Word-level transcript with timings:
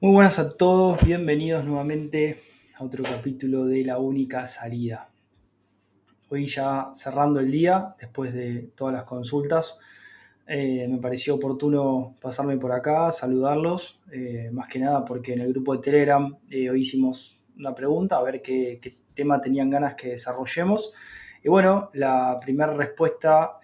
Muy 0.00 0.12
buenas 0.12 0.38
a 0.38 0.48
todos, 0.48 1.04
bienvenidos 1.04 1.64
nuevamente 1.64 2.40
a 2.76 2.84
otro 2.84 3.02
capítulo 3.02 3.66
de 3.66 3.84
La 3.84 3.98
Única 3.98 4.46
Salida. 4.46 5.10
Hoy 6.28 6.46
ya 6.46 6.90
cerrando 6.94 7.40
el 7.40 7.50
día, 7.50 7.96
después 7.98 8.32
de 8.32 8.70
todas 8.76 8.94
las 8.94 9.02
consultas, 9.02 9.80
eh, 10.46 10.86
me 10.88 10.98
pareció 10.98 11.34
oportuno 11.34 12.14
pasarme 12.20 12.56
por 12.58 12.70
acá, 12.70 13.10
saludarlos, 13.10 14.00
eh, 14.12 14.50
más 14.52 14.68
que 14.68 14.78
nada 14.78 15.04
porque 15.04 15.32
en 15.32 15.40
el 15.40 15.52
grupo 15.52 15.74
de 15.74 15.82
Telegram 15.82 16.32
eh, 16.48 16.70
hoy 16.70 16.82
hicimos 16.82 17.40
una 17.58 17.74
pregunta, 17.74 18.18
a 18.18 18.22
ver 18.22 18.40
qué, 18.40 18.78
qué, 18.80 18.94
tema 19.14 19.40
tenían 19.40 19.68
ganas 19.68 19.96
que 19.96 20.10
desarrollemos. 20.10 20.92
Y 21.42 21.48
bueno, 21.48 21.90
la 21.94 22.36
primera 22.40 22.72
respuesta 22.72 23.58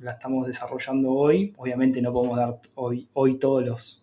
la 0.00 0.10
estamos 0.10 0.48
desarrollando 0.48 1.12
hoy. 1.12 1.54
Obviamente 1.58 2.02
no 2.02 2.12
podemos 2.12 2.36
dar 2.36 2.58
hoy, 2.74 3.08
hoy 3.12 3.38
todos 3.38 3.64
los 3.64 4.01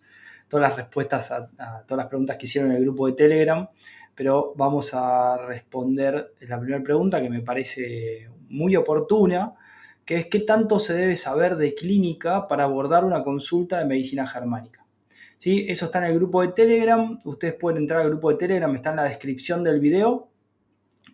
todas 0.50 0.68
las 0.68 0.76
respuestas 0.76 1.30
a, 1.30 1.48
todas 1.86 1.96
las 1.96 2.06
preguntas 2.08 2.36
que 2.36 2.46
hicieron 2.46 2.72
en 2.72 2.78
el 2.78 2.82
grupo 2.82 3.06
de 3.06 3.12
Telegram, 3.12 3.68
pero 4.14 4.52
vamos 4.56 4.92
a 4.92 5.38
responder 5.46 6.34
la 6.40 6.58
primera 6.58 6.82
pregunta 6.82 7.22
que 7.22 7.30
me 7.30 7.40
parece 7.40 8.28
muy 8.48 8.74
oportuna, 8.74 9.54
que 10.04 10.16
es 10.16 10.26
qué 10.26 10.40
tanto 10.40 10.80
se 10.80 10.94
debe 10.94 11.16
saber 11.16 11.56
de 11.56 11.74
clínica 11.74 12.48
para 12.48 12.64
abordar 12.64 13.04
una 13.04 13.22
consulta 13.22 13.78
de 13.78 13.84
medicina 13.84 14.26
germánica. 14.26 14.84
¿Sí? 15.38 15.66
Eso 15.68 15.86
está 15.86 16.00
en 16.00 16.06
el 16.06 16.16
grupo 16.16 16.42
de 16.42 16.48
Telegram, 16.48 17.18
ustedes 17.24 17.54
pueden 17.54 17.78
entrar 17.78 18.00
al 18.02 18.10
grupo 18.10 18.30
de 18.30 18.36
Telegram, 18.36 18.74
está 18.74 18.90
en 18.90 18.96
la 18.96 19.04
descripción 19.04 19.62
del 19.62 19.78
video, 19.80 20.28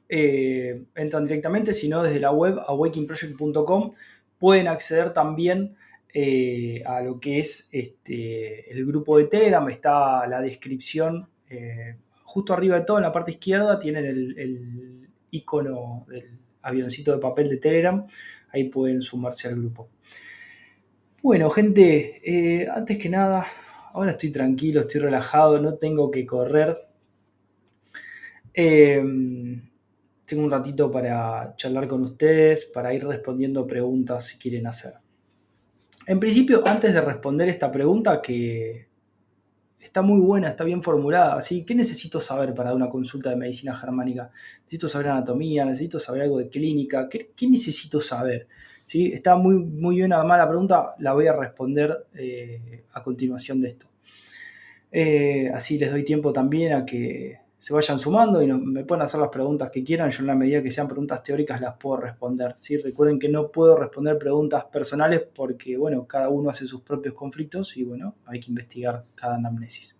eh, 0.08 0.86
entran 0.94 1.24
directamente, 1.24 1.74
si 1.74 1.88
no 1.88 2.02
desde 2.02 2.20
la 2.20 2.32
web 2.32 2.58
awakingproject.com 2.66 3.92
pueden 4.38 4.68
acceder 4.68 5.12
también 5.12 5.76
eh, 6.12 6.82
a 6.86 7.02
lo 7.02 7.20
que 7.20 7.40
es 7.40 7.68
este, 7.72 8.70
el 8.72 8.86
grupo 8.86 9.18
de 9.18 9.24
Telegram, 9.24 9.68
está 9.68 10.26
la 10.26 10.40
descripción, 10.40 11.28
eh, 11.50 11.96
justo 12.24 12.54
arriba 12.54 12.78
de 12.78 12.86
todo, 12.86 12.96
en 12.98 13.02
la 13.02 13.12
parte 13.12 13.32
izquierda, 13.32 13.78
tienen 13.78 14.06
el, 14.06 15.08
icono 15.30 16.06
del 16.08 16.38
avioncito 16.62 17.12
de 17.12 17.18
papel 17.18 17.50
de 17.50 17.58
Telegram, 17.58 18.06
ahí 18.50 18.64
pueden 18.64 19.02
sumarse 19.02 19.48
al 19.48 19.56
grupo. 19.56 19.90
Bueno, 21.22 21.50
gente, 21.50 22.22
eh, 22.24 22.68
antes 22.72 22.96
que 22.96 23.08
nada, 23.10 23.44
ahora 23.92 24.12
estoy 24.12 24.30
tranquilo, 24.30 24.80
estoy 24.80 25.02
relajado, 25.02 25.60
no 25.60 25.74
tengo 25.74 26.10
que 26.10 26.24
correr. 26.24 26.78
tengo 30.24 30.42
un 30.44 30.50
ratito 30.50 30.90
para 30.90 31.54
charlar 31.56 31.86
con 31.88 32.02
ustedes, 32.02 32.64
para 32.66 32.94
ir 32.94 33.06
respondiendo 33.06 33.66
preguntas 33.66 34.24
si 34.26 34.38
quieren 34.38 34.66
hacer. 34.66 34.94
En 36.06 36.20
principio, 36.20 36.62
antes 36.66 36.94
de 36.94 37.00
responder 37.00 37.48
esta 37.48 37.72
pregunta, 37.72 38.22
que 38.22 38.86
está 39.80 40.02
muy 40.02 40.20
buena, 40.20 40.48
está 40.48 40.62
bien 40.62 40.80
formulada, 40.80 41.42
¿sí? 41.42 41.64
¿qué 41.64 41.74
necesito 41.74 42.20
saber 42.20 42.54
para 42.54 42.72
una 42.74 42.88
consulta 42.88 43.30
de 43.30 43.36
medicina 43.36 43.74
germánica? 43.74 44.30
Necesito 44.60 44.88
saber 44.88 45.08
anatomía, 45.08 45.64
necesito 45.64 45.98
saber 45.98 46.22
algo 46.22 46.38
de 46.38 46.48
clínica, 46.48 47.08
¿qué, 47.08 47.28
necesito 47.48 48.00
saber? 48.00 48.46
¿Sí? 48.84 49.12
Está 49.12 49.34
muy, 49.34 49.56
muy 49.56 49.96
bien 49.96 50.12
armada 50.12 50.44
la 50.44 50.48
pregunta, 50.48 50.94
la 51.00 51.12
voy 51.12 51.26
a 51.26 51.32
responder 51.32 52.06
eh, 52.14 52.84
a 52.92 53.02
continuación 53.02 53.60
de 53.60 53.68
esto. 53.68 53.86
Eh, 54.92 55.50
así 55.52 55.76
les 55.76 55.90
doy 55.90 56.04
tiempo 56.04 56.32
también 56.32 56.72
a 56.72 56.86
que 56.86 57.40
se 57.66 57.74
vayan 57.74 57.98
sumando 57.98 58.40
y 58.40 58.46
me 58.46 58.84
pueden 58.84 59.02
hacer 59.02 59.18
las 59.18 59.28
preguntas 59.28 59.70
que 59.72 59.82
quieran. 59.82 60.08
Yo 60.08 60.20
en 60.20 60.28
la 60.28 60.36
medida 60.36 60.62
que 60.62 60.70
sean 60.70 60.86
preguntas 60.86 61.20
teóricas 61.24 61.60
las 61.60 61.74
puedo 61.74 61.96
responder. 61.96 62.54
¿sí? 62.56 62.76
Recuerden 62.76 63.18
que 63.18 63.28
no 63.28 63.50
puedo 63.50 63.76
responder 63.76 64.16
preguntas 64.18 64.66
personales 64.66 65.24
porque, 65.34 65.76
bueno, 65.76 66.06
cada 66.06 66.28
uno 66.28 66.48
hace 66.48 66.64
sus 66.64 66.82
propios 66.82 67.14
conflictos 67.14 67.76
y, 67.76 67.82
bueno, 67.82 68.14
hay 68.24 68.38
que 68.38 68.52
investigar 68.52 69.02
cada 69.16 69.34
anamnesis. 69.34 69.98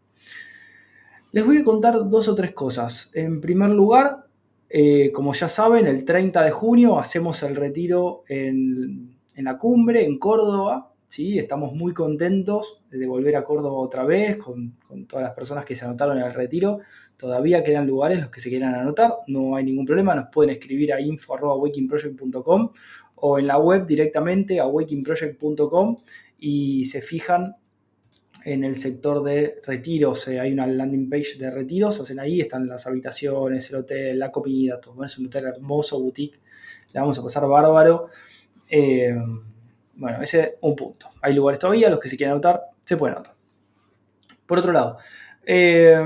Les 1.32 1.44
voy 1.44 1.56
a 1.56 1.65
contar 1.65 2.09
dos 2.09 2.28
o 2.28 2.37
tres 2.37 2.53
cosas. 2.53 3.10
En 3.15 3.41
primer 3.41 3.71
lugar, 3.71 4.28
eh, 4.69 5.10
como 5.10 5.33
ya 5.33 5.48
saben, 5.48 5.88
el 5.88 6.04
30 6.04 6.44
de 6.44 6.53
junio 6.53 7.00
hacemos 7.00 7.43
el 7.43 7.56
retiro 7.56 8.22
en, 8.28 9.19
en 9.34 9.44
la 9.44 9.59
cumbre, 9.59 10.04
en 10.04 10.21
Córdoba. 10.21 10.93
Estamos 11.09 11.72
muy 11.72 11.94
contentos 11.94 12.83
de 12.91 13.06
volver 13.06 13.37
a 13.37 13.44
Córdoba 13.44 13.78
otra 13.78 14.05
vez 14.05 14.37
con, 14.37 14.77
todas 15.06 15.25
las 15.25 15.34
personas 15.34 15.65
que 15.65 15.75
se 15.75 15.84
anotaron 15.84 16.19
el 16.19 16.34
retiro. 16.34 16.81
Todavía 17.17 17.62
quedan 17.62 17.87
lugares 17.87 18.21
los 18.21 18.28
que 18.28 18.41
se 18.41 18.50
quieran 18.50 18.75
anotar, 18.75 19.15
no 19.27 19.56
hay 19.56 19.65
ningún 19.65 19.87
problema, 19.87 20.15
nos 20.15 20.28
pueden 20.31 20.50
escribir 20.50 20.93
a 20.93 21.00
info.wakingproject.com 21.00 22.71
o 23.16 23.39
en 23.39 23.47
la 23.47 23.59
web 23.59 23.87
directamente 23.87 24.61
a 24.61 24.66
wakingproject.com 24.66 25.97
y 26.39 26.84
se 26.84 27.00
fijan 27.00 27.56
en 28.45 28.62
el 28.62 28.75
sector 28.75 29.25
de 29.25 29.61
retiros, 29.65 30.28
hay 30.28 30.53
una 30.53 30.66
landing 30.66 31.09
page 31.09 31.37
de 31.39 31.50
retiros, 31.50 31.99
hacen 31.99 32.21
ahí, 32.21 32.41
están 32.41 32.69
las 32.69 32.87
habitaciones, 32.87 33.71
el 33.71 33.77
hotel, 33.77 34.19
la 34.19 34.31
comida, 34.31 34.81
todo. 34.81 35.03
Es 35.03 35.19
un 35.19 35.27
hotel 35.27 35.47
hermoso, 35.47 35.99
boutique, 35.99 36.39
le 36.93 37.00
vamos 37.00 37.19
a 37.19 37.22
pasar 37.22 37.49
bárbaro. 37.49 38.09
Eh, 38.69 39.16
bueno, 39.97 40.23
ese 40.23 40.41
es 40.41 40.51
un 40.61 40.77
punto. 40.77 41.11
Hay 41.23 41.34
lugares 41.34 41.59
todavía, 41.59 41.91
los 41.91 42.01
que 42.01 42.09
se 42.09 42.17
quieran 42.17 42.34
anotar, 42.34 42.62
se 42.84 42.97
pueden 42.97 43.17
anotar. 43.17 43.34
Por 44.47 44.59
otro 44.59 44.73
lado, 44.73 44.99
eh, 45.45 45.99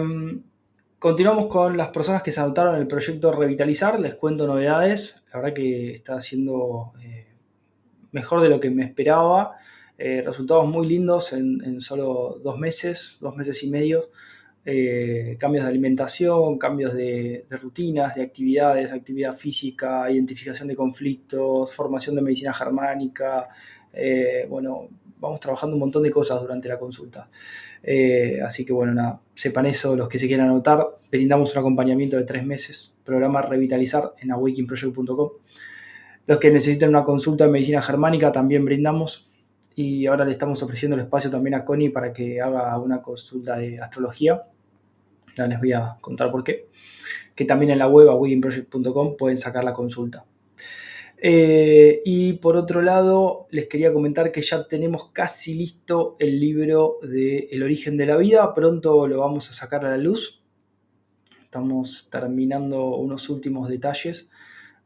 Continuamos 1.00 1.46
con 1.46 1.78
las 1.78 1.88
personas 1.88 2.22
que 2.22 2.30
se 2.30 2.40
anotaron 2.40 2.74
en 2.74 2.82
el 2.82 2.86
proyecto 2.86 3.32
Revitalizar. 3.32 3.98
Les 3.98 4.16
cuento 4.16 4.46
novedades. 4.46 5.24
La 5.32 5.40
verdad 5.40 5.54
que 5.54 5.92
está 5.92 6.20
siendo 6.20 6.92
eh, 7.02 7.26
mejor 8.12 8.42
de 8.42 8.50
lo 8.50 8.60
que 8.60 8.68
me 8.68 8.84
esperaba. 8.84 9.56
Eh, 9.96 10.20
resultados 10.22 10.68
muy 10.68 10.86
lindos 10.86 11.32
en, 11.32 11.80
solo 11.80 12.38
dos 12.44 12.58
meses, 12.58 13.16
dos 13.18 13.34
meses 13.34 13.62
y 13.62 13.70
medio. 13.70 14.10
Eh, 14.66 15.38
cambios 15.40 15.64
de 15.64 15.70
alimentación, 15.70 16.58
cambios 16.58 16.92
de, 16.92 17.46
rutinas, 17.48 18.14
de 18.14 18.22
actividades, 18.22 18.92
actividad 18.92 19.32
física, 19.32 20.10
identificación 20.10 20.68
de 20.68 20.76
conflictos, 20.76 21.72
formación 21.72 22.14
de 22.14 22.20
medicina 22.20 22.52
germánica. 22.52 23.48
Bueno, 24.48 24.88
vamos 25.20 25.40
trabajando 25.40 25.76
un 25.76 25.80
montón 25.80 26.02
de 26.02 26.10
cosas 26.10 26.40
durante 26.40 26.68
la 26.68 26.78
consulta. 26.78 27.28
Eh, 27.82 28.40
así 28.44 28.64
que 28.64 28.72
bueno, 28.72 28.92
nada, 28.92 29.20
sepan 29.34 29.66
eso, 29.66 29.96
los 29.96 30.08
que 30.08 30.18
se 30.18 30.26
quieran 30.26 30.48
anotar, 30.48 30.86
brindamos 31.10 31.52
un 31.52 31.58
acompañamiento 31.58 32.16
de 32.16 32.24
tres 32.24 32.44
meses, 32.44 32.94
programa 33.04 33.42
Revitalizar 33.42 34.12
en 34.20 34.32
awakingproject.com. 34.32 35.30
Los 36.26 36.38
que 36.38 36.50
necesiten 36.50 36.90
una 36.90 37.04
consulta 37.04 37.44
de 37.44 37.50
medicina 37.50 37.82
germánica 37.82 38.32
también 38.32 38.64
brindamos 38.64 39.28
y 39.74 40.06
ahora 40.06 40.24
le 40.24 40.32
estamos 40.32 40.62
ofreciendo 40.62 40.96
el 40.96 41.02
espacio 41.04 41.30
también 41.30 41.54
a 41.54 41.64
Connie 41.64 41.90
para 41.90 42.12
que 42.12 42.40
haga 42.40 42.76
una 42.78 43.00
consulta 43.00 43.56
de 43.56 43.80
astrología. 43.80 44.42
Ya 45.36 45.46
les 45.46 45.58
voy 45.58 45.72
a 45.72 45.96
contar 46.00 46.30
por 46.30 46.44
qué. 46.44 46.68
Que 47.34 47.44
también 47.44 47.70
en 47.70 47.78
la 47.78 47.88
web 47.88 48.08
awakingproject.com 48.10 49.16
pueden 49.16 49.38
sacar 49.38 49.64
la 49.64 49.72
consulta. 49.72 50.24
Eh, 51.22 52.00
y 52.06 52.32
por 52.34 52.56
otro 52.56 52.80
lado, 52.80 53.46
les 53.50 53.66
quería 53.66 53.92
comentar 53.92 54.32
que 54.32 54.40
ya 54.40 54.66
tenemos 54.66 55.10
casi 55.12 55.52
listo 55.52 56.16
el 56.18 56.40
libro 56.40 56.96
de 57.02 57.48
El 57.52 57.62
origen 57.62 57.98
de 57.98 58.06
la 58.06 58.16
vida. 58.16 58.54
Pronto 58.54 59.06
lo 59.06 59.20
vamos 59.20 59.50
a 59.50 59.52
sacar 59.52 59.84
a 59.84 59.90
la 59.90 59.98
luz. 59.98 60.42
Estamos 61.44 62.08
terminando 62.10 62.96
unos 62.96 63.28
últimos 63.28 63.68
detalles, 63.68 64.30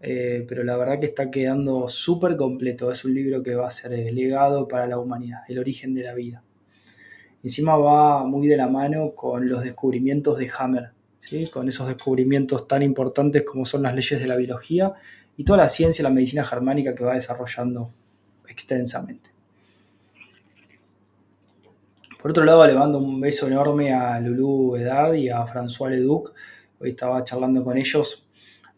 eh, 0.00 0.44
pero 0.49 0.64
la 0.64 0.76
verdad 0.76 0.99
que 0.99 1.06
está 1.06 1.31
quedando 1.31 1.88
súper 1.88 2.37
completo. 2.37 2.91
Es 2.91 3.05
un 3.05 3.14
libro 3.14 3.41
que 3.43 3.55
va 3.55 3.69
a 3.69 3.70
ser 3.70 3.93
legado 4.12 4.67
para 4.67 4.88
la 4.88 4.99
humanidad, 4.99 5.43
El 5.47 5.61
origen 5.61 5.94
de 5.94 6.03
la 6.03 6.14
vida. 6.14 6.43
Encima 7.44 7.76
va 7.76 8.25
muy 8.25 8.49
de 8.49 8.56
la 8.56 8.67
mano 8.67 9.14
con 9.14 9.49
los 9.49 9.62
descubrimientos 9.62 10.38
de 10.38 10.50
Hammer, 10.59 10.93
¿sí? 11.20 11.47
con 11.47 11.69
esos 11.69 11.87
descubrimientos 11.87 12.67
tan 12.67 12.82
importantes 12.82 13.43
como 13.43 13.67
son 13.67 13.82
las 13.82 13.94
leyes 13.94 14.19
de 14.19 14.26
la 14.26 14.37
biología 14.37 14.94
y 15.37 15.45
toda 15.45 15.59
la 15.59 15.69
ciencia 15.69 16.03
y 16.03 16.05
la 16.05 16.11
medicina 16.11 16.45
germánica 16.45 16.95
que 16.95 17.05
va 17.05 17.15
desarrollando 17.15 17.91
extensamente. 18.49 19.31
Por 22.25 22.31
otro 22.31 22.45
lado, 22.45 22.67
le 22.67 22.75
mando 22.75 22.99
un 22.99 23.21
beso 23.21 23.47
enorme 23.47 23.93
a 23.93 24.19
Lulu 24.19 24.77
Edard 24.77 25.15
y 25.15 25.29
a 25.29 25.45
François 25.47 25.91
Leduc. 25.91 26.33
Hoy 26.79 26.91
estaba 26.91 27.23
charlando 27.23 27.63
con 27.63 27.77
ellos. 27.77 28.27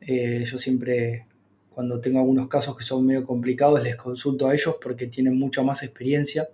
Eh, 0.00 0.44
yo 0.44 0.58
siempre, 0.58 1.26
cuando 1.70 2.00
tengo 2.00 2.18
algunos 2.18 2.48
casos 2.48 2.76
que 2.76 2.82
son 2.82 3.06
medio 3.06 3.24
complicados, 3.24 3.80
les 3.82 3.94
consulto 3.94 4.48
a 4.48 4.54
ellos 4.54 4.76
porque 4.82 5.06
tienen 5.06 5.38
mucha 5.38 5.62
más 5.62 5.84
experiencia. 5.84 6.48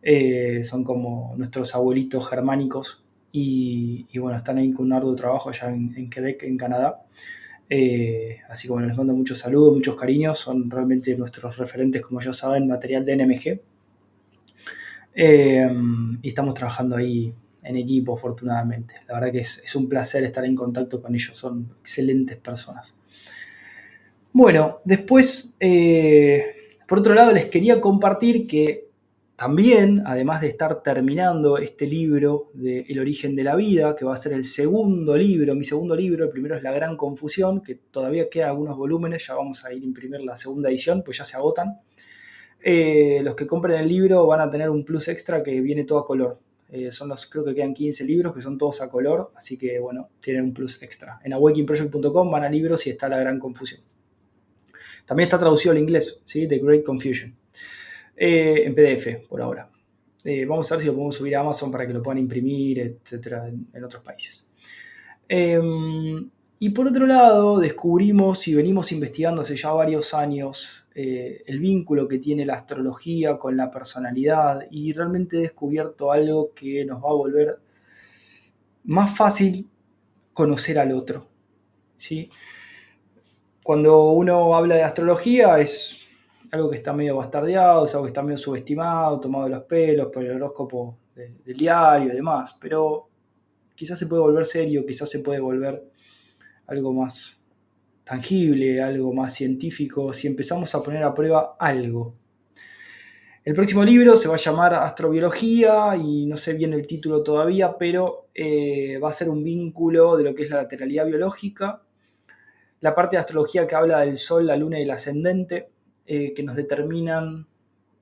Eh, 0.00 0.64
son 0.64 0.82
como 0.82 1.34
nuestros 1.36 1.74
abuelitos 1.74 2.26
germánicos 2.26 3.04
y, 3.30 4.06
bueno, 4.18 4.36
están 4.36 4.58
ahí 4.58 4.72
con 4.72 4.86
un 4.86 4.92
arduo 4.94 5.14
trabajo 5.14 5.50
allá 5.50 5.68
en 5.68 6.08
Quebec, 6.08 6.42
en 6.44 6.56
Canadá. 6.56 7.03
Eh, 7.68 8.38
así 8.48 8.68
que 8.68 8.74
les 8.80 8.96
mando 8.96 9.14
muchos 9.14 9.38
saludos, 9.38 9.74
muchos 9.74 9.96
cariños, 9.96 10.38
son 10.38 10.70
realmente 10.70 11.16
nuestros 11.16 11.56
referentes, 11.56 12.02
como 12.02 12.20
ya 12.20 12.32
saben, 12.32 12.66
material 12.66 13.04
de 13.04 13.16
NMG. 13.16 13.60
Eh, 15.14 15.70
y 16.22 16.28
estamos 16.28 16.54
trabajando 16.54 16.96
ahí 16.96 17.32
en 17.62 17.76
equipo, 17.76 18.14
afortunadamente. 18.14 18.96
La 19.08 19.14
verdad 19.14 19.32
que 19.32 19.40
es, 19.40 19.74
un 19.74 19.88
placer 19.88 20.24
estar 20.24 20.44
en 20.44 20.54
contacto 20.54 21.00
con 21.00 21.14
ellos, 21.14 21.36
son 21.36 21.74
excelentes 21.80 22.36
personas. 22.36 22.94
Bueno, 24.32 24.80
después, 24.84 25.54
eh, 25.60 26.76
por 26.86 26.98
otro 26.98 27.14
lado, 27.14 27.32
les 27.32 27.46
quería 27.46 27.80
compartir 27.80 28.46
que 28.46 28.88
también, 29.36 30.02
además 30.06 30.40
de 30.40 30.46
estar 30.46 30.82
terminando 30.82 31.58
este 31.58 31.86
libro 31.86 32.50
de 32.54 32.86
El 32.88 33.00
origen 33.00 33.34
de 33.34 33.42
la 33.42 33.56
vida, 33.56 33.96
que 33.96 34.04
va 34.04 34.14
a 34.14 34.16
ser 34.16 34.32
el 34.32 34.44
segundo 34.44 35.16
libro, 35.16 35.56
mi 35.56 35.64
segundo 35.64 35.96
libro, 35.96 36.24
el 36.24 36.30
primero 36.30 36.54
es 36.56 36.62
La 36.62 36.70
Gran 36.70 36.96
Confusión, 36.96 37.60
que 37.60 37.74
todavía 37.74 38.28
quedan 38.30 38.50
algunos 38.50 38.76
volúmenes, 38.76 39.26
ya 39.26 39.34
vamos 39.34 39.64
a 39.64 39.72
ir 39.72 39.82
a 39.82 39.84
imprimir 39.84 40.20
la 40.20 40.36
segunda 40.36 40.68
edición, 40.68 41.02
pues 41.04 41.18
ya 41.18 41.24
se 41.24 41.36
agotan. 41.36 41.80
Eh, 42.62 43.22
los 43.24 43.34
que 43.34 43.46
compren 43.46 43.80
el 43.80 43.88
libro 43.88 44.24
van 44.26 44.40
a 44.40 44.48
tener 44.48 44.70
un 44.70 44.84
plus 44.84 45.08
extra 45.08 45.42
que 45.42 45.60
viene 45.60 45.84
todo 45.84 45.98
a 45.98 46.06
color. 46.06 46.38
Eh, 46.70 46.92
son 46.92 47.08
los, 47.08 47.26
creo 47.26 47.44
que 47.44 47.54
quedan 47.54 47.74
15 47.74 48.04
libros 48.04 48.32
que 48.32 48.40
son 48.40 48.56
todos 48.56 48.82
a 48.82 48.88
color, 48.88 49.32
así 49.34 49.58
que 49.58 49.80
bueno, 49.80 50.10
tienen 50.20 50.44
un 50.44 50.54
plus 50.54 50.80
extra. 50.80 51.20
En 51.24 51.32
awakingproject.com 51.32 52.30
van 52.30 52.44
a 52.44 52.48
libros 52.48 52.86
y 52.86 52.90
está 52.90 53.08
La 53.08 53.18
Gran 53.18 53.40
Confusión. 53.40 53.80
También 55.04 55.26
está 55.26 55.38
traducido 55.38 55.72
al 55.72 55.78
inglés, 55.78 56.20
¿sí? 56.24 56.46
The 56.46 56.58
Great 56.58 56.84
Confusion. 56.84 57.34
Eh, 58.16 58.64
en 58.66 58.74
PDF 58.74 59.26
por 59.28 59.42
ahora. 59.42 59.68
Eh, 60.22 60.44
vamos 60.46 60.70
a 60.70 60.76
ver 60.76 60.82
si 60.82 60.86
lo 60.86 60.94
podemos 60.94 61.16
subir 61.16 61.36
a 61.36 61.40
Amazon 61.40 61.70
para 61.70 61.86
que 61.86 61.92
lo 61.92 62.02
puedan 62.02 62.18
imprimir, 62.18 62.78
etcétera, 62.78 63.48
en, 63.48 63.84
otros 63.84 64.02
países. 64.02 64.46
Em, 65.28 66.30
y 66.58 66.70
por 66.70 66.86
otro 66.88 67.06
lado, 67.06 67.58
descubrimos 67.58 68.46
y 68.48 68.54
venimos 68.54 68.92
investigando 68.92 69.42
hace 69.42 69.56
ya 69.56 69.72
varios 69.72 70.14
años 70.14 70.86
eh, 70.94 71.42
el 71.46 71.58
vínculo 71.58 72.08
que 72.08 72.18
tiene 72.18 72.46
la 72.46 72.54
astrología 72.54 73.36
con 73.36 73.56
la 73.56 73.70
personalidad 73.70 74.66
y 74.70 74.92
realmente 74.92 75.38
he 75.38 75.40
descubierto 75.40 76.12
algo 76.12 76.52
que 76.54 76.84
nos 76.84 77.02
va 77.02 77.10
a 77.10 77.14
volver 77.14 77.58
más 78.84 79.14
fácil 79.14 79.68
conocer 80.32 80.78
al 80.78 80.92
otro. 80.92 81.26
¿sí? 81.98 82.28
Cuando 83.62 84.12
uno 84.12 84.54
habla 84.54 84.76
de 84.76 84.82
astrología 84.84 85.58
es 85.58 86.03
algo 86.54 86.70
que 86.70 86.76
está 86.76 86.92
medio 86.92 87.16
bastardeado, 87.16 87.84
es 87.84 87.94
algo 87.94 88.04
que 88.04 88.10
está 88.10 88.22
medio 88.22 88.38
subestimado, 88.38 89.20
tomado 89.20 89.44
de 89.44 89.50
los 89.50 89.64
pelos 89.64 90.08
por 90.12 90.24
el 90.24 90.36
horóscopo 90.36 90.98
del 91.14 91.56
diario 91.56 92.12
y 92.12 92.16
demás, 92.16 92.56
pero 92.60 93.08
quizás 93.74 93.98
se 93.98 94.06
puede 94.06 94.22
volver 94.22 94.44
serio, 94.44 94.86
quizás 94.86 95.10
se 95.10 95.18
puede 95.18 95.40
volver 95.40 95.84
algo 96.66 96.92
más 96.92 97.42
tangible, 98.04 98.80
algo 98.80 99.12
más 99.12 99.34
científico, 99.34 100.12
si 100.12 100.26
empezamos 100.26 100.74
a 100.74 100.82
poner 100.82 101.02
a 101.02 101.12
prueba 101.12 101.56
algo. 101.58 102.14
El 103.44 103.54
próximo 103.54 103.84
libro 103.84 104.16
se 104.16 104.28
va 104.28 104.34
a 104.34 104.38
llamar 104.38 104.74
Astrobiología 104.74 105.96
y 105.96 106.26
no 106.26 106.36
sé 106.36 106.54
bien 106.54 106.72
el 106.72 106.86
título 106.86 107.22
todavía, 107.22 107.76
pero 107.76 108.28
eh, 108.34 108.98
va 109.02 109.10
a 109.10 109.12
ser 109.12 109.28
un 109.28 109.42
vínculo 109.42 110.16
de 110.16 110.24
lo 110.24 110.34
que 110.34 110.44
es 110.44 110.50
la 110.50 110.62
lateralidad 110.62 111.06
biológica, 111.06 111.82
la 112.80 112.94
parte 112.94 113.16
de 113.16 113.20
astrología 113.20 113.66
que 113.66 113.74
habla 113.74 114.00
del 114.00 114.18
Sol, 114.18 114.46
la 114.46 114.56
Luna 114.56 114.78
y 114.78 114.82
el 114.82 114.90
ascendente, 114.90 115.73
eh, 116.06 116.32
que 116.34 116.42
nos 116.42 116.56
determinan 116.56 117.46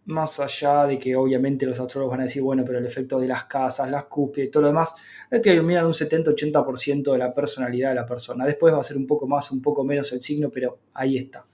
más 0.04 0.40
allá 0.40 0.86
de 0.86 0.98
que 0.98 1.14
obviamente 1.14 1.64
los 1.64 1.78
astrólogos 1.78 2.12
van 2.12 2.20
a 2.20 2.24
decir, 2.24 2.42
bueno, 2.42 2.64
pero 2.64 2.78
el 2.78 2.86
efecto 2.86 3.20
de 3.20 3.28
las 3.28 3.44
casas, 3.44 3.88
las 3.90 4.06
cúspides 4.06 4.48
y 4.48 4.50
todo 4.50 4.62
lo 4.62 4.68
demás, 4.68 4.94
determinan 5.30 5.86
un 5.86 5.92
70-80% 5.92 7.12
de 7.12 7.18
la 7.18 7.32
personalidad 7.32 7.90
de 7.90 7.94
la 7.96 8.06
persona. 8.06 8.44
Después 8.44 8.74
va 8.74 8.80
a 8.80 8.84
ser 8.84 8.96
un 8.96 9.06
poco 9.06 9.26
más, 9.28 9.50
un 9.52 9.62
poco 9.62 9.84
menos 9.84 10.12
el 10.12 10.20
signo, 10.20 10.50
pero 10.50 10.78
ahí 10.94 11.18
está. 11.18 11.46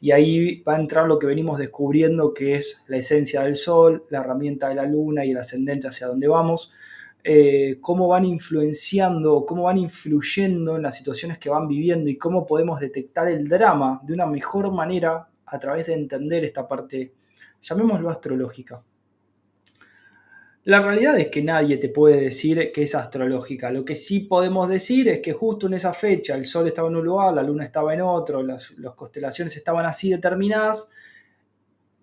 Y 0.00 0.12
ahí 0.12 0.62
va 0.62 0.76
a 0.76 0.80
entrar 0.80 1.06
lo 1.06 1.18
que 1.18 1.26
venimos 1.26 1.58
descubriendo, 1.58 2.32
que 2.32 2.54
es 2.54 2.80
la 2.86 2.96
esencia 2.96 3.42
del 3.42 3.56
Sol, 3.56 4.04
la 4.08 4.20
herramienta 4.20 4.68
de 4.68 4.76
la 4.76 4.86
Luna 4.86 5.24
y 5.24 5.32
el 5.32 5.36
ascendente 5.36 5.88
hacia 5.88 6.06
donde 6.06 6.26
vamos, 6.26 6.72
eh, 7.22 7.76
cómo 7.82 8.08
van 8.08 8.24
influenciando, 8.24 9.44
cómo 9.44 9.64
van 9.64 9.76
influyendo 9.76 10.76
en 10.76 10.82
las 10.82 10.96
situaciones 10.96 11.38
que 11.38 11.50
van 11.50 11.68
viviendo 11.68 12.08
y 12.08 12.16
cómo 12.16 12.46
podemos 12.46 12.80
detectar 12.80 13.28
el 13.28 13.46
drama 13.46 14.00
de 14.04 14.14
una 14.14 14.26
mejor 14.26 14.72
manera 14.72 15.28
a 15.50 15.58
través 15.58 15.86
de 15.86 15.94
entender 15.94 16.44
esta 16.44 16.66
parte, 16.66 17.12
llamémoslo 17.60 18.08
astrológica. 18.08 18.80
La 20.64 20.82
realidad 20.82 21.18
es 21.18 21.28
que 21.28 21.42
nadie 21.42 21.78
te 21.78 21.88
puede 21.88 22.20
decir 22.20 22.70
que 22.72 22.82
es 22.82 22.94
astrológica. 22.94 23.70
Lo 23.70 23.82
que 23.84 23.96
sí 23.96 24.20
podemos 24.20 24.68
decir 24.68 25.08
es 25.08 25.20
que 25.20 25.32
justo 25.32 25.66
en 25.66 25.74
esa 25.74 25.94
fecha 25.94 26.34
el 26.34 26.44
Sol 26.44 26.66
estaba 26.66 26.88
en 26.88 26.96
un 26.96 27.04
lugar, 27.04 27.32
la 27.32 27.42
Luna 27.42 27.64
estaba 27.64 27.94
en 27.94 28.02
otro, 28.02 28.42
las, 28.42 28.74
constelaciones 28.94 29.56
estaban 29.56 29.86
así 29.86 30.10
determinadas, 30.10 30.92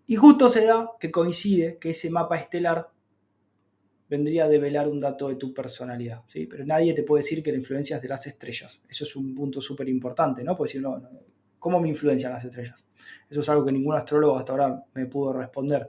y 0.07 0.15
justo 0.15 0.49
se 0.49 0.65
da 0.65 0.91
que 0.99 1.11
coincide 1.11 1.77
que 1.77 1.91
ese 1.91 2.09
mapa 2.09 2.37
estelar 2.37 2.89
vendría 4.09 4.45
a 4.45 4.47
develar 4.47 4.87
un 4.87 5.01
dato 5.01 5.27
de 5.27 5.35
tu 5.35 5.53
personalidad, 5.53 6.23
¿sí? 6.27 6.47
Pero 6.47 6.65
nadie 6.65 6.93
te 6.93 7.03
puede 7.03 7.23
decir 7.23 7.43
que 7.43 7.51
la 7.51 7.57
influencia 7.57 7.97
es 7.97 8.01
de 8.01 8.07
las 8.07 8.25
estrellas. 8.25 8.81
Eso 8.89 9.03
es 9.03 9.15
un 9.17 9.35
punto 9.35 9.61
súper 9.61 9.87
importante, 9.89 10.43
¿no? 10.43 10.55
Porque 10.55 10.73
si 10.73 10.79
no, 10.79 11.01
¿cómo 11.59 11.79
me 11.79 11.89
influencian 11.89 12.31
las 12.31 12.45
estrellas? 12.45 12.86
Eso 13.29 13.41
es 13.41 13.49
algo 13.49 13.65
que 13.65 13.71
ningún 13.71 13.95
astrólogo 13.95 14.37
hasta 14.37 14.53
ahora 14.53 14.83
me 14.93 15.05
pudo 15.05 15.33
responder. 15.33 15.87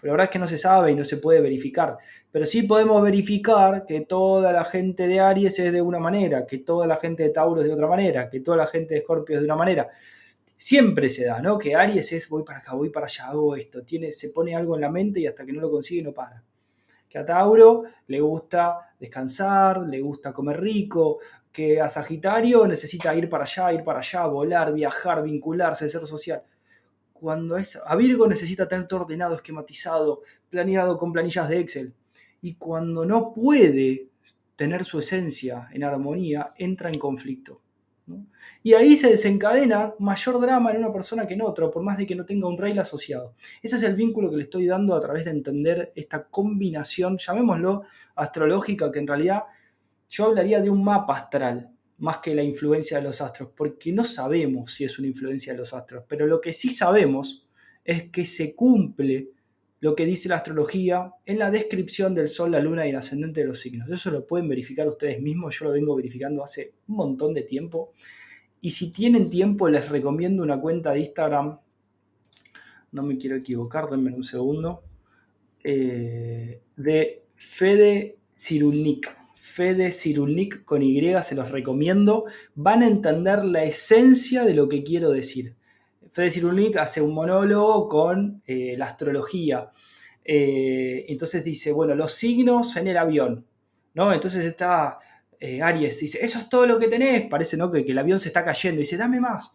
Pero 0.00 0.12
la 0.12 0.12
verdad 0.12 0.24
es 0.26 0.30
que 0.30 0.38
no 0.38 0.46
se 0.46 0.58
sabe 0.58 0.92
y 0.92 0.94
no 0.94 1.04
se 1.04 1.16
puede 1.16 1.40
verificar. 1.40 1.98
Pero 2.30 2.46
sí 2.46 2.62
podemos 2.62 3.02
verificar 3.02 3.84
que 3.84 4.02
toda 4.02 4.52
la 4.52 4.64
gente 4.64 5.08
de 5.08 5.18
Aries 5.20 5.58
es 5.58 5.72
de 5.72 5.82
una 5.82 5.98
manera, 5.98 6.46
que 6.46 6.58
toda 6.58 6.86
la 6.86 6.96
gente 6.96 7.24
de 7.24 7.30
Tauro 7.30 7.60
es 7.60 7.66
de 7.66 7.72
otra 7.72 7.88
manera, 7.88 8.30
que 8.30 8.40
toda 8.40 8.58
la 8.58 8.66
gente 8.66 8.94
de 8.94 9.00
Escorpio 9.00 9.34
es 9.34 9.40
de 9.40 9.46
una 9.46 9.56
manera. 9.56 9.88
Siempre 10.56 11.08
se 11.08 11.24
da, 11.24 11.40
¿no? 11.40 11.58
Que 11.58 11.74
Aries 11.74 12.12
es 12.12 12.28
voy 12.28 12.44
para 12.44 12.60
acá, 12.60 12.74
voy 12.74 12.90
para 12.90 13.06
allá, 13.06 13.26
hago 13.26 13.56
esto. 13.56 13.82
Tiene, 13.82 14.12
se 14.12 14.30
pone 14.30 14.54
algo 14.54 14.76
en 14.76 14.82
la 14.82 14.90
mente 14.90 15.20
y 15.20 15.26
hasta 15.26 15.44
que 15.44 15.52
no 15.52 15.60
lo 15.60 15.70
consigue 15.70 16.02
no 16.02 16.12
para. 16.12 16.44
Que 17.08 17.18
a 17.18 17.24
Tauro 17.24 17.82
le 18.06 18.20
gusta 18.20 18.92
descansar, 19.00 19.80
le 19.80 20.00
gusta 20.00 20.32
comer 20.32 20.60
rico, 20.60 21.18
que 21.50 21.80
a 21.80 21.88
Sagitario 21.88 22.66
necesita 22.68 23.14
ir 23.16 23.28
para 23.28 23.42
allá, 23.42 23.72
ir 23.72 23.82
para 23.82 23.98
allá, 23.98 24.26
volar, 24.26 24.72
viajar, 24.72 25.22
vincularse, 25.24 25.88
ser 25.88 26.06
social 26.06 26.42
cuando 27.18 27.56
es, 27.56 27.78
a 27.84 27.96
Virgo 27.96 28.28
necesita 28.28 28.68
tener 28.68 28.86
ordenado, 28.92 29.34
esquematizado, 29.34 30.22
planeado 30.48 30.96
con 30.96 31.12
planillas 31.12 31.48
de 31.48 31.60
Excel. 31.60 31.94
Y 32.40 32.54
cuando 32.54 33.04
no 33.04 33.32
puede 33.34 34.08
tener 34.56 34.84
su 34.84 34.98
esencia 34.98 35.68
en 35.72 35.84
armonía, 35.84 36.52
entra 36.56 36.90
en 36.90 36.98
conflicto. 36.98 37.60
Y 38.62 38.72
ahí 38.72 38.96
se 38.96 39.10
desencadena 39.10 39.94
mayor 39.98 40.40
drama 40.40 40.70
en 40.70 40.78
una 40.78 40.92
persona 40.92 41.26
que 41.26 41.34
en 41.34 41.42
otra, 41.42 41.70
por 41.70 41.82
más 41.82 41.98
de 41.98 42.06
que 42.06 42.14
no 42.14 42.24
tenga 42.24 42.48
un 42.48 42.56
rail 42.56 42.78
asociado. 42.78 43.34
Ese 43.62 43.76
es 43.76 43.82
el 43.82 43.94
vínculo 43.94 44.30
que 44.30 44.36
le 44.36 44.44
estoy 44.44 44.66
dando 44.66 44.94
a 44.94 45.00
través 45.00 45.24
de 45.24 45.32
entender 45.32 45.92
esta 45.94 46.24
combinación, 46.24 47.18
llamémoslo 47.18 47.82
astrológica, 48.14 48.90
que 48.90 48.98
en 49.00 49.06
realidad 49.06 49.44
yo 50.08 50.26
hablaría 50.26 50.60
de 50.60 50.70
un 50.70 50.82
mapa 50.82 51.14
astral, 51.14 51.70
más 51.98 52.18
que 52.18 52.34
la 52.34 52.42
influencia 52.42 52.98
de 52.98 53.04
los 53.04 53.20
astros, 53.20 53.50
porque 53.56 53.92
no 53.92 54.04
sabemos 54.04 54.74
si 54.74 54.84
es 54.84 54.98
una 54.98 55.08
influencia 55.08 55.52
de 55.52 55.58
los 55.58 55.74
astros, 55.74 56.04
pero 56.08 56.26
lo 56.26 56.40
que 56.40 56.52
sí 56.52 56.70
sabemos 56.70 57.48
es 57.84 58.10
que 58.10 58.24
se 58.24 58.54
cumple 58.54 59.30
lo 59.80 59.94
que 59.94 60.04
dice 60.04 60.28
la 60.28 60.36
astrología 60.36 61.12
en 61.24 61.38
la 61.38 61.50
descripción 61.50 62.14
del 62.14 62.28
Sol, 62.28 62.50
la 62.50 62.60
Luna 62.60 62.86
y 62.86 62.90
el 62.90 62.96
ascendente 62.96 63.40
de 63.40 63.46
los 63.46 63.60
signos. 63.60 63.88
Eso 63.90 64.10
lo 64.10 64.26
pueden 64.26 64.48
verificar 64.48 64.88
ustedes 64.88 65.20
mismos, 65.20 65.58
yo 65.58 65.66
lo 65.66 65.72
vengo 65.72 65.94
verificando 65.94 66.42
hace 66.42 66.74
un 66.88 66.96
montón 66.96 67.32
de 67.32 67.42
tiempo. 67.42 67.92
Y 68.60 68.72
si 68.72 68.90
tienen 68.90 69.30
tiempo, 69.30 69.68
les 69.68 69.88
recomiendo 69.88 70.42
una 70.42 70.60
cuenta 70.60 70.92
de 70.92 71.00
Instagram, 71.00 71.58
no 72.90 73.02
me 73.02 73.16
quiero 73.16 73.36
equivocar, 73.36 73.88
denme 73.88 74.12
un 74.12 74.24
segundo, 74.24 74.82
eh, 75.62 76.60
de 76.76 77.22
Fede 77.36 78.18
Cirulnik 78.34 79.17
Fede 79.48 79.90
Cirulnik 79.92 80.64
con 80.64 80.82
Y, 80.82 81.00
se 81.22 81.34
los 81.34 81.50
recomiendo. 81.50 82.26
Van 82.54 82.82
a 82.82 82.86
entender 82.86 83.44
la 83.44 83.64
esencia 83.64 84.44
de 84.44 84.54
lo 84.54 84.68
que 84.68 84.84
quiero 84.84 85.10
decir. 85.10 85.56
Fede 86.12 86.30
Cirulnik 86.30 86.76
hace 86.76 87.00
un 87.00 87.14
monólogo 87.14 87.88
con 87.88 88.42
eh, 88.46 88.74
la 88.76 88.84
astrología. 88.84 89.70
Eh, 90.24 91.06
entonces 91.08 91.42
dice, 91.42 91.72
bueno, 91.72 91.94
los 91.94 92.12
signos 92.12 92.76
en 92.76 92.88
el 92.88 92.98
avión. 92.98 93.46
¿no? 93.94 94.12
Entonces 94.12 94.44
está 94.44 94.98
eh, 95.40 95.62
Aries, 95.62 95.98
dice, 95.98 96.18
eso 96.22 96.38
es 96.38 96.48
todo 96.48 96.66
lo 96.66 96.78
que 96.78 96.88
tenés. 96.88 97.26
Parece 97.26 97.56
¿no? 97.56 97.70
que, 97.70 97.84
que 97.84 97.92
el 97.92 97.98
avión 97.98 98.20
se 98.20 98.28
está 98.28 98.44
cayendo. 98.44 98.80
Dice, 98.80 98.96
dame 98.96 99.18
más. 99.18 99.54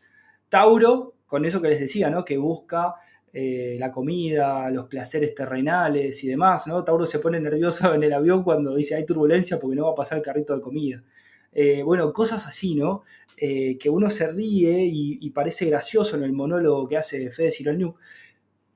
Tauro, 0.50 1.16
con 1.28 1.46
eso 1.46 1.62
que 1.62 1.70
les 1.70 1.80
decía, 1.80 2.10
¿no? 2.10 2.26
que 2.26 2.38
busca 2.38 2.96
eh, 3.36 3.78
la 3.80 3.92
comida, 3.92 4.70
los 4.70 4.86
placeres 4.86 5.34
terrenales 5.34 6.24
y 6.24 6.28
demás, 6.28 6.68
¿no? 6.68 6.84
Tauro 6.84 7.04
se 7.04 7.18
pone 7.18 7.40
nervioso 7.40 7.92
en 7.96 8.04
el 8.04 8.14
avión 8.14 8.44
cuando 8.44 8.76
dice 8.76 8.94
hay 8.94 9.08
turbulencia 9.08 9.58
porque 9.58 9.76
no 9.76 9.86
va 9.86 9.94
a 9.94 9.96
pasar 9.96 10.20
el 10.20 10.24
carrito 10.24 10.54
de 10.56 10.62
comida. 10.62 11.04
Eh, 11.52 11.82
bueno, 11.82 12.14
cosas 12.14 12.46
así, 12.46 12.76
¿no? 12.76 13.02
Eh, 13.36 13.76
que 13.80 13.90
uno 13.90 14.12
se 14.12 14.32
ríe 14.32 14.86
y, 14.86 15.30
parece 15.32 15.66
gracioso 15.66 16.16
en 16.16 16.24
el 16.24 16.32
monólogo 16.32 16.88
que 16.88 16.96
hace 16.96 17.32
Fede 17.32 17.76
New, 17.76 17.96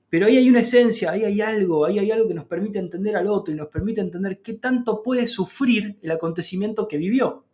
pero 0.10 0.26
ahí 0.26 0.38
hay 0.38 0.50
una 0.50 0.62
esencia, 0.62 1.12
ahí 1.12 1.24
hay 1.24 1.40
algo, 1.42 1.86
ahí 1.86 2.00
hay 2.00 2.10
algo 2.10 2.28
que 2.28 2.34
nos 2.34 2.46
permite 2.46 2.80
entender 2.80 3.16
al 3.16 3.28
otro 3.28 3.54
y 3.54 3.58
nos 3.58 3.68
permite 3.68 4.02
entender 4.02 4.42
qué 4.42 4.54
tanto 4.54 5.04
puede 5.04 5.28
sufrir 5.28 5.98
el 6.02 6.12
acontecimiento 6.12 6.88
que 6.88 6.98
vivió. 6.98 7.46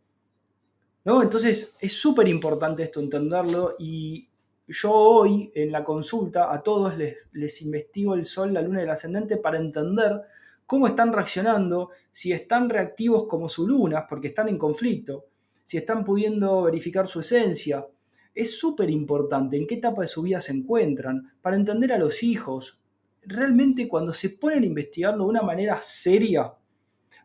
¿No? 1.03 1.21
Entonces 1.21 1.75
es 1.81 1.93
súper 1.93 2.29
importante 2.29 2.83
esto 2.83 3.01
entenderlo 3.01 3.75
y, 3.77 4.29
yo 4.73 4.91
hoy 4.91 5.51
en 5.53 5.71
la 5.71 5.83
consulta 5.83 6.51
a 6.51 6.61
todos 6.61 6.95
les, 6.97 7.61
investigo 7.61 8.15
el 8.15 8.25
sol, 8.25 8.53
la 8.53 8.61
luna 8.61 8.81
y 8.81 8.83
el 8.83 8.89
ascendente 8.89 9.37
para 9.37 9.59
entender 9.59 10.21
cómo 10.65 10.87
están 10.87 11.13
reaccionando, 11.13 11.91
si 12.11 12.31
están 12.31 12.69
reactivos 12.69 13.27
como 13.27 13.47
su 13.47 13.67
luna, 13.67 14.07
porque 14.07 14.29
están 14.29 14.49
en 14.49 14.57
conflicto, 14.57 15.25
si 15.63 15.77
están 15.77 16.03
pudiendo 16.03 16.63
verificar 16.63 17.07
su 17.07 17.19
esencia. 17.19 17.85
Es 18.33 18.57
súper 18.57 18.89
importante 18.89 19.57
en 19.57 19.67
qué 19.67 19.75
etapa 19.75 20.01
de 20.01 20.07
su 20.07 20.23
vida 20.23 20.41
se 20.41 20.53
encuentran, 20.53 21.33
para 21.41 21.55
entender 21.55 21.93
a 21.93 21.99
los 21.99 22.23
hijos, 22.23 22.81
realmente 23.21 23.87
cuando 23.87 24.11
se 24.11 24.31
ponen 24.31 24.63
a 24.63 24.67
investigarlo 24.67 25.25
de 25.25 25.29
una 25.29 25.43
manera 25.43 25.79
seria, 25.81 26.51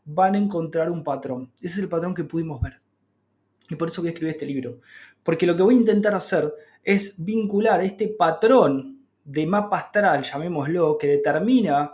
van 0.05 0.35
a 0.35 0.38
encontrar 0.38 0.90
un 0.90 1.02
patrón. 1.02 1.50
Ese 1.57 1.67
es 1.67 1.78
el 1.78 1.88
patrón 1.88 2.14
que 2.14 2.25
pudimos 2.25 2.61
ver. 2.61 2.81
Y 3.71 3.76
por 3.76 3.88
eso 3.88 4.02
que 4.02 4.09
escribí 4.09 4.31
este 4.31 4.47
libro. 4.47 4.81
Porque 5.29 5.45
lo 5.45 5.55
que 5.55 5.63
voy 5.63 5.75
a 5.75 5.79
intentar 5.81 6.15
hacer 6.15 6.55
es 6.83 7.23
vincular 7.23 7.83
este 7.83 8.09
patrón 8.09 9.05
de 9.23 9.47
mapa 9.47 9.77
astral, 9.77 10.23
llamémoslo, 10.23 10.97
que 10.97 11.07
determina 11.07 11.93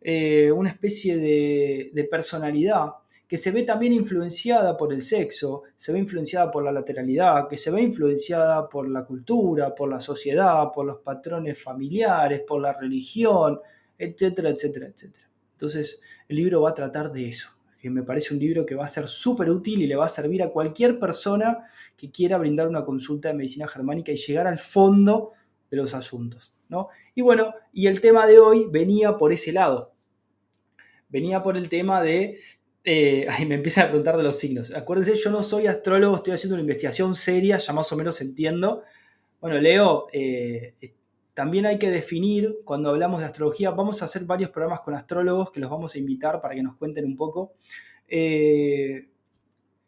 eh, 0.00 0.50
una 0.50 0.70
especie 0.70 1.16
de, 1.16 1.92
de 1.94 2.02
personalidad 2.02 2.86
que 3.28 3.36
se 3.36 3.52
ve 3.52 3.62
también 3.62 3.92
influenciada 3.92 4.76
por 4.76 4.92
el 4.92 5.02
sexo, 5.02 5.62
se 5.76 5.92
ve 5.92 6.00
influenciada 6.00 6.50
por 6.50 6.64
la 6.64 6.72
lateralidad, 6.72 7.46
que 7.46 7.56
se 7.56 7.70
ve 7.70 7.80
influenciada 7.80 8.68
por 8.68 8.88
la 8.88 9.04
cultura, 9.04 9.72
por 9.72 9.88
la 9.88 10.00
sociedad, 10.00 10.72
por 10.74 10.84
los 10.84 10.98
patrones 10.98 11.62
familiares, 11.62 12.42
por 12.44 12.60
la 12.60 12.72
religión, 12.72 13.60
etcétera, 13.96 14.50
etcétera, 14.50 14.88
etcétera. 14.88 15.30
Entonces, 15.52 16.00
el 16.28 16.38
libro 16.38 16.62
va 16.62 16.70
a 16.70 16.74
tratar 16.74 17.12
de 17.12 17.28
eso, 17.28 17.50
que 17.84 17.90
me 17.90 18.02
parece 18.02 18.32
un 18.32 18.40
libro 18.40 18.64
que 18.64 18.74
va 18.74 18.86
a 18.86 18.88
ser 18.88 19.06
súper 19.06 19.50
útil 19.50 19.82
y 19.82 19.86
le 19.86 19.94
va 19.94 20.06
a 20.06 20.08
servir 20.08 20.42
a 20.42 20.48
cualquier 20.48 20.98
persona 20.98 21.58
que 21.98 22.10
quiera 22.10 22.38
brindar 22.38 22.66
una 22.66 22.82
consulta 22.82 23.28
de 23.28 23.34
medicina 23.34 23.68
germánica 23.68 24.10
y 24.10 24.16
llegar 24.16 24.46
al 24.46 24.58
fondo 24.58 25.32
de 25.70 25.76
los 25.76 25.92
asuntos. 25.92 26.54
¿no? 26.70 26.88
Y 27.14 27.20
bueno, 27.20 27.52
y 27.74 27.86
el 27.88 28.00
tema 28.00 28.26
de 28.26 28.38
hoy 28.38 28.66
venía 28.70 29.18
por 29.18 29.34
ese 29.34 29.52
lado. 29.52 29.92
Venía 31.10 31.42
por 31.42 31.58
el 31.58 31.68
tema 31.68 32.00
de 32.00 32.38
eh, 32.84 33.26
ahí 33.30 33.44
me 33.44 33.56
empiezan 33.56 33.84
a 33.84 33.88
preguntar 33.88 34.16
de 34.16 34.22
los 34.22 34.38
signos. 34.38 34.74
Acuérdense, 34.74 35.14
yo 35.16 35.30
no 35.30 35.42
soy 35.42 35.66
astrólogo, 35.66 36.16
estoy 36.16 36.32
haciendo 36.32 36.54
una 36.54 36.62
investigación 36.62 37.14
seria, 37.14 37.58
ya 37.58 37.74
más 37.74 37.92
o 37.92 37.96
menos 37.96 38.18
entiendo. 38.22 38.82
Bueno, 39.42 39.58
Leo, 39.58 40.06
eh, 40.10 40.72
también 41.34 41.66
hay 41.66 41.78
que 41.78 41.90
definir, 41.90 42.58
cuando 42.64 42.90
hablamos 42.90 43.20
de 43.20 43.26
astrología, 43.26 43.70
vamos 43.70 44.00
a 44.00 44.06
hacer 44.06 44.24
varios 44.24 44.50
programas 44.50 44.80
con 44.80 44.94
astrólogos 44.94 45.50
que 45.50 45.60
los 45.60 45.70
vamos 45.70 45.94
a 45.94 45.98
invitar 45.98 46.40
para 46.40 46.54
que 46.54 46.62
nos 46.62 46.76
cuenten 46.76 47.04
un 47.04 47.16
poco. 47.16 47.54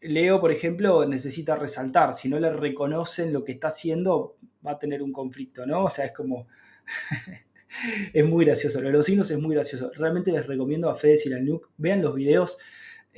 Leo, 0.01 0.41
por 0.41 0.53
ejemplo, 0.53 1.07
necesita 1.07 1.57
resaltar, 1.57 2.13
si 2.15 2.29
no 2.29 2.39
le 2.39 2.51
reconocen 2.51 3.33
lo 3.33 3.45
que 3.45 3.53
está 3.53 3.69
haciendo, 3.69 4.37
va 4.67 4.73
a 4.73 4.79
tener 4.79 5.03
un 5.03 5.13
conflicto, 5.13 5.67
¿no? 5.67 5.85
O 5.85 5.91
sea, 5.91 6.05
es 6.07 6.13
como... 6.13 6.47
es 8.13 8.25
muy 8.25 8.45
gracioso, 8.45 8.81
lo 8.81 8.89
de 8.89 8.93
los 8.93 9.07
signos 9.07 9.31
es 9.31 9.39
muy 9.39 9.55
gracioso. 9.55 9.91
Realmente 9.95 10.33
les 10.33 10.47
recomiendo 10.47 10.91
a 10.91 10.95
Fede 10.95 11.17
Silalnuk, 11.17 11.71
vean 11.77 12.03
los 12.03 12.15
videos 12.15 12.59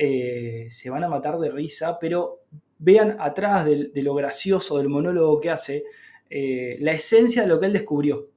eh, 0.00 0.68
se 0.70 0.90
van 0.90 1.02
a 1.02 1.08
matar 1.08 1.38
de 1.38 1.50
risa, 1.50 1.98
pero 1.98 2.44
vean 2.78 3.16
atrás 3.18 3.64
de, 3.64 3.90
lo 3.96 4.14
gracioso 4.14 4.78
del 4.78 4.88
monólogo 4.88 5.40
que 5.40 5.50
hace, 5.50 5.84
eh, 6.30 6.76
la 6.80 6.92
esencia 6.92 7.42
de 7.42 7.48
lo 7.48 7.58
que 7.58 7.66
él 7.66 7.72
descubrió. 7.72 8.28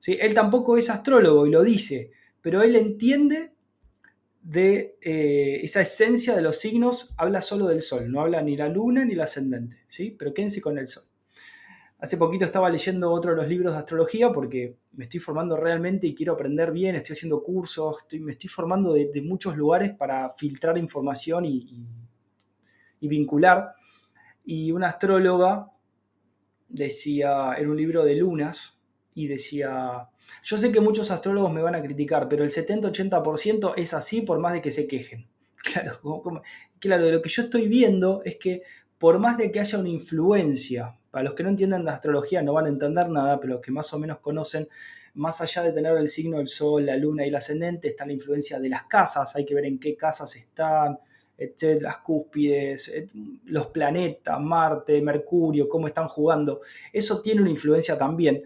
¿sí? 0.00 0.16
Él 0.20 0.34
tampoco 0.34 0.76
es 0.76 0.90
astrólogo 0.90 1.46
y 1.46 1.50
lo 1.50 1.62
dice, 1.62 2.10
pero 2.40 2.62
él 2.62 2.76
entiende 2.76 3.52
de 4.42 4.96
eh, 5.02 5.60
esa 5.62 5.82
esencia 5.82 6.34
de 6.34 6.42
los 6.42 6.58
signos, 6.58 7.12
habla 7.16 7.42
solo 7.42 7.66
del 7.66 7.82
sol, 7.82 8.10
no 8.10 8.20
habla 8.20 8.42
ni 8.42 8.56
la 8.56 8.68
luna 8.68 9.04
ni 9.04 9.12
el 9.12 9.20
ascendente, 9.20 9.78
¿sí? 9.86 10.14
pero 10.18 10.32
quédense 10.32 10.60
con 10.60 10.78
el 10.78 10.86
sol. 10.86 11.04
Hace 12.00 12.16
poquito 12.16 12.46
estaba 12.46 12.70
leyendo 12.70 13.12
otro 13.12 13.32
de 13.32 13.36
los 13.36 13.46
libros 13.46 13.74
de 13.74 13.78
astrología 13.78 14.32
porque 14.32 14.78
me 14.92 15.04
estoy 15.04 15.20
formando 15.20 15.54
realmente 15.54 16.06
y 16.06 16.14
quiero 16.14 16.32
aprender 16.32 16.72
bien, 16.72 16.96
estoy 16.96 17.12
haciendo 17.12 17.42
cursos, 17.42 18.06
me 18.18 18.32
estoy 18.32 18.48
formando 18.48 18.94
de, 18.94 19.20
muchos 19.22 19.54
lugares 19.54 19.90
para 19.90 20.32
filtrar 20.34 20.78
información 20.78 21.44
y, 21.44 21.84
vincular. 23.00 23.74
Y 24.46 24.72
una 24.72 24.88
astróloga 24.88 25.69
decía, 26.70 27.54
en 27.58 27.68
un 27.68 27.76
libro 27.76 28.04
de 28.04 28.14
lunas, 28.14 28.78
y 29.14 29.26
decía, 29.26 30.08
yo 30.42 30.56
sé 30.56 30.72
que 30.72 30.80
muchos 30.80 31.10
astrólogos 31.10 31.52
me 31.52 31.62
van 31.62 31.74
a 31.74 31.82
criticar, 31.82 32.28
pero 32.28 32.44
el 32.44 32.50
70-80% 32.50 33.74
es 33.76 33.92
así 33.92 34.22
por 34.22 34.38
más 34.38 34.54
de 34.54 34.62
que 34.62 34.70
se 34.70 34.86
quejen. 34.86 35.28
Claro, 35.62 36.22
claro, 36.78 37.04
de 37.04 37.12
lo 37.12 37.20
que 37.20 37.28
yo 37.28 37.42
estoy 37.42 37.68
viendo 37.68 38.22
es 38.24 38.36
que 38.36 38.62
por 38.96 39.18
más 39.18 39.36
de 39.36 39.50
que 39.52 39.60
haya 39.60 39.78
una 39.78 39.90
influencia 39.90 40.96
para 41.10 41.24
los 41.24 41.34
que 41.34 41.42
no 41.42 41.50
entiendan 41.50 41.84
de 41.84 41.90
astrología 41.90 42.42
no 42.42 42.54
van 42.54 42.64
a 42.64 42.70
entender 42.70 43.10
nada, 43.10 43.38
pero 43.38 43.54
los 43.54 43.62
que 43.62 43.70
más 43.70 43.92
o 43.92 43.98
menos 43.98 44.20
conocen, 44.20 44.68
más 45.14 45.42
allá 45.42 45.62
de 45.62 45.72
tener 45.72 45.96
el 45.96 46.08
signo 46.08 46.38
del 46.38 46.48
Sol, 46.48 46.86
la 46.86 46.96
Luna 46.96 47.24
y 47.24 47.28
el 47.28 47.34
ascendente, 47.34 47.88
está 47.88 48.06
la 48.06 48.12
influencia 48.14 48.58
de 48.58 48.70
las 48.70 48.84
casas, 48.84 49.36
hay 49.36 49.44
que 49.44 49.54
ver 49.54 49.66
en 49.66 49.78
qué 49.78 49.96
casas 49.96 50.34
están, 50.36 50.98
las 51.80 51.98
cúspides, 51.98 52.92
los 53.46 53.68
planetas, 53.68 54.40
Marte, 54.40 55.00
Mercurio, 55.00 55.68
cómo 55.68 55.86
están 55.86 56.08
jugando. 56.08 56.60
Eso 56.92 57.22
tiene 57.22 57.40
una 57.40 57.50
influencia 57.50 57.96
también, 57.96 58.42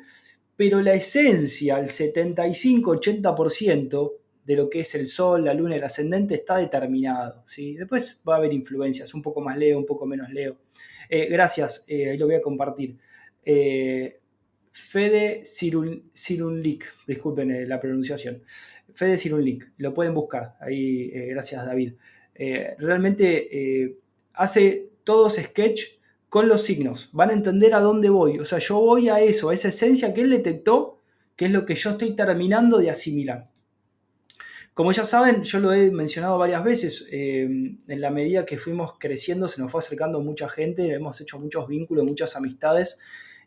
pero 0.57 0.81
la 0.81 0.95
esencia, 0.95 1.79
el 1.79 1.87
75-80% 1.87 4.13
de 4.45 4.57
lo 4.57 4.69
que 4.69 4.81
es 4.81 4.95
el 4.95 5.07
Sol, 5.07 5.45
la 5.45 5.55
Luna 5.55 5.77
el 5.77 5.85
ascendente 5.85 6.35
está 6.35 6.59
determinado. 6.59 7.43
¿sí? 7.47 7.75
Después 7.75 8.23
va 8.29 8.35
a 8.35 8.39
haber 8.39 8.53
influencias, 8.53 9.15
un 9.15 9.23
poco 9.23 9.41
más 9.41 9.57
Leo, 9.57 9.79
un 9.79 9.87
poco 9.87 10.07
menos 10.07 10.31
Leo. 10.31 10.57
Eh, 11.09 11.29
gracias, 11.31 11.85
eh, 11.89 12.11
ahí 12.11 12.19
lo 12.19 12.27
voy 12.27 12.37
a 12.37 12.43
compartir. 12.43 12.99
Eh, 13.45 14.21
Fede 14.71 15.43
Cirunlik, 15.45 16.95
disculpen 17.07 17.69
la 17.69 17.81
pronunciación. 17.81 18.43
Fede 18.93 19.17
Cirunlik, 19.17 19.73
lo 19.79 19.95
pueden 19.95 20.15
buscar. 20.15 20.57
Ahí, 20.61 21.11
gracias 21.29 21.65
David. 21.65 21.95
Realmente 22.35 23.97
hace 24.35 24.91
todos 25.05 25.35
sketch 25.35 25.83
con 26.29 26.49
los 26.49 26.63
signos. 26.63 27.11
Van 27.13 27.31
a 27.31 27.35
entender 27.35 27.75
a 27.75 27.81
dónde 27.81 28.11
voy. 28.11 28.39
O 28.41 28.45
sea, 28.45 28.59
yo 28.59 28.81
voy 28.81 29.09
a 29.09 29.21
eso, 29.21 29.51
a 29.51 29.55
esa 29.55 29.69
esencia 29.69 30.13
que 30.13 30.23
él 30.23 30.31
detectó, 30.31 30.99
que 31.37 31.45
es 31.47 31.53
lo 31.53 31.65
que 31.65 31.75
yo 31.77 31.91
estoy 31.91 32.17
terminando 32.17 32.79
de 32.79 32.91
asimilar. 32.91 33.51
Como 34.75 34.91
ya 34.91 35.05
saben, 35.05 35.45
yo 35.45 35.61
lo 35.61 35.73
he 35.73 35.93
mencionado 35.93 36.37
varias 36.37 36.65
veces, 36.65 37.07
eh, 37.13 37.45
en 37.45 38.01
la 38.01 38.11
medida 38.11 38.45
que 38.45 38.59
fuimos 38.59 38.95
creciendo 38.99 39.47
se 39.47 39.61
nos 39.61 39.71
fue 39.71 39.79
acercando 39.79 40.21
mucha 40.21 40.49
gente, 40.49 40.93
hemos 40.93 41.21
hecho 41.21 41.39
muchos 41.39 41.69
vínculos, 41.69 42.05
muchas 42.05 42.35
amistades 42.35 42.99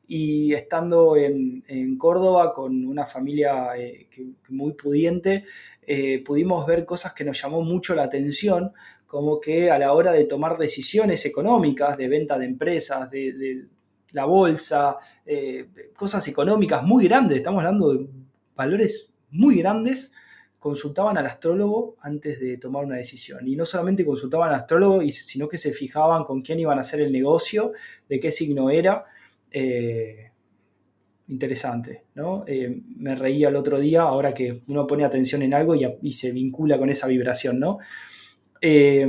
y 0.08 0.54
estando 0.54 1.16
en, 1.18 1.98
Córdoba 1.98 2.54
con 2.54 2.86
una 2.86 3.06
familia 3.06 3.78
eh, 3.78 4.08
muy 4.50 4.74
pudiente, 4.74 5.44
eh, 5.82 6.24
pudimos 6.24 6.66
ver 6.66 6.86
cosas 6.86 7.14
que 7.14 7.24
nos 7.24 7.42
llamó 7.42 7.62
mucho 7.62 7.94
la 7.96 8.04
atención, 8.04 8.72
como 9.06 9.40
que 9.40 9.72
a 9.72 9.78
la 9.80 9.94
hora 9.94 10.12
de 10.12 10.26
tomar 10.26 10.58
decisiones 10.58 11.26
económicas, 11.26 11.98
de 11.98 12.08
venta 12.08 12.38
de 12.38 12.46
empresas, 12.46 13.10
de, 13.10 13.66
la 14.12 14.26
bolsa, 14.26 14.96
cosas 15.96 16.28
económicas 16.28 16.82
muy 16.82 17.08
grandes, 17.08 17.38
estamos 17.38 17.60
hablando 17.60 17.94
de 17.94 18.08
valores 18.56 19.14
muy 19.30 19.60
grandes, 19.60 20.14
consultaban 20.60 21.18
al 21.18 21.26
astrólogo 21.26 21.96
antes 22.02 22.40
de 22.40 22.58
tomar 22.58 22.86
una 22.86 22.98
decisión. 22.98 23.48
Y 23.48 23.56
no 23.56 23.66
solamente 23.66 24.06
consultaban 24.06 24.50
al 24.50 24.56
astrólogo, 24.56 25.02
sino 25.10 25.48
que 25.48 25.58
se 25.58 25.72
fijaban 25.72 26.24
con 26.24 26.42
quién 26.42 26.60
iban 26.60 26.78
a 26.78 26.82
hacer 26.82 27.02
el 27.02 27.12
negocio, 27.12 27.72
de 28.10 28.20
qué 28.20 28.32
signo 28.32 28.70
era. 28.70 29.06
Eh, 29.52 30.32
interesante, 31.30 32.06
¿no? 32.16 32.46
Eh, 32.48 32.82
me 32.96 33.16
reía 33.16 33.50
el 33.50 33.56
otro 33.56 33.80
día, 33.80 34.04
ahora 34.04 34.32
que 34.34 34.62
uno 34.68 34.88
pone 34.88 35.04
atención 35.04 35.42
en 35.42 35.54
algo 35.54 35.76
y, 35.76 36.12
se 36.14 36.32
vincula 36.32 36.78
con 36.78 36.90
esa 36.90 37.08
vibración, 37.08 37.60
¿no? 37.60 37.80
Eh, 38.62 39.06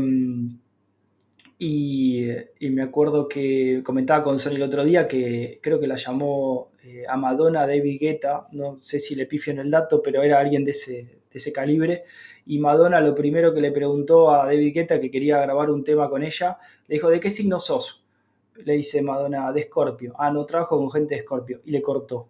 y, 1.59 2.26
me 2.71 2.83
acuerdo 2.83 3.28
que 3.28 3.83
comentaba 3.85 4.23
con 4.23 4.38
Sony 4.38 4.57
el 4.57 4.62
otro 4.62 4.85
día 4.85 5.07
que 5.07 5.59
creo 5.62 5.78
que 5.80 5.87
la 5.87 5.97
llamó 5.97 6.73
a 7.09 7.16
Madonna 7.16 7.66
David 7.66 8.00
Guetta, 8.00 8.49
no 8.52 8.78
sé 8.80 8.99
si 8.99 9.14
le 9.14 9.26
pifio 9.26 9.52
en 9.52 9.61
el 9.61 9.71
dato, 9.71 10.02
pero 10.02 10.23
era 10.23 10.40
alguien 10.40 10.64
de 10.64 10.73
ese, 10.73 10.92
de 10.92 11.35
ese 11.35 11.52
calibre. 11.52 12.02
Y 12.47 12.59
Madonna 12.59 13.00
lo 13.00 13.14
primero 13.14 13.54
que 13.54 13.61
le 13.61 13.71
preguntó 13.73 14.30
a 14.30 14.47
David 14.47 14.75
Guetta, 14.75 15.00
que 15.00 15.11
quería 15.11 15.40
grabar 15.40 15.71
un 15.71 15.85
tema 15.85 16.09
con 16.09 16.23
ella, 16.23 16.59
le 16.88 16.95
dijo, 16.95 17.11
¿de 17.11 17.21
qué 17.21 17.30
signo 17.30 17.61
sos? 17.61 18.07
Le 18.64 18.74
dice 18.74 19.02
Madonna, 19.02 19.52
de 19.52 19.60
Escorpio. 19.60 20.14
Ah, 20.18 20.30
no 20.30 20.44
trabajo 20.44 20.78
con 20.78 20.90
gente 20.90 21.14
de 21.14 21.20
Escorpio. 21.20 21.60
Y 21.64 21.70
le 21.70 21.82
cortó. 21.82 22.28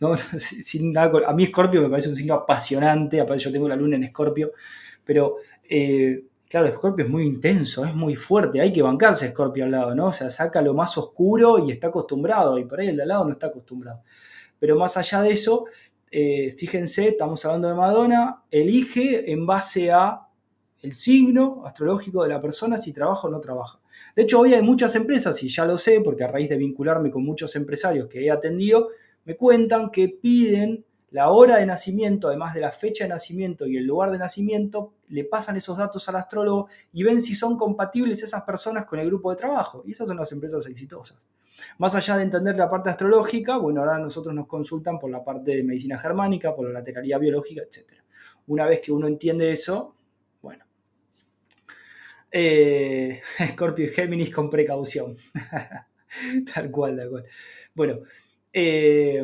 ¿no? 0.00 0.16
Sin 0.38 0.96
a 0.96 1.32
mí 1.32 1.44
Escorpio 1.44 1.82
me 1.82 1.88
parece 1.88 2.08
un 2.08 2.16
signo 2.16 2.34
apasionante, 2.34 3.20
aparte 3.20 3.44
yo 3.44 3.52
tengo 3.52 3.68
la 3.68 3.76
luna 3.76 3.96
en 3.96 4.04
Escorpio, 4.04 4.52
pero 5.04 5.36
eh, 5.68 6.24
claro, 6.48 6.66
Escorpio 6.66 7.04
es 7.04 7.10
muy 7.10 7.24
intenso, 7.24 7.84
es 7.84 7.94
muy 7.94 8.16
fuerte, 8.16 8.60
hay 8.60 8.72
que 8.72 8.82
bancarse 8.82 9.26
Escorpio 9.26 9.64
al 9.64 9.70
lado, 9.70 9.94
¿no? 9.94 10.06
O 10.06 10.12
sea, 10.12 10.30
saca 10.30 10.62
lo 10.62 10.74
más 10.74 10.96
oscuro 10.98 11.58
y 11.58 11.72
está 11.72 11.88
acostumbrado, 11.88 12.58
y 12.58 12.64
por 12.64 12.80
ahí 12.80 12.88
el 12.88 12.96
de 12.96 13.02
al 13.02 13.08
lado 13.08 13.24
no 13.24 13.32
está 13.32 13.48
acostumbrado. 13.48 14.02
Pero 14.58 14.76
más 14.76 14.96
allá 14.96 15.22
de 15.22 15.30
eso, 15.30 15.64
eh, 16.10 16.54
fíjense, 16.56 17.08
estamos 17.08 17.44
hablando 17.44 17.68
de 17.68 17.74
Madonna, 17.74 18.44
elige 18.50 19.30
en 19.30 19.46
base 19.46 19.90
a 19.90 20.28
el 20.80 20.92
signo 20.92 21.62
astrológico 21.64 22.22
de 22.22 22.28
la 22.28 22.40
persona 22.40 22.76
si 22.76 22.92
trabaja 22.92 23.26
o 23.26 23.30
no 23.30 23.40
trabaja. 23.40 23.80
De 24.14 24.22
hecho, 24.22 24.40
hoy 24.40 24.54
hay 24.54 24.62
muchas 24.62 24.94
empresas, 24.94 25.42
y 25.42 25.48
ya 25.48 25.64
lo 25.64 25.76
sé, 25.76 26.00
porque 26.00 26.24
a 26.24 26.28
raíz 26.28 26.48
de 26.48 26.56
vincularme 26.56 27.10
con 27.10 27.24
muchos 27.24 27.56
empresarios 27.56 28.08
que 28.08 28.24
he 28.24 28.30
atendido, 28.30 28.88
me 29.24 29.36
cuentan 29.36 29.90
que 29.90 30.08
piden 30.08 30.84
la 31.14 31.30
hora 31.30 31.58
de 31.58 31.66
nacimiento, 31.66 32.26
además 32.26 32.54
de 32.54 32.60
la 32.60 32.72
fecha 32.72 33.04
de 33.04 33.10
nacimiento 33.10 33.68
y 33.68 33.76
el 33.76 33.84
lugar 33.84 34.10
de 34.10 34.18
nacimiento, 34.18 34.94
le 35.08 35.24
pasan 35.24 35.56
esos 35.56 35.78
datos 35.78 36.08
al 36.08 36.16
astrólogo 36.16 36.68
y 36.92 37.04
ven 37.04 37.20
si 37.20 37.36
son 37.36 37.56
compatibles 37.56 38.20
esas 38.24 38.42
personas 38.42 38.84
con 38.84 38.98
el 38.98 39.06
grupo 39.06 39.30
de 39.30 39.36
trabajo. 39.36 39.84
Y 39.86 39.92
esas 39.92 40.08
son 40.08 40.16
las 40.16 40.32
empresas 40.32 40.66
exitosas. 40.66 41.22
Más 41.78 41.94
allá 41.94 42.16
de 42.16 42.24
entender 42.24 42.56
la 42.56 42.68
parte 42.68 42.90
astrológica, 42.90 43.58
bueno, 43.58 43.80
ahora 43.80 43.96
nosotros 43.98 44.34
nos 44.34 44.48
consultan 44.48 44.98
por 44.98 45.08
la 45.08 45.22
parte 45.22 45.52
de 45.52 45.62
medicina 45.62 45.96
germánica, 45.96 46.52
por 46.52 46.66
la 46.66 46.72
lateralidad 46.72 47.20
biológica, 47.20 47.62
etc. 47.62 47.92
Una 48.48 48.66
vez 48.66 48.80
que 48.80 48.90
uno 48.90 49.06
entiende 49.06 49.52
eso. 49.52 49.93
Eh, 52.36 53.20
Scorpio 53.52 53.84
y 53.84 53.88
Géminis 53.90 54.30
con 54.30 54.50
precaución. 54.50 55.16
tal 56.52 56.68
cual, 56.72 56.96
tal 56.96 57.08
cual. 57.08 57.24
Bueno, 57.72 58.00
eh, 58.52 59.22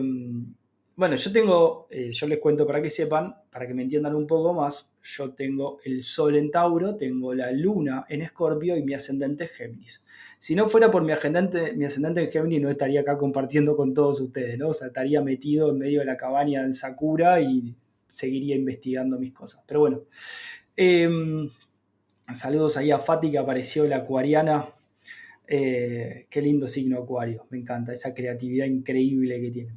bueno, 0.94 1.16
yo 1.16 1.32
tengo, 1.32 1.88
eh, 1.90 2.12
yo 2.12 2.28
les 2.28 2.38
cuento 2.38 2.64
para 2.64 2.80
que 2.80 2.88
sepan, 2.88 3.34
para 3.50 3.66
que 3.66 3.74
me 3.74 3.82
entiendan 3.82 4.14
un 4.14 4.28
poco 4.28 4.54
más, 4.54 4.94
yo 5.02 5.34
tengo 5.34 5.80
el 5.84 6.04
Sol 6.04 6.36
en 6.36 6.52
Tauro, 6.52 6.94
tengo 6.94 7.34
la 7.34 7.50
Luna 7.50 8.06
en 8.08 8.22
Escorpio 8.22 8.76
y 8.76 8.84
mi 8.84 8.94
ascendente 8.94 9.48
Géminis. 9.48 10.04
Si 10.38 10.54
no 10.54 10.68
fuera 10.68 10.88
por 10.88 11.02
mi 11.02 11.10
ascendente, 11.10 11.72
mi 11.72 11.86
ascendente 11.86 12.20
en 12.20 12.30
Géminis, 12.30 12.62
no 12.62 12.70
estaría 12.70 13.00
acá 13.00 13.18
compartiendo 13.18 13.76
con 13.76 13.92
todos 13.92 14.20
ustedes, 14.20 14.56
¿no? 14.56 14.68
O 14.68 14.74
sea, 14.74 14.86
estaría 14.86 15.20
metido 15.20 15.70
en 15.70 15.78
medio 15.78 15.98
de 15.98 16.06
la 16.06 16.16
cabaña 16.16 16.62
en 16.62 16.72
Sakura 16.72 17.40
y 17.40 17.74
seguiría 18.08 18.54
investigando 18.54 19.18
mis 19.18 19.32
cosas. 19.32 19.64
Pero 19.66 19.80
bueno, 19.80 20.02
em, 20.76 21.50
saludos 22.34 22.76
ahí 22.76 22.90
a 22.90 22.98
Fati 22.98 23.30
que 23.30 23.38
apareció 23.38 23.86
la 23.86 23.98
acuariana. 23.98 24.68
Eh, 25.46 26.26
qué 26.30 26.40
lindo 26.40 26.68
signo 26.68 26.98
acuario, 26.98 27.46
me 27.50 27.58
encanta, 27.58 27.92
esa 27.92 28.14
creatividad 28.14 28.66
increíble 28.66 29.40
que 29.40 29.50
tiene. 29.50 29.74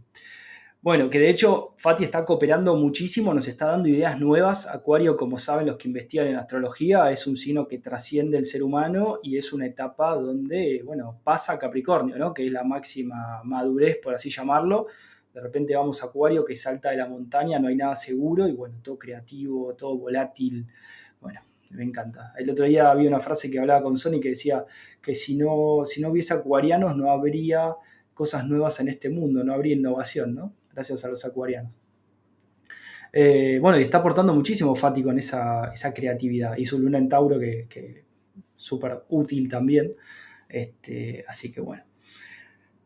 Bueno, 0.84 1.10
que 1.10 1.18
de 1.18 1.30
hecho 1.30 1.76
Fati 1.78 2.04
está 2.04 2.26
cooperando 2.26 2.76
muchísimo, 2.76 3.34
nos 3.34 3.48
está 3.48 3.68
dando 3.68 3.88
ideas 3.88 4.20
nuevas. 4.20 4.68
Acuario, 4.68 5.16
como 5.16 5.40
saben 5.40 5.66
los 5.66 5.78
que 5.78 5.88
investigan 5.88 6.28
en 6.28 6.36
astrología, 6.36 7.10
es 7.10 7.26
un 7.26 7.38
signo 7.38 7.68
que 7.70 7.80
trasciende 7.80 8.38
el 8.38 8.46
ser 8.46 8.64
humano 8.64 9.20
y 9.24 9.38
es 9.38 9.54
una 9.54 9.66
etapa 9.66 10.14
donde, 10.16 10.82
bueno, 10.84 11.22
pasa 11.24 11.58
Capricornio, 11.58 12.18
¿no? 12.18 12.34
Que 12.34 12.46
es 12.46 12.52
la 12.52 12.66
máxima 12.66 13.42
madurez, 13.46 13.98
por 14.04 14.14
así 14.14 14.30
llamarlo. 14.30 14.88
De 15.34 15.40
repente 15.40 15.74
vamos 15.74 16.04
a 16.04 16.08
Acuario 16.08 16.44
que 16.44 16.56
salta 16.56 16.92
de 16.92 16.98
la 16.98 17.08
montaña, 17.08 17.60
no 17.60 17.70
hay 17.70 17.78
nada 17.78 17.96
seguro 17.96 18.48
y 18.48 18.52
bueno, 18.52 18.80
todo 18.84 19.00
creativo, 19.00 19.74
todo 19.76 19.98
volátil. 19.98 20.68
Bueno, 21.22 21.40
me 21.74 21.84
encanta. 21.84 22.34
El 22.38 22.50
otro 22.50 22.65
día 22.65 22.89
había 22.92 23.10
una 23.10 23.20
frase 23.20 23.50
que 23.51 23.60
hablaba 23.60 23.84
con 23.84 23.98
Sony 23.98 24.20
que 24.22 24.30
decía 24.30 24.65
que 25.01 25.15
si 25.15 25.36
no, 25.36 25.82
si 25.86 26.01
no 26.01 26.10
hubiese 26.10 26.34
acuarianos 26.34 26.96
no 26.96 27.12
habría 27.12 27.75
cosas 28.13 28.48
nuevas 28.48 28.80
en 28.80 28.88
este 28.88 29.10
mundo, 29.10 29.44
no 29.44 29.53
habría 29.53 29.75
innovación, 29.75 30.36
¿no? 30.36 30.53
gracias 30.74 31.06
a 31.06 31.10
los 31.10 31.24
acuarianos. 31.25 31.72
Eh, 33.12 33.60
bueno, 33.62 33.80
y 33.80 33.84
está 33.84 34.00
aportando 34.00 34.34
muchísimo 34.34 34.75
Fati 34.75 35.03
con 35.03 35.20
esa, 35.20 35.72
creatividad. 35.94 36.58
Y 36.58 36.65
su 36.65 36.80
luna 36.80 36.98
en 36.98 37.08
Tauro 37.08 37.39
que, 37.39 37.68
que 37.70 38.06
súper 38.56 39.03
útil 39.10 39.48
también. 39.48 39.96
Este, 40.50 41.24
así 41.27 41.51
que 41.51 41.62
bueno. 41.62 41.84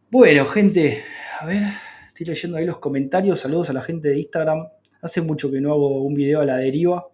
Bueno, 0.09 0.45
gente, 0.45 1.01
a 1.39 1.45
ver, 1.45 1.63
estoy 2.07 2.25
leyendo 2.25 2.57
ahí 2.57 2.65
los 2.65 2.79
comentarios. 2.79 3.39
Saludos 3.39 3.69
a 3.69 3.73
la 3.73 3.81
gente 3.81 4.09
de 4.09 4.17
Instagram. 4.17 4.67
Hace 5.01 5.21
mucho 5.21 5.51
que 5.51 5.61
no 5.61 5.71
hago 5.71 6.03
un 6.03 6.13
video 6.13 6.41
a 6.41 6.45
la 6.45 6.57
deriva. 6.57 7.07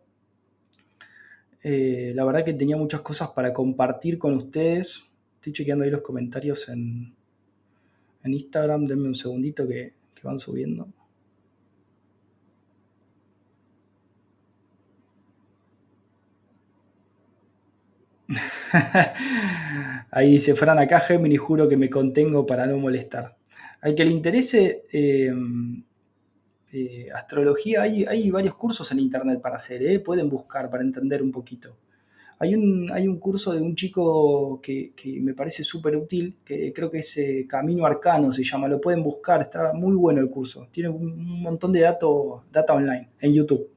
Eh, 1.63 2.11
la 2.13 2.25
verdad 2.25 2.43
que 2.43 2.53
tenía 2.53 2.75
muchas 2.75 3.01
cosas 3.01 3.29
para 3.31 3.53
compartir 3.53 4.17
con 4.17 4.35
ustedes. 4.35 5.09
Estoy 5.35 5.53
chequeando 5.53 5.85
ahí 5.85 5.91
los 5.91 6.01
comentarios 6.01 6.67
en, 6.69 7.15
en 8.23 8.33
Instagram. 8.33 8.85
Denme 8.85 9.07
un 9.07 9.15
segundito 9.15 9.67
que, 9.67 9.93
van 10.23 10.39
subiendo. 10.39 10.87
Ahí 20.11 20.31
dice 20.31 20.55
Fran, 20.55 20.79
acá 20.79 21.01
Gemini, 21.01 21.35
juro 21.35 21.67
que 21.67 21.75
me 21.75 21.89
contengo 21.89 22.45
para 22.45 22.65
no 22.65 22.77
molestar. 22.77 23.35
Al 23.81 23.95
que 23.95 24.05
le 24.05 24.11
interese 24.11 24.85
em, 24.93 25.83
eh, 26.75 27.07
astrología, 27.13 27.83
hay, 27.83 28.03
hay, 28.03 28.31
varios 28.31 28.55
cursos 28.55 28.91
en 28.91 28.99
internet 28.99 29.39
para 29.39 29.57
hacer, 29.57 29.83
¿eh? 29.83 29.99
pueden 29.99 30.27
buscar 30.27 30.71
para 30.71 30.81
entender 30.81 31.21
un 31.21 31.31
poquito. 31.31 31.77
Hay 32.39 32.55
un, 32.55 32.89
hay 32.91 33.07
un 33.07 33.19
curso 33.19 33.53
de 33.53 33.61
un 33.61 33.75
chico 33.75 34.59
que, 34.59 34.91
me 35.21 35.35
parece 35.35 35.63
súper 35.63 35.95
útil, 35.95 36.37
que 36.43 36.73
creo 36.73 36.89
que 36.89 36.97
es 36.97 37.15
eh, 37.17 37.45
Camino 37.47 37.85
Arcano, 37.85 38.31
se 38.31 38.43
llama, 38.43 38.67
lo 38.67 38.81
pueden 38.81 39.03
buscar, 39.03 39.41
está 39.41 39.71
muy 39.73 39.95
bueno 39.95 40.19
el 40.19 40.31
curso, 40.31 40.67
tiene 40.71 40.89
un, 40.89 41.43
montón 41.43 41.71
de 41.71 41.81
datos, 41.81 42.41
data 42.51 42.73
online 42.73 43.11
en 43.19 43.33
YouTube. 43.33 43.69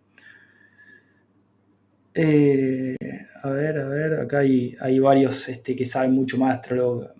A 2.14 3.50
ver, 3.50 3.78
a 3.78 3.88
ver, 3.88 4.14
acá 4.14 4.38
hay, 4.38 4.74
hay 4.80 4.98
varios 4.98 5.50
este, 5.50 5.76
que 5.76 5.84
saben 5.84 6.12
mucho 6.12 6.38
más, 6.38 6.60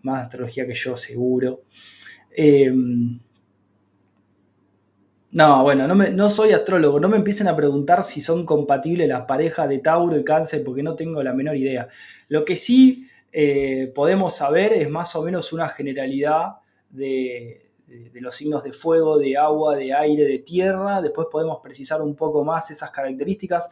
más 0.03 0.23
astrología 0.23 0.67
que 0.67 0.75
yo, 0.75 0.97
seguro. 0.97 1.65
No, 5.37 5.62
bueno, 5.64 5.87
no, 5.87 6.29
soy 6.31 6.53
astrólogo. 6.53 6.99
No 6.99 7.11
me 7.11 7.18
empiecen 7.18 7.46
a 7.46 7.55
preguntar 7.55 8.03
si 8.03 8.22
son 8.22 8.46
compatibles 8.46 9.07
las 9.07 9.27
parejas 9.27 9.68
de 9.68 9.81
Tauro 9.81 10.18
y 10.18 10.25
Cáncer 10.25 10.64
porque 10.64 10.83
no 10.83 10.96
tengo 10.96 11.22
la 11.22 11.35
menor 11.35 11.57
idea. 11.57 11.88
Lo 12.31 12.42
que 12.42 12.57
sí 12.57 13.07
eh, 13.33 13.92
podemos 13.94 14.35
saber 14.35 14.72
es 14.72 14.88
más 14.88 15.14
o 15.14 15.22
menos 15.22 15.53
una 15.53 15.68
generalidad 15.68 16.53
de, 16.88 17.68
los 18.14 18.35
signos 18.35 18.64
de 18.64 18.72
fuego, 18.72 19.18
de 19.18 19.37
agua, 19.37 19.77
de 19.77 19.92
aire, 19.92 20.25
de 20.25 20.38
tierra. 20.38 21.03
Después 21.03 21.29
podemos 21.31 21.59
precisar 21.62 22.01
un 22.01 22.16
poco 22.16 22.42
más 22.42 22.70
esas 22.70 22.90
características. 22.90 23.68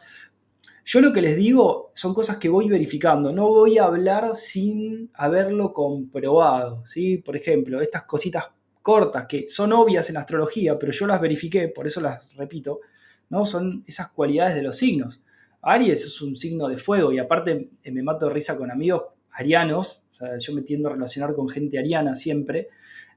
Yo 0.83 1.01
lo 1.01 1.11
que 1.11 1.21
les 1.23 1.35
digo 1.35 1.89
son 1.95 2.13
cosas 2.13 2.37
que 2.37 2.47
voy 2.47 2.69
verificando. 2.69 3.31
No 3.31 3.47
voy 3.47 3.79
a 3.79 3.85
hablar 3.85 4.35
sin 4.35 5.09
haberlo 5.15 5.73
comprobado. 5.73 6.85
¿sí? 6.85 7.17
Por 7.17 7.35
ejemplo, 7.35 7.81
estas 7.81 8.03
cositas 8.03 8.49
cortas, 8.85 9.25
que 9.25 9.49
son 9.49 9.73
obvias 9.73 10.11
en 10.11 10.17
astrología, 10.17 10.77
pero 10.77 10.91
yo 10.91 11.07
las 11.07 11.19
verifiqué, 11.19 11.69
por 11.69 11.87
eso 11.87 12.01
las 12.01 12.21
repito, 12.35 12.81
¿no? 13.29 13.43
Son 13.43 13.83
esas 13.87 14.09
cualidades 14.09 14.53
de 14.53 14.61
los 14.61 14.77
signos. 14.77 15.23
Aries 15.63 16.05
es 16.05 16.21
un 16.21 16.35
signo 16.35 16.67
de 16.67 16.77
fuego 16.77 17.11
y 17.11 17.17
aparte 17.17 17.71
eh, 17.81 17.91
me 17.91 18.03
mato 18.03 18.27
de 18.27 18.33
risa 18.35 18.55
con 18.55 18.69
amigos 18.69 19.01
arianos, 19.31 20.03
yo 20.39 20.53
me 20.53 20.61
tiendo 20.61 20.87
a 20.87 20.93
relacionar 20.93 21.33
con 21.33 21.49
gente 21.49 21.79
ariana 21.79 22.15
siempre, 22.15 22.67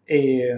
eh, 0.06 0.54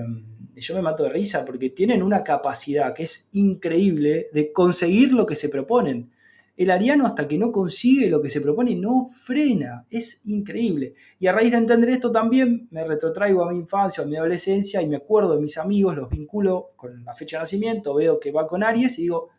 yo 0.55 0.75
me 0.77 0.81
mato 0.81 1.03
de 1.03 1.11
risa 1.11 1.45
porque 1.45 1.71
tienen 1.71 2.05
una 2.05 2.23
capacidad 2.23 2.95
que 2.95 3.03
es 3.03 3.31
increíble 3.33 4.29
de 4.33 4.53
conseguir 4.53 5.13
lo 5.13 5.27
que 5.27 5.35
se 5.35 5.49
proponen 5.49 6.13
el 6.61 6.71
ariano 6.71 7.07
hasta 7.07 7.27
que 7.27 7.39
no 7.39 7.51
consigue 7.51 8.11
lo 8.11 8.21
que 8.21 8.29
se 8.29 8.43
propone 8.43 8.75
no 8.75 9.09
frena, 9.09 9.87
es 9.89 10.21
increíble. 10.27 10.93
Y 11.19 11.27
a 11.27 11.33
raíz 11.33 11.53
de 11.53 11.57
entender 11.57 11.89
esto 11.89 12.13
también 12.13 12.69
me 12.71 12.85
retrotraigo 12.85 13.43
a 13.43 13.51
mi 13.51 13.61
infancia, 13.61 14.05
a 14.05 14.07
mi 14.07 14.17
adolescencia 14.17 14.83
y 14.83 14.87
me 14.87 14.97
acuerdo 14.97 15.37
de 15.37 15.41
mis 15.41 15.57
amigos, 15.57 15.97
los 15.97 16.11
vinculo 16.11 16.73
con 16.77 17.03
la 17.03 17.15
fecha 17.15 17.39
de 17.39 17.45
nacimiento, 17.45 17.95
veo 17.95 18.21
que 18.21 18.31
va 18.31 18.47
con 18.47 18.63
Aries 18.63 18.99
y 18.99 19.03
digo, 19.05 19.31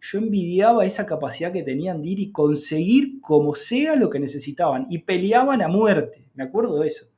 yo 0.00 0.18
envidiaba 0.20 0.86
esa 0.86 1.04
capacidad 1.04 1.52
que 1.52 1.62
tenían 1.62 2.00
de 2.00 2.08
ir 2.08 2.18
y 2.18 2.32
conseguir 2.32 3.20
como 3.20 3.54
sea 3.54 3.94
lo 3.94 4.08
que 4.08 4.18
necesitaban 4.18 4.86
y 4.88 5.00
peleaban 5.00 5.60
a 5.60 5.68
muerte, 5.68 6.30
me 6.32 6.44
acuerdo 6.44 6.80
de 6.80 6.86
eso. 6.86 7.10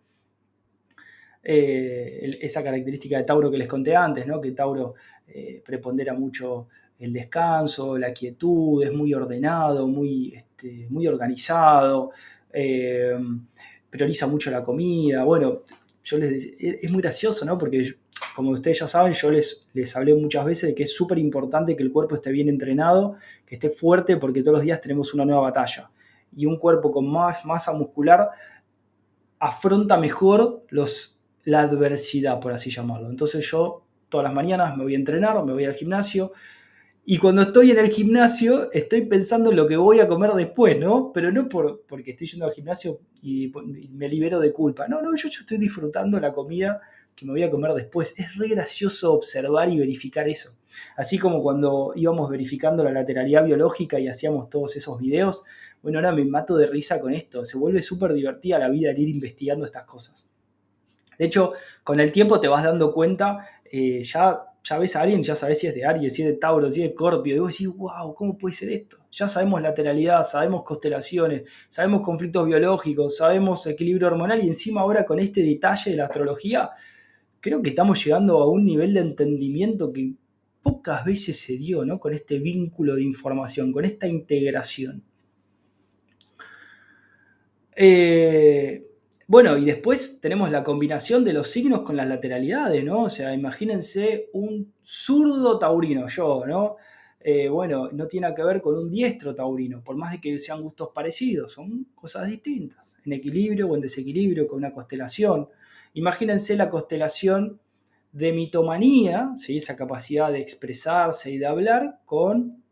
Eh, 1.45 2.37
esa 2.41 2.65
característica 2.65 3.17
de 3.17 3.23
Tauro 3.23 3.49
que 3.49 3.59
les 3.59 3.69
conté 3.69 3.95
antes, 3.95 4.27
¿no? 4.27 4.41
que 4.41 4.51
Tauro 4.51 4.95
eh, 5.29 5.63
prepondera 5.65 6.15
mucho 6.15 6.67
el 7.03 7.13
descanso, 7.13 7.99
la 7.99 8.13
quietud, 8.13 8.83
es 8.85 8.93
muy 8.93 9.13
ordenado, 9.13 9.89
muy, 9.89 10.33
este, 10.37 10.87
muy 10.89 11.09
organizado, 11.09 12.13
eh, 12.53 13.19
prioriza 13.91 14.29
mucho 14.29 14.53
la 14.53 14.63
comida. 14.63 15.25
Bueno, 15.25 15.63
yo 16.05 16.17
les 16.17 16.55
es 16.59 16.91
muy 16.93 17.03
gracioso, 17.03 17.45
¿no? 17.45 17.59
Porque 17.59 17.97
como 18.37 18.51
ustedes 18.51 18.79
ya 18.79 18.87
saben, 18.87 19.13
yo 19.15 19.33
les, 19.33 19.67
les 19.73 19.97
hablé 19.97 20.15
muchas 20.15 20.45
veces 20.45 20.69
de 20.71 20.75
que 20.77 20.85
es 20.85 20.95
súper 20.95 21.19
importante 21.19 21.75
que 21.75 21.83
el 21.83 21.91
cuerpo 21.91 22.15
esté 22.15 22.31
bien 22.31 22.49
entrenado, 22.49 23.17
que 23.45 23.57
esté 23.57 23.69
fuerte, 23.69 24.17
porque 24.17 24.43
todos 24.43 24.55
los 24.55 24.63
días 24.63 24.81
tenemos 24.81 25.13
una 25.13 25.25
nueva 25.25 25.43
batalla. 25.43 25.91
Y 26.37 26.47
un 26.47 26.57
cuerpo 26.57 26.93
con 26.93 27.11
más 27.11 27.45
masa 27.45 27.73
muscular 27.73 28.31
afronta 29.41 29.99
mejor 29.99 30.65
los, 30.69 31.19
la 31.43 31.63
adversidad, 31.63 32.39
por 32.39 32.53
así 32.53 32.71
llamarlo. 32.71 33.11
Entonces 33.11 33.45
yo 33.51 33.85
todas 34.09 34.23
las 34.25 34.33
mañanas 34.33 34.77
me 34.77 34.85
voy 34.85 34.95
a 34.95 34.99
entrenar, 34.99 35.45
me 35.45 35.53
voy 35.53 35.65
al 35.65 35.75
gimnasio, 35.75 36.33
y 37.05 37.19
cuando 37.19 37.43
estoy 37.43 37.73
en 37.73 37.79
el 37.79 37.89
gimnasio, 37.89 38.71
estoy 38.71 39.03
pensando 39.03 39.51
en 39.51 39.57
lo 39.57 39.67
que 39.67 39.77
voy 39.77 39.99
a 39.99 40.07
comer 40.07 40.31
después, 40.33 40.79
¿no? 40.79 41.11
Pero 41.13 41.33
no 41.33 41.49
por, 41.49 41.85
porque 41.89 42.13
estoy 42.13 42.29
yendo 42.29 42.47
al 42.47 42.53
gimnasio 42.53 43.01
y, 43.21 43.53
me 43.91 44.09
libero 44.09 44.39
de 44.39 44.53
culpa. 44.53 44.87
No, 44.87 45.03
no, 45.03 45.11
yo, 45.17 45.29
yo 45.29 45.41
estoy 45.41 45.59
disfrutando 45.59 46.21
la 46.21 46.33
comida 46.33 46.81
que 47.17 47.27
me 47.27 47.33
voy 47.33 47.43
a 47.43 47.51
comer 47.51 47.73
después. 47.73 48.15
Es 48.17 48.37
re 48.37 48.49
gracioso 48.49 49.13
observar 49.15 49.69
y 49.69 49.79
verificar 49.79 50.29
eso. 50.29 50.57
Así 50.97 51.19
como 51.19 51.43
cuando 51.43 51.93
íbamos 51.97 52.31
verificando 52.31 52.85
la 52.85 52.93
lateralidad 52.93 53.45
biológica 53.45 53.99
y 53.99 54.07
hacíamos 54.07 54.49
todos 54.49 54.77
esos 54.77 55.01
videos, 55.01 55.45
bueno, 55.83 55.99
ahora 55.99 56.13
me 56.13 56.25
mato 56.25 56.57
de 56.57 56.69
risa 56.69 57.01
con 57.01 57.13
esto. 57.13 57.45
Se 57.45 57.59
vuelve 57.59 57.83
súper 57.83 58.13
divertida 58.13 58.61
la 58.61 58.69
vida 58.69 58.93
el 58.93 58.99
ir 59.01 59.09
investigando 59.09 59.65
estas 59.65 59.85
cosas. 59.87 60.29
De 61.19 61.25
hecho, 61.25 61.53
con 61.83 61.99
el 61.99 62.13
tiempo 62.13 62.39
te 62.39 62.47
vas 62.47 62.63
dando 62.63 62.93
cuenta, 62.93 63.49
eh, 63.65 64.05
ya 64.05 64.52
ya 64.63 64.79
ves 64.79 64.95
a 64.95 65.03
alguien, 65.03 65.23
ya 65.23 65.35
sabes 65.35 65.59
si 65.59 65.67
es 65.67 65.75
de 65.75 65.85
Aries, 65.85 66.15
si 66.15 66.23
es 66.23 66.29
de 66.29 66.35
Tauro, 66.35 66.71
si 66.71 66.83
es 66.83 66.91
de 66.91 66.95
Corpio, 66.95 67.35
y 67.35 67.39
vos 67.41 67.51
decís, 67.51 67.69
wow, 67.69 68.15
¿cómo 68.15 68.39
puede 68.39 68.55
ser 68.55 68.71
esto? 68.71 68.99
Ya 69.11 69.27
sabemos 69.27 69.61
lateralidad, 69.61 70.23
sabemos 70.23 70.63
constelaciones, 70.63 71.43
sabemos 71.69 72.03
conflictos 72.03 72.47
biológicos, 72.47 73.17
sabemos 73.17 73.67
equilibrio 73.67 74.07
hormonal, 74.07 74.43
y 74.43 74.47
encima 74.47 74.83
ahora 74.83 75.05
con 75.05 75.19
este 75.19 75.43
detalle 75.43 75.91
de 75.91 75.97
la 75.97 76.05
astrología, 76.05 76.71
creo 77.41 77.61
que 77.61 77.71
estamos 77.71 78.05
llegando 78.05 78.39
a 78.39 78.49
un 78.49 78.65
nivel 78.65 78.95
de 78.95 79.01
entendimiento 79.01 79.93
que 79.93 80.15
pocas 80.63 81.05
veces 81.05 81.41
se 81.41 81.57
dio, 81.57 81.85
¿no? 81.85 81.99
Con 81.99 82.15
este 82.15 82.39
vínculo 82.39 82.95
de 82.95 83.03
información, 83.03 83.73
con 83.73 83.85
esta 83.85 84.07
integración. 84.07 85.03
Eh, 87.75 88.92
bueno, 89.33 89.57
y 89.57 89.65
después 89.65 90.21
tenemos 90.21 90.51
la 90.51 90.63
combinación 90.63 91.25
de 91.25 91.33
los 91.33 91.49
signos 91.49 91.81
con 91.81 91.97
las 91.97 92.07
lateralidades, 92.07 92.85
¿no? 92.85 93.05
O 93.05 93.09
sea, 93.09 93.33
imagínense 93.33 94.29
un 94.35 94.75
zurdo 94.83 95.59
taurino, 95.59 96.07
yo, 96.07 96.45
¿no? 96.47 96.77
Eh, 97.19 97.49
bueno, 97.49 97.89
no 97.93 98.07
tiene 98.07 98.35
que 98.35 98.45
ver 98.45 98.61
con 98.61 98.77
un 98.77 98.89
diestro 98.89 99.35
taurino, 99.35 99.83
por 99.83 99.97
más 99.97 100.13
de 100.13 100.21
que 100.21 100.39
sean 100.39 100.61
gustos 100.61 100.91
parecidos, 100.95 101.53
son 101.53 101.87
cosas 101.95 102.29
distintas, 102.29 102.95
en 103.07 103.15
equilibrio 103.15 103.69
o 103.69 103.75
en 103.75 103.81
desequilibrio, 103.81 104.47
con 104.47 104.59
una 104.59 104.75
constelación. 104.75 105.49
Imagínense 105.95 106.55
la 106.55 106.69
constelación 106.69 107.59
de 108.13 108.35
mitomanía, 108.35 109.33
¿sí? 109.39 109.57
esa 109.57 109.77
capacidad 109.77 110.31
de 110.31 110.43
expresarse 110.43 111.31
y 111.31 111.39
de 111.39 111.47
hablar, 111.47 112.01
con 112.05 112.63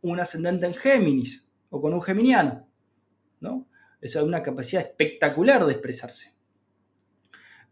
un 0.00 0.20
ascendente 0.20 0.64
en 0.64 0.72
Géminis 0.72 1.46
o 1.68 1.82
con 1.82 1.92
un 1.92 2.00
geminiano, 2.00 2.66
¿no? 3.40 3.67
Es 4.00 4.14
una 4.16 4.42
capacidad 4.42 4.82
espectacular 4.82 5.64
de 5.66 5.72
expresarse. 5.72 6.34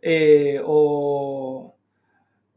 Eh, 0.02 0.60
o, 0.64 1.76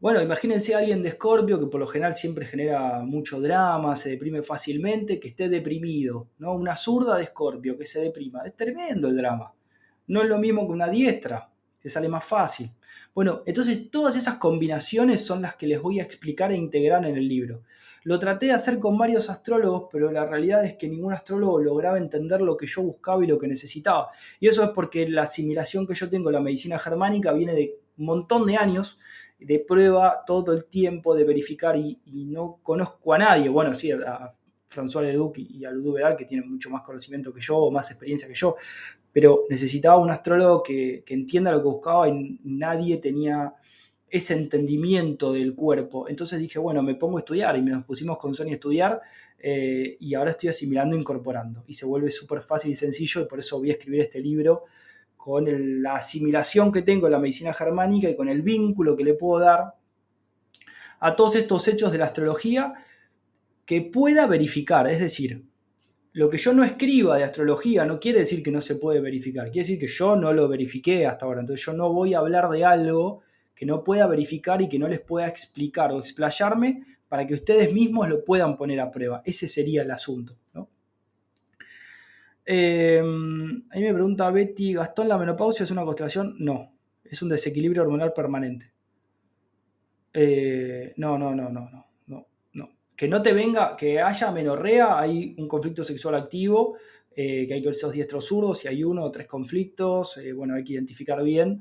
bueno, 0.00 0.22
imagínense 0.22 0.74
a 0.74 0.78
alguien 0.78 1.02
de 1.02 1.10
Escorpio 1.10 1.60
que 1.60 1.66
por 1.66 1.80
lo 1.80 1.86
general 1.86 2.14
siempre 2.14 2.46
genera 2.46 3.00
mucho 3.00 3.40
drama, 3.40 3.96
se 3.96 4.10
deprime 4.10 4.42
fácilmente, 4.42 5.20
que 5.20 5.28
esté 5.28 5.48
deprimido, 5.48 6.28
¿no? 6.38 6.54
Una 6.54 6.74
zurda 6.74 7.16
de 7.16 7.24
Escorpio 7.24 7.76
que 7.76 7.84
se 7.84 8.00
deprima. 8.00 8.42
Es 8.44 8.56
tremendo 8.56 9.08
el 9.08 9.16
drama. 9.16 9.52
No 10.06 10.22
es 10.22 10.28
lo 10.28 10.38
mismo 10.38 10.66
que 10.66 10.72
una 10.72 10.88
diestra, 10.88 11.50
que 11.78 11.88
sale 11.88 12.08
más 12.08 12.24
fácil. 12.24 12.70
Bueno, 13.14 13.42
entonces 13.44 13.90
todas 13.90 14.16
esas 14.16 14.36
combinaciones 14.36 15.20
son 15.20 15.42
las 15.42 15.56
que 15.56 15.66
les 15.66 15.80
voy 15.80 16.00
a 16.00 16.04
explicar 16.04 16.50
e 16.52 16.56
integrar 16.56 17.04
en 17.04 17.16
el 17.16 17.28
libro. 17.28 17.62
Lo 18.04 18.18
traté 18.18 18.46
de 18.46 18.52
hacer 18.52 18.78
con 18.78 18.96
varios 18.96 19.28
astrólogos, 19.30 19.88
pero 19.92 20.10
la 20.10 20.26
realidad 20.26 20.64
es 20.64 20.74
que 20.74 20.88
ningún 20.88 21.12
astrólogo 21.12 21.60
lograba 21.60 21.98
entender 21.98 22.40
lo 22.40 22.56
que 22.56 22.66
yo 22.66 22.82
buscaba 22.82 23.22
y 23.24 23.26
lo 23.26 23.38
que 23.38 23.46
necesitaba. 23.46 24.10
Y 24.38 24.48
eso 24.48 24.62
es 24.64 24.70
porque 24.70 25.08
la 25.08 25.22
asimilación 25.22 25.86
que 25.86 25.94
yo 25.94 26.08
tengo 26.08 26.30
en 26.30 26.34
la 26.34 26.40
medicina 26.40 26.78
germánica 26.78 27.32
viene 27.32 27.54
de 27.54 27.78
un 27.98 28.06
montón 28.06 28.46
de 28.46 28.56
años 28.56 28.98
de 29.38 29.58
prueba 29.58 30.24
todo 30.26 30.52
el 30.52 30.66
tiempo, 30.66 31.14
de 31.14 31.24
verificar 31.24 31.76
y, 31.76 31.98
no 32.26 32.58
conozco 32.62 33.14
a 33.14 33.18
nadie. 33.18 33.48
Bueno, 33.48 33.74
sí, 33.74 33.90
a 33.90 34.34
François 34.68 35.02
Leduc 35.02 35.38
y 35.38 35.64
a 35.64 35.70
Ludwig 35.70 36.16
que 36.16 36.24
tienen 36.24 36.50
mucho 36.50 36.70
más 36.70 36.82
conocimiento 36.82 37.32
que 37.32 37.40
yo 37.40 37.56
o 37.56 37.70
más 37.70 37.90
experiencia 37.90 38.28
que 38.28 38.34
yo, 38.34 38.56
pero 39.12 39.44
necesitaba 39.48 39.98
un 39.98 40.10
astrólogo 40.10 40.62
que, 40.62 41.02
entienda 41.08 41.50
lo 41.50 41.58
que 41.58 41.68
buscaba 41.68 42.08
y 42.08 42.38
nadie 42.44 42.98
tenía 42.98 43.52
ese 44.10 44.34
entendimiento 44.34 45.32
del 45.32 45.54
cuerpo. 45.54 46.08
Entonces 46.08 46.38
dije, 46.40 46.58
bueno, 46.58 46.82
me 46.82 46.96
pongo 46.96 47.18
a 47.18 47.20
estudiar 47.20 47.56
y 47.56 47.62
nos 47.62 47.84
pusimos 47.84 48.18
con 48.18 48.34
Sony 48.34 48.48
a 48.48 48.54
estudiar 48.54 49.00
eh, 49.38 49.96
y 50.00 50.14
ahora 50.14 50.32
estoy 50.32 50.48
asimilando 50.48 50.96
e 50.96 50.98
incorporando. 50.98 51.64
Y 51.68 51.74
se 51.74 51.86
vuelve 51.86 52.10
súper 52.10 52.42
fácil 52.42 52.72
y 52.72 52.74
sencillo 52.74 53.20
y 53.20 53.26
por 53.26 53.38
eso 53.38 53.58
voy 53.58 53.70
a 53.70 53.74
escribir 53.74 54.00
este 54.00 54.20
libro 54.20 54.64
con 55.16 55.82
la 55.82 55.96
asimilación 55.96 56.72
que 56.72 56.82
tengo 56.82 57.06
en 57.06 57.12
la 57.12 57.18
medicina 57.18 57.52
germánica 57.52 58.08
y 58.08 58.16
con 58.16 58.28
el 58.28 58.42
vínculo 58.42 58.96
que 58.96 59.04
le 59.04 59.14
puedo 59.14 59.44
dar 59.44 59.74
a 60.98 61.14
todos 61.14 61.36
estos 61.36 61.68
hechos 61.68 61.92
de 61.92 61.98
la 61.98 62.06
astrología 62.06 62.74
que 63.64 63.82
pueda 63.82 64.26
verificar. 64.26 64.88
Es 64.88 64.98
decir, 64.98 65.44
lo 66.12 66.28
que 66.28 66.38
yo 66.38 66.52
no 66.52 66.64
escriba 66.64 67.16
de 67.16 67.24
astrología 67.24 67.84
no 67.84 68.00
quiere 68.00 68.20
decir 68.20 68.42
que 68.42 68.50
no 68.50 68.60
se 68.60 68.74
puede 68.74 69.00
verificar, 69.00 69.44
quiere 69.44 69.60
decir 69.60 69.78
que 69.78 69.86
yo 69.86 70.16
no 70.16 70.32
lo 70.32 70.48
verifiqué 70.48 71.06
hasta 71.06 71.26
ahora. 71.26 71.40
Entonces 71.40 71.64
yo 71.64 71.74
no 71.74 71.92
voy 71.92 72.14
a 72.14 72.18
hablar 72.18 72.48
de 72.48 72.64
algo 72.64 73.22
que 73.60 73.66
no 73.66 73.84
pueda 73.84 74.06
verificar 74.06 74.62
y 74.62 74.70
que 74.70 74.78
no 74.78 74.88
les 74.88 75.00
pueda 75.00 75.28
explicar 75.28 75.92
o 75.92 75.98
explayarme 75.98 76.82
para 77.10 77.26
que 77.26 77.34
ustedes 77.34 77.70
mismos 77.74 78.08
lo 78.08 78.24
puedan 78.24 78.56
poner 78.56 78.80
a 78.80 78.90
prueba. 78.90 79.20
Ese 79.22 79.48
sería 79.48 79.82
el 79.82 79.90
asunto. 79.90 80.34
Eh, 82.46 83.02
ahí 83.70 83.82
me 83.82 83.92
pregunta 83.92 84.30
Betty, 84.30 84.72
¿Gastón 84.72 85.08
la 85.08 85.18
menopausia 85.18 85.64
es 85.64 85.70
una 85.70 85.84
constelación? 85.84 86.36
No, 86.38 86.72
es 87.04 87.20
un 87.20 87.28
desequilibrio 87.28 87.82
hormonal 87.82 88.14
permanente. 88.14 88.72
Eh, 90.14 90.94
no, 90.96 91.18
no, 91.18 91.34
no, 91.34 91.50
no, 91.50 91.68
no 91.70 91.90
que 93.00 93.08
no 93.08 93.22
te 93.22 93.32
venga, 93.32 93.74
que 93.78 93.98
haya 93.98 94.30
menorrea, 94.30 94.98
hay 94.98 95.34
un 95.38 95.48
conflicto 95.48 95.82
sexual 95.82 96.16
activo, 96.16 96.76
eh, 97.16 97.46
que 97.46 97.54
hay 97.54 97.62
que 97.62 97.68
ver 97.68 97.74
esos 97.74 97.92
diestros 97.92 98.26
zurdos, 98.26 98.58
si 98.58 98.68
hay 98.68 98.84
uno 98.84 99.04
o 99.04 99.10
tres 99.10 99.26
conflictos, 99.26 100.18
eh, 100.18 100.34
bueno, 100.34 100.54
hay 100.54 100.64
que 100.64 100.74
identificar 100.74 101.22
bien, 101.22 101.60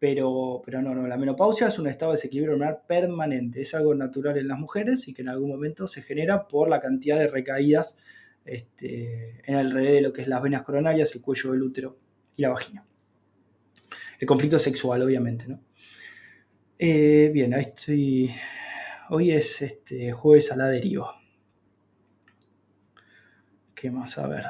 pero, 0.00 0.60
pero 0.64 0.82
no, 0.82 0.94
no, 0.94 1.06
la 1.06 1.16
menopausia 1.16 1.68
es 1.68 1.78
un 1.78 1.86
estado 1.86 2.10
de 2.10 2.16
desequilibrio 2.16 2.54
hormonal 2.54 2.80
permanente, 2.88 3.60
es 3.60 3.72
algo 3.74 3.94
natural 3.94 4.36
en 4.38 4.48
las 4.48 4.58
mujeres 4.58 5.06
y 5.06 5.14
que 5.14 5.22
en 5.22 5.28
algún 5.28 5.50
momento 5.50 5.86
se 5.86 6.02
genera 6.02 6.48
por 6.48 6.68
la 6.68 6.80
cantidad 6.80 7.18
de 7.18 7.28
recaídas 7.28 7.96
este, 8.44 9.42
en 9.44 9.56
el 9.56 9.72
de 9.72 10.00
lo 10.00 10.12
que 10.12 10.22
es 10.22 10.28
las 10.28 10.42
venas 10.42 10.64
coronarias, 10.64 11.14
el 11.14 11.20
cuello 11.20 11.52
del 11.52 11.62
útero 11.62 11.98
y 12.36 12.42
la 12.42 12.48
vagina. 12.48 12.84
El 14.18 14.26
conflicto 14.26 14.58
sexual, 14.58 15.02
obviamente, 15.02 15.46
¿no? 15.46 15.60
Eh, 16.78 17.30
bien, 17.32 17.54
ahí 17.54 17.62
estoy 17.62 18.30
Hoy 19.12 19.32
es 19.32 19.60
este, 19.60 20.12
jueves 20.12 20.52
a 20.52 20.56
la 20.56 20.68
deriva. 20.68 21.20
¿Qué 23.74 23.90
más? 23.90 24.16
A 24.18 24.28
ver. 24.28 24.44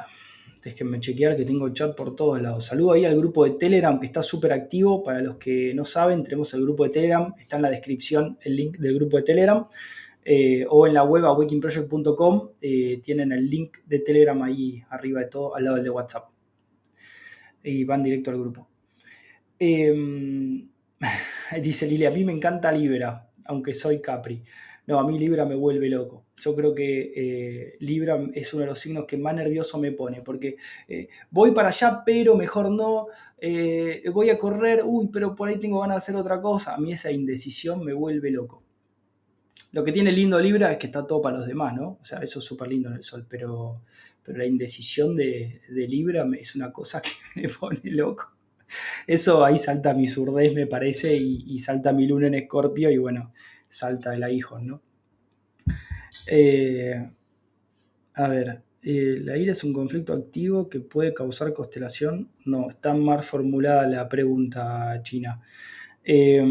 Déjenme 0.61 0.99
chequear 0.99 1.35
que 1.35 1.45
tengo 1.45 1.69
chat 1.69 1.95
por 1.95 2.15
todos 2.15 2.41
lados. 2.41 2.65
Saludo 2.65 2.93
ahí 2.93 3.05
al 3.05 3.17
grupo 3.17 3.45
de 3.45 3.51
Telegram 3.51 3.99
que 3.99 4.05
está 4.05 4.21
súper 4.21 4.53
activo. 4.53 5.01
Para 5.01 5.21
los 5.21 5.37
que 5.37 5.73
no 5.73 5.83
saben, 5.83 6.23
tenemos 6.23 6.53
el 6.53 6.61
grupo 6.61 6.83
de 6.83 6.91
Telegram. 6.91 7.33
Está 7.39 7.55
en 7.55 7.63
la 7.63 7.69
descripción 7.69 8.37
el 8.41 8.55
link 8.55 8.77
del 8.77 8.95
grupo 8.95 9.17
de 9.17 9.23
Telegram. 9.23 9.67
Eh, 10.23 10.65
o 10.69 10.85
en 10.85 10.93
la 10.93 11.03
web 11.03 11.25
awakeningproject.com 11.25 12.49
eh, 12.61 13.01
tienen 13.03 13.31
el 13.31 13.49
link 13.49 13.79
de 13.87 13.99
Telegram 13.99 14.39
ahí 14.43 14.83
arriba 14.91 15.21
de 15.21 15.25
todo, 15.25 15.55
al 15.55 15.63
lado 15.63 15.75
del 15.77 15.85
de 15.85 15.89
WhatsApp. 15.89 16.29
Y 17.63 17.83
van 17.83 18.03
directo 18.03 18.29
al 18.29 18.39
grupo. 18.39 18.67
Em, 19.57 20.69
dice 21.61 21.87
Lili, 21.87 22.05
a 22.05 22.11
mí 22.11 22.23
me 22.23 22.33
encanta 22.33 22.71
Libra 22.71 23.31
aunque 23.45 23.73
soy 23.73 24.01
Capri. 24.01 24.43
No, 24.87 24.99
a 24.99 25.05
mí 25.05 25.17
Libra 25.17 25.45
me 25.45 25.55
vuelve 25.55 25.89
loco. 25.89 26.25
Yo 26.43 26.55
creo 26.55 26.73
que 26.73 27.13
eh, 27.15 27.75
Libra 27.79 28.19
es 28.33 28.51
uno 28.53 28.61
de 28.61 28.69
los 28.69 28.79
signos 28.79 29.05
que 29.05 29.17
más 29.17 29.35
nervioso 29.35 29.77
me 29.77 29.91
pone, 29.91 30.21
porque 30.21 30.57
eh, 30.87 31.07
voy 31.29 31.51
para 31.51 31.67
allá, 31.67 32.01
pero 32.03 32.35
mejor 32.35 32.71
no, 32.71 33.07
eh, 33.37 34.03
voy 34.11 34.31
a 34.31 34.39
correr, 34.39 34.81
uy, 34.83 35.09
pero 35.13 35.35
por 35.35 35.49
ahí 35.49 35.59
tengo 35.59 35.81
ganas 35.81 35.95
de 35.95 35.99
hacer 35.99 36.15
otra 36.15 36.41
cosa. 36.41 36.73
A 36.73 36.77
mí 36.79 36.93
esa 36.93 37.11
indecisión 37.11 37.83
me 37.83 37.93
vuelve 37.93 38.31
loco. 38.31 38.63
Lo 39.71 39.83
que 39.83 39.91
tiene 39.91 40.11
lindo 40.11 40.39
Libra 40.39 40.71
es 40.71 40.77
que 40.77 40.87
está 40.87 41.05
todo 41.05 41.21
para 41.21 41.37
los 41.37 41.47
demás, 41.47 41.75
¿no? 41.75 41.99
O 42.01 42.03
sea, 42.03 42.19
eso 42.19 42.39
es 42.39 42.45
súper 42.45 42.67
lindo 42.67 42.89
en 42.89 42.95
el 42.95 43.03
sol, 43.03 43.25
pero, 43.29 43.83
pero 44.23 44.39
la 44.39 44.45
indecisión 44.45 45.15
de, 45.15 45.61
Libra 45.69 46.27
es 46.39 46.55
una 46.55 46.71
cosa 46.71 47.01
que 47.35 47.41
me 47.41 47.49
pone 47.49 47.79
loco. 47.83 48.33
Eso 49.05 49.45
ahí 49.45 49.57
salta 49.57 49.93
mi 49.93 50.07
surdez, 50.07 50.53
me 50.53 50.65
parece, 50.65 51.15
y, 51.15 51.57
salta 51.59 51.93
mi 51.93 52.07
luna 52.07 52.27
en 52.27 52.35
escorpio, 52.35 52.89
y 52.89 52.97
bueno, 52.97 53.33
salta 53.69 54.15
el 54.15 54.23
aguijón, 54.23 54.67
¿no? 54.67 54.81
Eh, 56.27 57.09
a 58.13 58.27
ver, 58.27 58.61
¿la 58.81 59.37
ira 59.37 59.51
es 59.51 59.63
un 59.63 59.73
conflicto 59.73 60.13
activo 60.13 60.69
que 60.69 60.79
puede 60.79 61.13
causar 61.13 61.53
constelación? 61.53 62.29
No, 62.45 62.69
está 62.69 62.93
mal 62.93 63.23
formulada 63.23 63.87
la 63.87 64.07
pregunta 64.09 65.01
china. 65.03 65.41
Eh, 66.03 66.43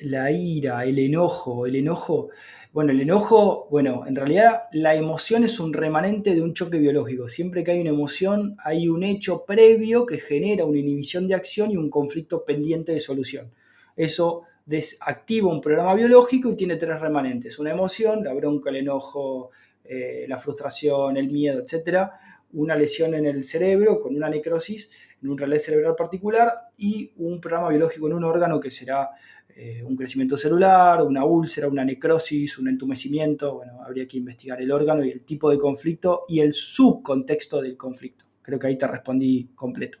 la 0.00 0.30
ira, 0.30 0.84
el 0.84 0.98
enojo, 0.98 1.66
el 1.66 1.76
enojo 1.76 2.30
bueno, 2.70 2.92
el 2.92 3.00
enojo, 3.00 3.66
bueno, 3.70 4.04
en 4.06 4.14
realidad 4.14 4.64
la 4.72 4.94
emoción 4.94 5.42
es 5.42 5.58
un 5.58 5.72
remanente 5.72 6.34
de 6.34 6.42
un 6.42 6.52
choque 6.52 6.78
biológico. 6.78 7.28
Siempre 7.28 7.64
que 7.64 7.70
hay 7.70 7.80
una 7.80 7.90
emoción, 7.90 8.56
hay 8.62 8.88
un 8.88 9.02
hecho 9.04 9.44
previo 9.46 10.04
que 10.04 10.18
genera 10.18 10.66
una 10.66 10.78
inhibición 10.78 11.26
de 11.26 11.34
acción 11.34 11.70
y 11.70 11.78
un 11.78 11.88
conflicto 11.88 12.44
pendiente 12.44 12.92
de 12.92 13.00
solución. 13.00 13.52
Eso 13.96 14.42
desactiva 14.68 15.48
un 15.48 15.62
programa 15.62 15.94
biológico 15.94 16.50
y 16.50 16.56
tiene 16.56 16.76
tres 16.76 17.00
remanentes. 17.00 17.58
Una 17.58 17.70
emoción, 17.70 18.22
la 18.22 18.34
bronca, 18.34 18.68
el 18.68 18.76
enojo, 18.76 19.50
eh, 19.82 20.26
la 20.28 20.36
frustración, 20.36 21.16
el 21.16 21.30
miedo, 21.30 21.62
etc. 21.62 22.10
Una 22.52 22.76
lesión 22.76 23.14
en 23.14 23.24
el 23.24 23.44
cerebro 23.44 23.98
con 23.98 24.14
una 24.14 24.28
necrosis 24.28 24.90
en 25.22 25.30
un 25.30 25.38
relé 25.38 25.58
cerebral 25.58 25.96
particular 25.96 26.52
y 26.76 27.10
un 27.16 27.40
programa 27.40 27.70
biológico 27.70 28.08
en 28.08 28.12
un 28.12 28.24
órgano 28.24 28.60
que 28.60 28.70
será 28.70 29.08
eh, 29.48 29.82
un 29.82 29.96
crecimiento 29.96 30.36
celular, 30.36 31.02
una 31.02 31.24
úlcera, 31.24 31.66
una 31.66 31.82
necrosis, 31.82 32.58
un 32.58 32.68
entumecimiento. 32.68 33.54
Bueno, 33.54 33.82
habría 33.82 34.06
que 34.06 34.18
investigar 34.18 34.60
el 34.60 34.70
órgano 34.70 35.02
y 35.02 35.10
el 35.10 35.22
tipo 35.22 35.50
de 35.50 35.56
conflicto 35.56 36.26
y 36.28 36.40
el 36.40 36.52
subcontexto 36.52 37.62
del 37.62 37.78
conflicto. 37.78 38.26
Creo 38.42 38.58
que 38.58 38.66
ahí 38.66 38.76
te 38.76 38.86
respondí 38.86 39.48
completo. 39.54 39.98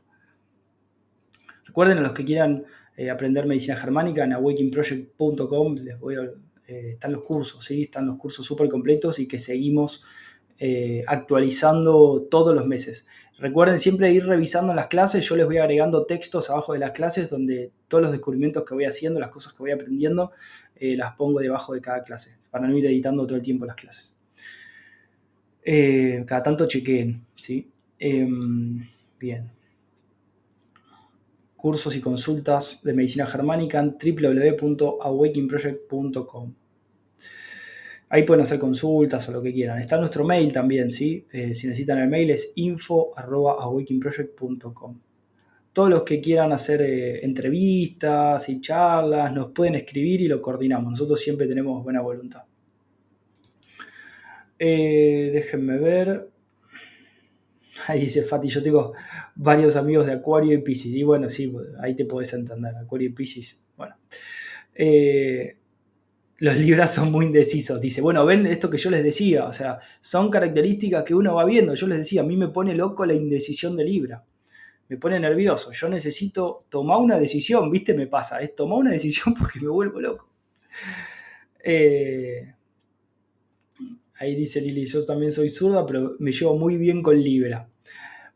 Recuerden 1.64 1.98
a 1.98 2.02
los 2.02 2.12
que 2.12 2.24
quieran 2.24 2.66
eh, 2.98 3.10
aprender 3.10 3.46
medicina 3.46 3.76
germánica 3.76 4.24
en 4.24 4.34
awakeningproject.com 4.34 5.76
les 5.76 5.98
voy 5.98 6.16
eh, 6.66 6.90
están 6.92 7.12
los 7.12 7.22
cursos, 7.22 7.64
¿sí? 7.64 7.82
están 7.82 8.06
los 8.06 8.18
cursos 8.18 8.44
súper 8.44 8.68
completos 8.68 9.18
y 9.18 9.26
que 9.26 9.38
seguimos 9.38 10.04
actualizando 11.06 12.26
todos 12.28 12.52
los 12.52 12.66
meses. 12.66 13.06
Recuerden 13.38 13.78
siempre 13.78 14.10
ir 14.10 14.26
revisando 14.26 14.74
las 14.74 14.88
clases, 14.88 15.24
yo 15.28 15.36
les 15.36 15.46
voy 15.46 15.58
agregando 15.58 16.06
textos 16.06 16.50
abajo 16.50 16.72
de 16.72 16.80
las 16.80 16.90
clases 16.90 17.30
donde 17.30 17.70
todos 17.86 18.02
los 18.02 18.10
descubrimientos 18.10 18.64
que 18.64 18.74
voy 18.74 18.84
haciendo, 18.84 19.20
las 19.20 19.30
cosas 19.30 19.52
que 19.52 19.60
voy 19.60 19.70
aprendiendo, 19.70 20.32
eh, 20.74 20.96
las 20.96 21.14
pongo 21.14 21.38
debajo 21.38 21.72
de 21.72 21.80
cada 21.80 22.02
clase, 22.02 22.36
para 22.50 22.66
no 22.66 22.76
ir 22.76 22.86
editando 22.86 23.24
todo 23.26 23.36
el 23.36 23.42
tiempo 23.42 23.64
las 23.64 23.76
clases. 23.76 24.12
Eh, 25.62 26.24
cada 26.26 26.42
tanto 26.42 26.66
chequeen, 26.66 27.24
¿sí? 27.36 27.70
Em, 28.00 28.84
bien. 29.20 29.57
Cursos 31.58 31.94
y 31.96 32.00
consultas 32.00 32.80
de 32.84 32.94
medicina 32.94 33.26
germánica 33.26 33.80
en 33.80 33.96
www.awakingproject.com. 33.98 36.54
Ahí 38.10 38.22
pueden 38.22 38.44
hacer 38.44 38.60
consultas 38.60 39.28
o 39.28 39.32
lo 39.32 39.42
que 39.42 39.52
quieran. 39.52 39.78
Está 39.78 39.98
nuestro 39.98 40.24
mail 40.24 40.52
también, 40.52 40.92
¿sí? 40.92 41.26
Eh, 41.32 41.56
si 41.56 41.66
necesitan 41.66 41.98
el 41.98 42.08
mail 42.08 42.30
es 42.30 42.52
info.awakingproject.com. 42.54 45.00
Todos 45.72 45.90
los 45.90 46.04
que 46.04 46.20
quieran 46.20 46.52
hacer 46.52 46.80
eh, 46.80 47.24
entrevistas 47.24 48.48
y 48.48 48.60
charlas 48.60 49.32
nos 49.32 49.50
pueden 49.50 49.74
escribir 49.74 50.20
y 50.20 50.28
lo 50.28 50.40
coordinamos. 50.40 50.92
Nosotros 50.92 51.20
siempre 51.20 51.48
tenemos 51.48 51.82
buena 51.82 52.00
voluntad. 52.00 52.44
Eh, 54.60 55.30
déjenme 55.32 55.78
ver. 55.78 56.37
Ahí 57.86 58.00
dice 58.00 58.22
Fati, 58.22 58.48
yo 58.48 58.62
tengo 58.62 58.94
varios 59.34 59.76
amigos 59.76 60.06
de 60.06 60.12
Acuario 60.12 60.52
y 60.52 60.58
Pisces. 60.58 60.92
Y 60.92 61.02
bueno, 61.02 61.28
sí, 61.28 61.52
ahí 61.80 61.94
te 61.94 62.04
podés 62.04 62.32
entender. 62.32 62.74
Acuario 62.76 63.08
y 63.08 63.12
Pisces. 63.12 63.60
Bueno. 63.76 63.96
Eh, 64.74 65.54
los 66.38 66.56
libras 66.56 66.94
son 66.94 67.10
muy 67.10 67.26
indecisos. 67.26 67.80
Dice, 67.80 68.00
bueno, 68.00 68.24
ven 68.24 68.46
esto 68.46 68.70
que 68.70 68.78
yo 68.78 68.90
les 68.90 69.02
decía, 69.02 69.44
o 69.44 69.52
sea, 69.52 69.80
son 70.00 70.30
características 70.30 71.04
que 71.04 71.14
uno 71.14 71.34
va 71.34 71.44
viendo. 71.44 71.74
Yo 71.74 71.86
les 71.88 71.98
decía, 71.98 72.20
a 72.20 72.24
mí 72.24 72.36
me 72.36 72.48
pone 72.48 72.74
loco 72.74 73.04
la 73.04 73.14
indecisión 73.14 73.76
de 73.76 73.84
Libra. 73.84 74.24
Me 74.88 74.96
pone 74.96 75.18
nervioso. 75.18 75.72
Yo 75.72 75.88
necesito 75.88 76.66
tomar 76.68 76.98
una 77.00 77.18
decisión, 77.18 77.70
¿viste? 77.70 77.92
Me 77.94 78.06
pasa, 78.06 78.40
es 78.40 78.54
tomar 78.54 78.78
una 78.78 78.90
decisión 78.90 79.34
porque 79.38 79.60
me 79.60 79.68
vuelvo 79.68 80.00
loco. 80.00 80.30
Eh, 81.62 82.54
ahí 84.18 84.34
dice 84.34 84.60
Lili, 84.60 84.86
yo 84.86 85.04
también 85.04 85.32
soy 85.32 85.50
zurda, 85.50 85.86
pero 85.86 86.16
me 86.18 86.32
llevo 86.32 86.56
muy 86.56 86.76
bien 86.76 87.02
con 87.02 87.20
Libra. 87.20 87.70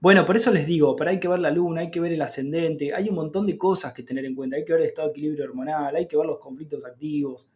Bueno, 0.00 0.24
por 0.24 0.36
eso 0.36 0.50
les 0.50 0.66
digo, 0.66 0.96
pero 0.96 1.10
hay 1.10 1.20
que 1.20 1.28
ver 1.28 1.38
la 1.38 1.50
luna, 1.50 1.82
hay 1.82 1.90
que 1.90 2.00
ver 2.00 2.12
el 2.12 2.22
ascendente, 2.22 2.92
hay 2.92 3.08
un 3.08 3.14
montón 3.14 3.46
de 3.46 3.56
cosas 3.56 3.92
que 3.92 4.02
tener 4.02 4.24
en 4.24 4.34
cuenta. 4.34 4.56
Hay 4.56 4.64
que 4.64 4.72
ver 4.72 4.82
el 4.82 4.88
estado 4.88 5.08
de 5.08 5.12
equilibrio 5.12 5.44
hormonal, 5.44 5.94
hay 5.94 6.08
que 6.08 6.16
ver 6.16 6.26
los 6.26 6.38
conflictos 6.40 6.84
activos 6.84 7.52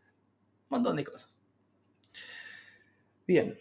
un 0.69 0.79
montón 0.79 0.97
de 0.97 1.05
cosas. 1.05 1.39
Bien. 3.27 3.59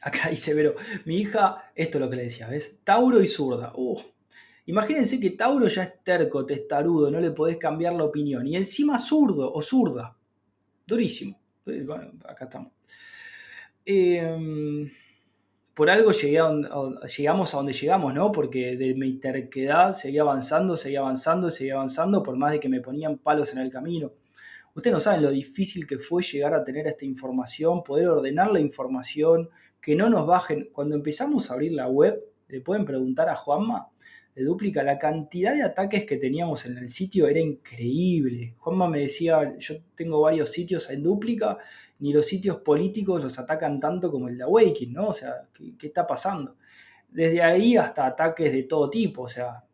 Acá 0.00 0.28
dice 0.30 0.54
Vero, 0.54 0.76
mi 1.04 1.18
hija, 1.18 1.72
esto 1.74 1.98
es 1.98 2.04
lo 2.04 2.10
que 2.10 2.16
le 2.16 2.22
decía, 2.24 2.48
¿ves? 2.48 2.78
Tauro 2.84 3.20
y 3.20 3.26
zurda. 3.26 3.72
Uh. 3.74 4.00
Imagínense 4.66 5.20
que 5.20 5.30
Tauro 5.30 5.68
ya 5.68 5.84
es 5.84 6.02
terco, 6.02 6.44
testarudo, 6.44 7.10
no 7.10 7.20
le 7.20 7.30
podés 7.30 7.56
cambiar 7.56 7.94
la 7.94 8.04
opinión. 8.04 8.46
Y 8.46 8.56
encima 8.56 8.98
zurdo 8.98 9.52
o 9.52 9.62
zurda. 9.62 10.16
Durísimo. 10.86 11.40
Bueno, 11.64 12.12
acá 12.24 12.44
estamos. 12.44 12.72
Eh, 13.84 14.90
por 15.76 15.90
algo 15.90 16.10
llegamos 16.10 17.52
a 17.52 17.56
donde 17.58 17.74
llegamos, 17.74 18.14
¿no? 18.14 18.32
Porque 18.32 18.78
de 18.78 18.94
mi 18.94 19.18
terquedad 19.18 19.92
seguía 19.92 20.22
avanzando, 20.22 20.74
seguía 20.74 21.00
avanzando, 21.00 21.50
seguía 21.50 21.74
avanzando, 21.74 22.22
por 22.22 22.36
más 22.36 22.52
de 22.52 22.60
que 22.60 22.70
me 22.70 22.80
ponían 22.80 23.18
palos 23.18 23.52
en 23.52 23.58
el 23.58 23.70
camino. 23.70 24.12
Ustedes 24.74 24.94
no 24.94 25.00
saben 25.00 25.22
lo 25.22 25.30
difícil 25.30 25.86
que 25.86 25.98
fue 25.98 26.22
llegar 26.22 26.54
a 26.54 26.64
tener 26.64 26.86
esta 26.86 27.04
información, 27.04 27.84
poder 27.84 28.08
ordenar 28.08 28.52
la 28.52 28.60
información, 28.60 29.50
que 29.80 29.94
no 29.94 30.08
nos 30.08 30.26
bajen. 30.26 30.70
Cuando 30.72 30.94
empezamos 30.94 31.50
a 31.50 31.54
abrir 31.54 31.72
la 31.72 31.88
web, 31.88 32.24
le 32.48 32.62
pueden 32.62 32.86
preguntar 32.86 33.28
a 33.28 33.36
Juanma, 33.36 33.90
de 34.36 34.44
Duplica, 34.44 34.82
la 34.82 34.98
cantidad 34.98 35.54
de 35.54 35.62
ataques 35.62 36.04
que 36.04 36.18
teníamos 36.18 36.66
en 36.66 36.76
el 36.76 36.90
sitio 36.90 37.26
era 37.26 37.40
increíble. 37.40 38.54
Juanma 38.58 38.86
me 38.86 39.00
decía, 39.00 39.56
yo 39.58 39.76
tengo 39.94 40.20
varios 40.20 40.50
sitios 40.50 40.90
en 40.90 41.02
Duplica 41.02 41.56
ni 42.00 42.12
los 42.12 42.26
sitios 42.26 42.58
políticos 42.58 43.24
los 43.24 43.38
atacan 43.38 43.80
tanto 43.80 44.10
como 44.10 44.28
el 44.28 44.36
de 44.36 44.44
Awakening, 44.44 44.92
¿no? 44.92 45.08
O 45.08 45.12
sea, 45.14 45.48
¿qué, 45.78 45.86
está 45.86 46.06
pasando? 46.06 46.58
Desde 47.08 47.40
ahí 47.40 47.78
hasta 47.78 48.04
ataques 48.04 48.52
de 48.52 48.64
todo 48.64 48.90
tipo, 48.90 49.22
o 49.22 49.28
sea, 49.28 49.64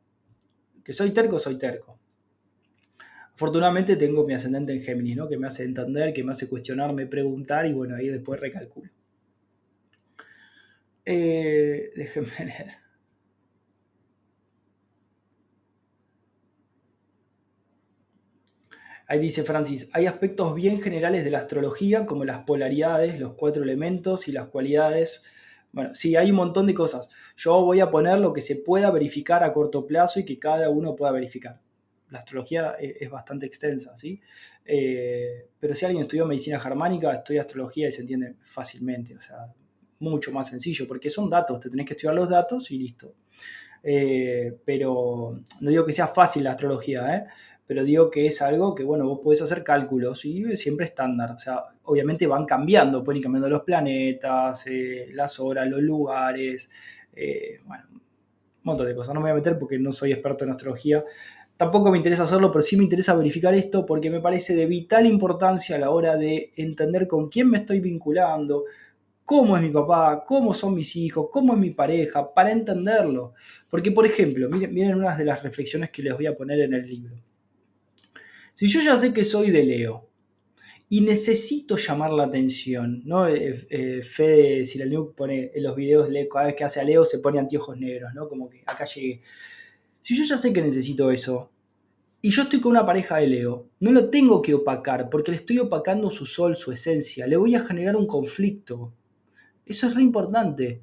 que 0.85 0.93
soy 0.93 1.11
terco, 1.11 1.41
soy 1.41 1.59
terco. 1.59 1.99
Afortunadamente 3.35 3.97
tengo 3.97 4.25
mi 4.25 4.35
ascendente 4.35 4.73
en 4.73 4.81
Géminis, 4.81 5.17
¿no? 5.17 5.29
Que 5.29 5.39
me 5.39 5.49
hace 5.49 5.65
entender, 5.65 6.13
que 6.13 6.23
me 6.23 6.31
hace 6.31 6.49
cuestionarme, 6.49 7.07
preguntar 7.07 7.67
y 7.67 7.73
bueno, 7.73 7.97
ahí 7.97 8.07
después 8.07 8.39
recalculo. 8.39 8.93
Eh, 11.05 11.91
déjenme 11.97 12.29
leer. 12.39 12.83
Ahí 19.13 19.19
dice 19.19 19.43
Francis, 19.43 19.91
hay 19.93 20.07
aspectos 20.07 20.55
bien 20.55 20.81
generales 20.81 21.23
de 21.23 21.31
la 21.31 21.41
astrología, 21.41 22.07
como 22.07 22.25
las 22.25 22.45
polaridades, 22.45 23.21
los 23.21 23.35
cuatro 23.35 23.63
elementos 23.63 24.27
y 24.27 24.33
las 24.33 24.49
cualidades. 24.49 25.23
Bueno, 25.71 25.95
sí, 25.95 26.17
hay 26.17 26.31
un 26.31 26.37
montón 26.37 26.67
de 26.67 26.73
cosas. 26.73 27.11
Yo 27.37 27.61
voy 27.61 27.81
a 27.81 27.91
poner 27.91 28.19
lo 28.21 28.33
que 28.33 28.41
se 28.41 28.57
pueda 28.57 28.91
verificar 28.91 29.45
a 29.45 29.53
corto 29.53 29.87
plazo 29.87 30.19
y 30.19 30.25
que 30.25 30.39
cada 30.39 30.71
uno 30.71 30.97
pueda 30.97 31.13
verificar. 31.13 31.61
La 32.09 32.21
astrología 32.21 32.77
e-, 32.81 32.97
es 33.01 33.11
bastante 33.11 33.45
extensa, 33.45 33.95
¿sí? 33.99 34.19
Eh, 34.65 35.47
pero 35.61 35.75
si 35.75 35.85
alguien 35.85 36.05
estudió 36.05 36.25
medicina 36.25 36.59
germánica, 36.59 37.13
estudia 37.13 37.43
astrología 37.43 37.89
y 37.89 37.93
se 37.93 38.01
entiende 38.01 38.37
fácilmente, 38.41 39.15
o 39.15 39.21
sea, 39.21 39.53
mucho 39.99 40.33
más 40.33 40.49
sencillo, 40.49 40.89
porque 40.89 41.11
son 41.11 41.29
datos, 41.29 41.61
te 41.61 41.69
tenés 41.69 41.85
que 41.85 41.93
estudiar 41.93 42.15
los 42.15 42.31
datos 42.31 42.71
y 42.71 42.79
listo. 42.79 43.15
Eh, 43.83 44.59
pero 44.65 45.35
no 45.61 45.71
digo 45.71 45.85
que 45.85 45.93
sea 45.93 46.07
fácil 46.07 46.45
la 46.45 46.53
astrología, 46.53 47.17
¿eh? 47.17 47.25
Pero 47.67 47.85
digo 47.85 48.11
que 48.11 48.27
es 48.27 48.43
algo 48.43 48.75
que, 48.75 48.83
bueno, 48.85 49.07
vos 49.07 49.21
podés 49.23 49.43
hacer 49.43 49.63
cálculos 49.63 50.25
y 50.25 50.57
siempre 50.57 50.87
estándar. 50.87 51.33
O 51.33 51.39
sea, 51.39 51.63
obviamente 51.85 52.27
van 52.27 52.45
cambiando, 52.45 53.03
pueden 53.05 53.19
ir 53.19 53.23
cambiando 53.23 53.49
los 53.49 53.63
planetas, 53.63 54.67
eh, 54.67 55.09
las 55.13 55.39
horas, 55.39 55.69
los 55.69 55.81
lugares, 55.81 56.69
eh, 57.15 57.59
bueno, 57.65 57.85
un 57.93 58.01
montón 58.63 58.87
de 58.87 58.95
cosas. 58.95 59.15
No 59.15 59.21
me 59.21 59.25
voy 59.25 59.33
a 59.33 59.35
meter 59.37 59.59
porque 59.59 59.79
no 59.79 59.93
soy 59.93 60.13
experto 60.13 60.45
en 60.45 60.51
astrología. 60.51 61.05
Tampoco 61.57 61.91
me 61.91 61.99
interesa 61.99 62.25
hacerlo, 62.25 62.51
pero 62.51 62.63
sí 62.63 62.77
me 62.77 62.83
interesa 62.83 63.15
verificar 63.15 63.55
esto 63.55 63.87
porque 63.87 64.11
me 64.11 64.21
parece 64.21 64.55
de 64.55 64.67
vital 64.67 65.07
importancia 65.07 65.77
a 65.77 65.79
la 65.79 65.91
hora 65.91 66.17
de 66.17 66.53
entender 66.57 67.07
con 67.07 67.29
quién 67.29 67.49
me 67.51 67.59
estoy 67.59 67.81
vinculando, 67.81 68.65
cómo 69.25 69.57
es 69.57 69.63
mi 69.63 69.71
papá, 69.71 70.25
cómo 70.27 70.53
son 70.55 70.75
mis 70.75 70.97
hijos, 70.97 71.29
cómo 71.31 71.55
es 71.55 71.61
mi 71.61 71.71
pareja, 71.71 72.35
para 72.35 72.51
entenderlo. 72.51 73.35
Porque, 73.71 73.93
por 73.93 74.05
ejemplo, 74.07 74.49
miren, 74.49 74.75
miren 74.75 74.95
unas 74.97 75.17
de 75.19 75.25
las 75.25 75.43
reflexiones 75.43 75.91
que 75.91 76.03
les 76.03 76.15
voy 76.15 76.27
a 76.27 76.37
poner 76.37 76.61
en 76.61 76.75
el 76.75 76.87
libro. 76.87 77.15
Si 78.63 78.69
yo 78.69 78.81
ya 78.81 78.97
sé 78.97 79.13
que 79.13 79.25
soy 79.25 79.51
de 79.51 79.65
Leo 79.65 80.09
y 80.89 81.01
necesito 81.01 81.77
llamar 81.77 82.13
la 82.13 82.27
atención, 82.27 83.03
¿no? 83.05 83.27
Eh, 83.27 83.67
eh, 83.69 84.03
Fede 84.05 84.65
Silaniuk 84.67 85.17
pone 85.17 85.51
en 85.53 85.65
los 85.65 85.75
videos, 85.75 86.09
cada 86.33 86.47
vez 86.47 86.55
que 86.55 86.63
hace 86.63 86.79
a 86.79 86.85
Leo 86.85 87.05
se 87.05 87.19
pone 87.19 87.41
anteojos 87.41 87.77
negros, 87.77 88.15
¿no? 88.15 88.29
Como 88.29 88.49
que 88.49 88.63
acá 88.65 88.85
llegué. 88.85 89.21
Si 89.99 90.17
yo 90.17 90.23
ya 90.23 90.37
sé 90.37 90.53
que 90.53 90.63
necesito 90.63 91.11
eso, 91.11 91.51
y 92.21 92.31
yo 92.31 92.43
estoy 92.43 92.61
con 92.61 92.71
una 92.71 92.87
pareja 92.87 93.17
de 93.17 93.27
Leo, 93.27 93.67
no 93.81 93.91
lo 93.91 94.11
tengo 94.11 94.41
que 94.41 94.55
opacar 94.55 95.11
porque 95.11 95.33
le 95.33 95.39
estoy 95.39 95.59
opacando 95.59 96.09
su 96.13 96.25
sol, 96.25 96.57
su 96.57 96.71
esencia, 96.71 97.27
le 97.27 97.37
voy 97.37 97.57
a 97.57 97.65
generar 97.65 97.97
un 97.97 98.07
conflicto. 98.07 98.95
Eso 99.67 99.89
es 99.89 99.97
re 99.97 100.03
importante. 100.03 100.83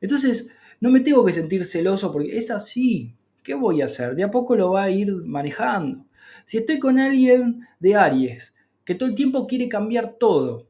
Entonces, 0.00 0.48
no 0.80 0.92
me 0.92 1.00
tengo 1.00 1.24
que 1.24 1.32
sentir 1.32 1.64
celoso 1.64 2.12
porque 2.12 2.36
es 2.36 2.52
así. 2.52 3.16
¿Qué 3.42 3.54
voy 3.54 3.82
a 3.82 3.86
hacer? 3.86 4.14
De 4.14 4.22
a 4.22 4.30
poco 4.30 4.54
lo 4.54 4.70
va 4.70 4.84
a 4.84 4.90
ir 4.90 5.12
manejando. 5.12 6.05
Si 6.46 6.58
estoy 6.58 6.78
con 6.78 7.00
alguien 7.00 7.66
de 7.80 7.96
Aries, 7.96 8.54
que 8.84 8.94
todo 8.94 9.08
el 9.08 9.16
tiempo 9.16 9.48
quiere 9.48 9.68
cambiar 9.68 10.14
todo, 10.14 10.68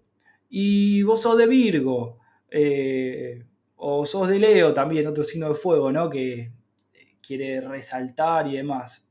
y 0.49 1.03
vos 1.03 1.21
sos 1.21 1.37
de 1.37 1.47
Virgo, 1.47 2.19
eh, 2.51 3.45
o 3.77 4.07
sos 4.07 4.29
de 4.29 4.39
Leo 4.39 4.73
también, 4.73 5.07
otro 5.07 5.23
signo 5.23 5.51
de 5.51 5.55
fuego, 5.55 5.93
¿no? 5.93 6.09
Que 6.09 6.51
quiere 7.21 7.61
resaltar 7.61 8.49
y 8.49 8.57
demás. 8.57 9.07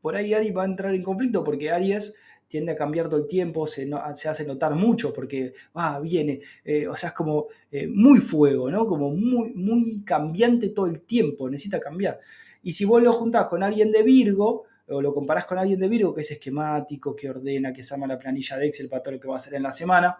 Por 0.00 0.16
ahí 0.16 0.34
Aries 0.34 0.54
va 0.54 0.62
a 0.62 0.66
entrar 0.66 0.92
en 0.96 1.02
conflicto 1.02 1.44
porque 1.44 1.70
Aries 1.70 2.12
tiende 2.48 2.72
a 2.72 2.76
cambiar 2.76 3.08
todo 3.08 3.20
el 3.20 3.28
tiempo, 3.28 3.68
se, 3.68 3.88
hace 3.94 4.44
notar 4.44 4.74
mucho 4.74 5.14
porque 5.14 5.52
va, 5.76 6.00
viene, 6.00 6.40
eh, 6.64 6.88
o 6.88 6.96
sea, 6.96 7.10
es 7.10 7.14
como 7.14 7.46
eh, 7.70 7.86
muy 7.86 8.18
fuego, 8.18 8.68
¿no? 8.68 8.84
Como 8.84 9.12
muy, 9.12 9.54
muy 9.54 10.02
cambiante 10.02 10.70
todo 10.70 10.86
el 10.86 11.02
tiempo, 11.02 11.48
necesita 11.48 11.78
cambiar. 11.78 12.18
Y 12.64 12.72
si 12.72 12.84
vos 12.84 13.00
lo 13.00 13.12
juntás 13.12 13.46
con 13.46 13.62
alguien 13.62 13.92
de 13.92 14.02
Virgo, 14.02 14.64
o 14.88 15.00
lo 15.00 15.14
comparás 15.14 15.46
con 15.46 15.58
alguien 15.58 15.78
de 15.78 15.88
Virgo 15.88 16.14
que 16.14 16.22
es 16.22 16.30
esquemático, 16.30 17.14
que 17.14 17.30
ordena, 17.30 17.72
que 17.72 17.82
se 17.82 17.94
arma 17.94 18.06
la 18.06 18.18
planilla 18.18 18.56
de 18.58 18.66
Excel 18.66 18.88
para 18.88 19.02
todo 19.02 19.14
lo 19.14 19.20
que 19.20 19.28
va 19.28 19.34
a 19.34 19.36
hacer 19.36 19.54
en 19.54 19.62
la 19.62 19.72
semana, 19.72 20.16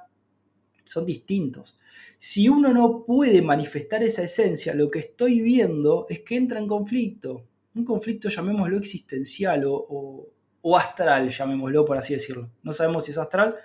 son 0.85 1.07
distintos. 1.07 1.79
Si 2.17 2.49
uno 2.49 2.73
no 2.73 3.05
puede 3.05 3.43
manifestar 3.43 4.03
esa 4.03 4.23
esencia, 4.23 4.75
lo 4.75 4.91
que 4.91 5.01
estoy 5.01 5.41
viendo 5.41 6.07
es 6.09 6.21
que 6.21 6.37
entra 6.37 6.59
en 6.59 6.67
conflicto. 6.67 7.47
Un 7.75 7.85
conflicto, 7.85 8.29
llamémoslo 8.29 8.79
existencial 8.79 9.65
o, 9.67 10.29
astral, 10.77 11.31
llamémoslo 11.31 11.85
por 11.85 11.97
así 11.97 12.15
decirlo. 12.15 12.51
No 12.63 12.73
sabemos 12.73 13.05
si 13.05 13.11
es 13.13 13.19
astral, 13.19 13.57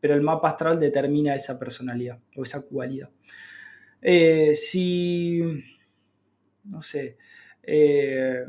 pero 0.00 0.14
el 0.14 0.20
mapa 0.22 0.50
astral 0.50 0.78
determina 0.78 1.34
esa 1.34 1.58
personalidad 1.58 2.18
o 2.36 2.42
esa 2.42 2.62
cualidad. 2.62 3.10
Eh, 4.02 4.54
si, 4.54 5.40
no 6.64 6.80
sé, 6.80 7.18
eh, 7.62 8.44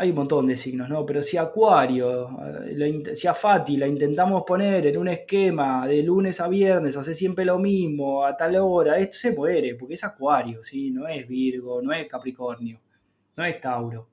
hay 0.00 0.10
un 0.10 0.16
montón 0.16 0.46
de 0.46 0.56
signos, 0.56 0.88
¿no? 0.88 1.04
Pero 1.04 1.22
si 1.22 1.36
Acuario, 1.36 2.30
eh, 2.66 3.14
si 3.14 3.26
a 3.28 3.34
Fati 3.34 3.76
la 3.76 3.86
intentamos 3.86 4.44
poner 4.46 4.86
en 4.86 4.96
un 4.96 5.08
esquema 5.08 5.86
de 5.86 6.02
lunes 6.02 6.40
a 6.40 6.48
viernes, 6.48 6.96
hace 6.96 7.12
siempre 7.12 7.44
lo 7.44 7.58
mismo, 7.58 8.24
a 8.24 8.34
tal 8.34 8.56
hora, 8.56 8.98
esto 8.98 9.18
se 9.18 9.32
muere, 9.32 9.74
porque 9.74 9.94
es 9.94 10.04
Acuario, 10.04 10.64
¿sí? 10.64 10.90
No 10.90 11.06
es 11.06 11.28
Virgo, 11.28 11.82
no 11.82 11.92
es 11.92 12.06
Capricornio, 12.06 12.80
no 13.36 13.44
es 13.44 13.60
Tauro. 13.60 14.08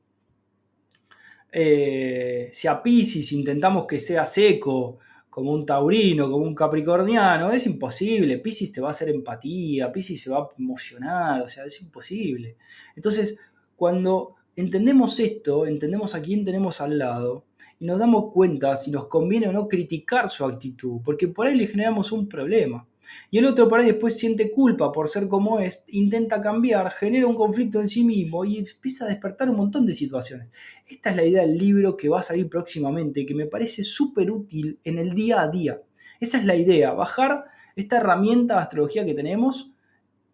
Eh, 1.49 2.49
si 2.51 2.67
a 2.67 2.83
Pisces 2.83 3.31
intentamos 3.31 3.85
que 3.87 3.99
sea 3.99 4.25
seco, 4.25 4.99
como 5.29 5.53
un 5.53 5.65
taurino, 5.65 6.29
como 6.29 6.43
un 6.43 6.55
capricorniano, 6.55 7.49
es 7.51 7.65
imposible. 7.65 8.39
Pisces 8.39 8.73
te 8.73 8.81
va 8.81 8.89
a 8.89 8.91
hacer 8.91 9.07
empatía, 9.07 9.89
Pisces 9.89 10.21
se 10.21 10.31
va 10.31 10.39
a 10.39 10.49
emocionar, 10.57 11.43
o 11.43 11.47
sea, 11.47 11.63
es 11.63 11.81
imposible. 11.81 12.57
Entonces, 12.93 13.37
cuando 13.77 14.36
entendemos 14.57 15.19
esto, 15.19 15.65
entendemos 15.65 16.15
a 16.15 16.21
quién 16.21 16.43
tenemos 16.43 16.81
al 16.81 16.97
lado 16.97 17.45
y 17.79 17.85
nos 17.85 17.99
damos 17.99 18.33
cuenta 18.33 18.75
si 18.75 18.89
nos 18.89 19.07
conviene 19.07 19.47
o 19.47 19.53
no 19.53 19.67
criticar 19.67 20.27
su 20.27 20.43
actitud, 20.43 20.99
porque 21.05 21.27
por 21.27 21.47
ahí 21.47 21.55
le 21.55 21.67
generamos 21.67 22.11
un 22.11 22.27
problema. 22.27 22.87
Y 23.29 23.37
el 23.37 23.45
otro 23.45 23.67
por 23.67 23.79
ahí 23.79 23.85
después 23.85 24.17
siente 24.17 24.51
culpa 24.51 24.91
por 24.91 25.07
ser 25.07 25.27
como 25.27 25.59
es, 25.59 25.83
intenta 25.89 26.41
cambiar, 26.41 26.91
genera 26.91 27.27
un 27.27 27.35
conflicto 27.35 27.79
en 27.79 27.87
sí 27.87 28.03
mismo 28.03 28.43
y 28.43 28.57
empieza 28.57 29.05
a 29.05 29.07
despertar 29.07 29.49
un 29.49 29.57
montón 29.57 29.85
de 29.85 29.93
situaciones. 29.93 30.49
Esta 30.87 31.11
es 31.11 31.15
la 31.15 31.23
idea 31.23 31.41
del 31.43 31.57
libro 31.57 31.95
que 31.95 32.09
va 32.09 32.19
a 32.19 32.23
salir 32.23 32.49
próximamente, 32.49 33.25
que 33.25 33.35
me 33.35 33.45
parece 33.45 33.83
súper 33.83 34.31
útil 34.31 34.79
en 34.83 34.97
el 34.97 35.11
día 35.11 35.41
a 35.41 35.47
día. 35.47 35.79
Esa 36.19 36.39
es 36.39 36.45
la 36.45 36.55
idea, 36.55 36.93
bajar 36.93 37.45
esta 37.75 37.97
herramienta 37.97 38.55
de 38.55 38.61
astrología 38.61 39.05
que 39.05 39.13
tenemos 39.13 39.71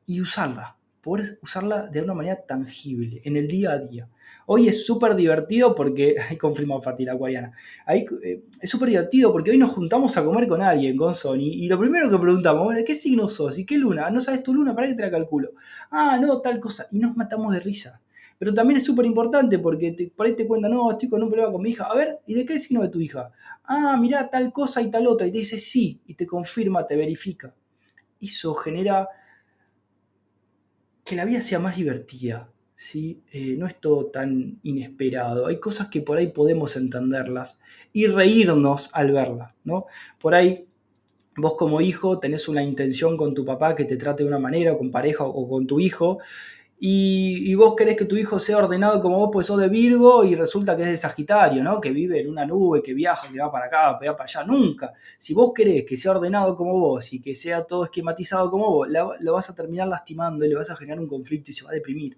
y 0.06 0.22
usarla, 0.22 0.78
poder 1.04 1.38
usarla 1.42 1.88
de 1.88 2.02
una 2.02 2.14
manera 2.14 2.38
tangible, 2.38 3.22
en 3.26 3.36
el 3.36 3.48
día 3.48 3.74
a 3.74 3.78
día. 3.78 4.10
Hoy 4.46 4.68
es 4.70 4.86
súper 4.86 5.16
divertido 5.16 5.76
porque, 5.76 6.16
ahí 6.30 6.38
confirma 6.38 6.82
Fatila 6.82 7.14
Guayana, 7.14 7.52
ahí, 7.86 8.06
eh, 8.24 8.42
es 8.60 8.70
súper 8.70 8.90
divertido 8.90 9.32
porque 9.32 9.52
hoy 9.52 9.58
nos 9.58 9.72
juntamos 9.72 10.16
a 10.18 10.24
comer 10.24 10.48
con 10.48 10.62
alguien, 10.62 10.96
con 10.96 11.14
Sony, 11.14 11.52
y 11.52 11.68
lo 11.68 11.78
primero 11.78 12.10
que 12.10 12.18
preguntamos, 12.18 12.74
¿de 12.74 12.86
qué 12.86 12.96
signo 12.96 13.28
sos? 13.28 13.60
¿Y 13.60 13.66
qué 13.66 13.78
luna? 13.78 14.10
¿No 14.10 14.22
sabes 14.22 14.44
tu 14.44 14.54
luna? 14.54 14.74
¿Para 14.74 14.88
qué 14.88 14.96
te 14.96 15.02
la 15.04 15.12
calculo? 15.12 15.52
Ah, 15.92 16.18
no, 16.20 16.40
tal 16.40 16.60
cosa. 16.62 16.88
Y 16.92 17.00
nos 17.00 17.18
matamos 17.18 17.54
de 17.54 17.60
risa. 17.60 18.02
Pero 18.40 18.54
también 18.54 18.78
es 18.78 18.84
súper 18.84 19.06
importante 19.06 19.60
porque 19.60 20.12
por 20.16 20.26
ahí 20.26 20.36
te 20.36 20.48
cuentan, 20.48 20.72
no, 20.72 20.92
estoy 20.92 21.10
con 21.10 21.22
un 21.22 21.30
problema 21.30 21.52
con 21.52 21.62
mi 21.62 21.72
hija. 21.72 21.86
A 21.86 21.96
ver, 21.96 22.20
¿y 22.26 22.34
de 22.34 22.46
qué 22.46 22.58
signo 22.60 22.82
de 22.82 22.90
tu 22.90 23.00
hija? 23.00 23.30
Ah, 23.66 23.98
mirá, 24.00 24.30
tal 24.30 24.52
cosa 24.52 24.82
y 24.82 24.90
tal 24.90 25.08
otra. 25.08 25.28
Y 25.28 25.32
te 25.32 25.38
dice 25.38 25.60
sí, 25.60 26.02
y 26.08 26.16
te 26.16 26.26
confirma, 26.26 26.88
te 26.88 26.96
verifica. 26.96 27.54
Eso 28.20 28.54
genera 28.54 29.08
que 31.04 31.16
la 31.16 31.26
vida 31.26 31.42
sea 31.42 31.60
más 31.60 31.76
divertida, 31.76 32.50
eh, 32.96 33.56
no 33.58 33.66
es 33.66 33.80
todo 33.80 34.08
tan 34.08 34.60
inesperado. 34.64 35.48
Hay 35.48 35.60
cosas 35.60 35.88
que 35.88 36.02
por 36.02 36.18
ahí 36.18 36.28
podemos 36.28 36.76
entenderlas 36.76 37.60
y 37.94 38.08
reírnos 38.08 38.90
al 38.94 39.12
verlas, 39.12 39.54
¿no? 39.64 39.86
Por 40.20 40.36
ahí 40.36 40.68
vos 41.38 41.56
como 41.56 41.82
hijo 41.82 42.20
tenés 42.20 42.48
una 42.48 42.62
intención 42.64 43.18
con 43.18 43.34
tu 43.34 43.46
papá 43.46 43.76
que 43.76 43.86
te 43.86 43.98
trate 43.98 44.24
de 44.24 44.30
una 44.30 44.40
manera, 44.40 44.74
o 44.74 44.78
con 44.78 44.92
pareja 44.92 45.24
o 45.24 45.50
con 45.50 45.66
tu 45.66 45.80
hijo, 45.80 46.20
y, 46.80 47.56
vos 47.56 47.76
querés 47.76 47.96
que 47.96 48.06
tu 48.06 48.18
hijo 48.18 48.40
sea 48.40 48.58
ordenado 48.58 49.00
como 49.00 49.18
vos, 49.18 49.30
pues 49.32 49.48
sos 49.48 49.60
de 49.60 49.70
Virgo 49.70 50.26
y 50.26 50.36
resulta 50.36 50.76
que 50.76 50.84
es 50.84 50.90
de 50.90 50.98
Sagitario, 50.98 51.64
¿no? 51.64 51.80
Que 51.80 51.92
vive 51.92 52.20
en 52.20 52.30
una 52.30 52.46
nube, 52.46 52.82
que 52.84 52.94
viaja, 52.94 53.32
que 53.32 53.40
va 53.40 53.50
para 53.52 53.68
acá, 53.68 53.98
que 54.00 54.10
va 54.10 54.16
para 54.16 54.30
allá. 54.30 54.44
Nunca. 54.44 54.92
Si 55.18 55.34
vos 55.34 55.52
querés 55.56 55.86
que 55.86 55.96
sea 55.96 56.12
ordenado 56.12 56.56
como 56.56 56.78
vos 56.78 57.14
y 57.14 57.22
que 57.22 57.36
sea 57.36 57.64
todo 57.64 57.86
esquematizado 57.86 58.52
como 58.52 58.70
vos, 58.70 58.88
lo 59.20 59.34
vas 59.34 59.50
a 59.50 59.56
terminar 59.56 59.88
lastimando 59.88 60.44
y 60.46 60.50
le 60.50 60.56
vas 60.56 60.70
a 60.72 60.76
generar 60.76 61.00
un 61.00 61.08
conflicto 61.08 61.52
y 61.52 61.54
se 61.54 61.64
va 61.64 61.72
a 61.72 61.74
deprimir. 61.74 62.18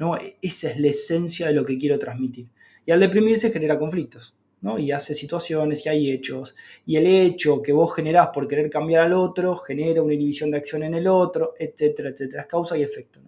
¿no? 0.00 0.16
E-, 0.16 0.36
esa 0.42 0.70
es 0.70 0.80
la 0.80 0.88
esencia 0.88 1.46
de 1.46 1.54
lo 1.54 1.64
que 1.64 1.78
quiero 1.78 1.98
transmitir. 1.98 2.48
Y 2.84 2.90
al 2.90 2.98
deprimirse 2.98 3.52
genera 3.52 3.78
conflictos, 3.78 4.34
¿no? 4.62 4.78
Y 4.78 4.90
hace 4.90 5.14
situaciones 5.14 5.86
y 5.86 5.88
hay 5.90 6.10
hechos. 6.10 6.56
Y 6.86 6.96
el 6.96 7.06
hecho 7.06 7.62
que 7.62 7.72
vos 7.72 7.94
generás 7.94 8.30
por 8.34 8.48
querer 8.48 8.68
cambiar 8.68 9.02
al 9.02 9.12
otro 9.12 9.54
genera 9.54 10.02
una 10.02 10.14
inhibición 10.14 10.50
de 10.50 10.56
acción 10.56 10.82
en 10.82 10.94
el 10.94 11.06
otro, 11.06 11.54
etcétera, 11.58 12.08
etcétera. 12.08 12.42
Es 12.42 12.48
causa 12.48 12.76
y 12.76 12.82
efecto. 12.82 13.20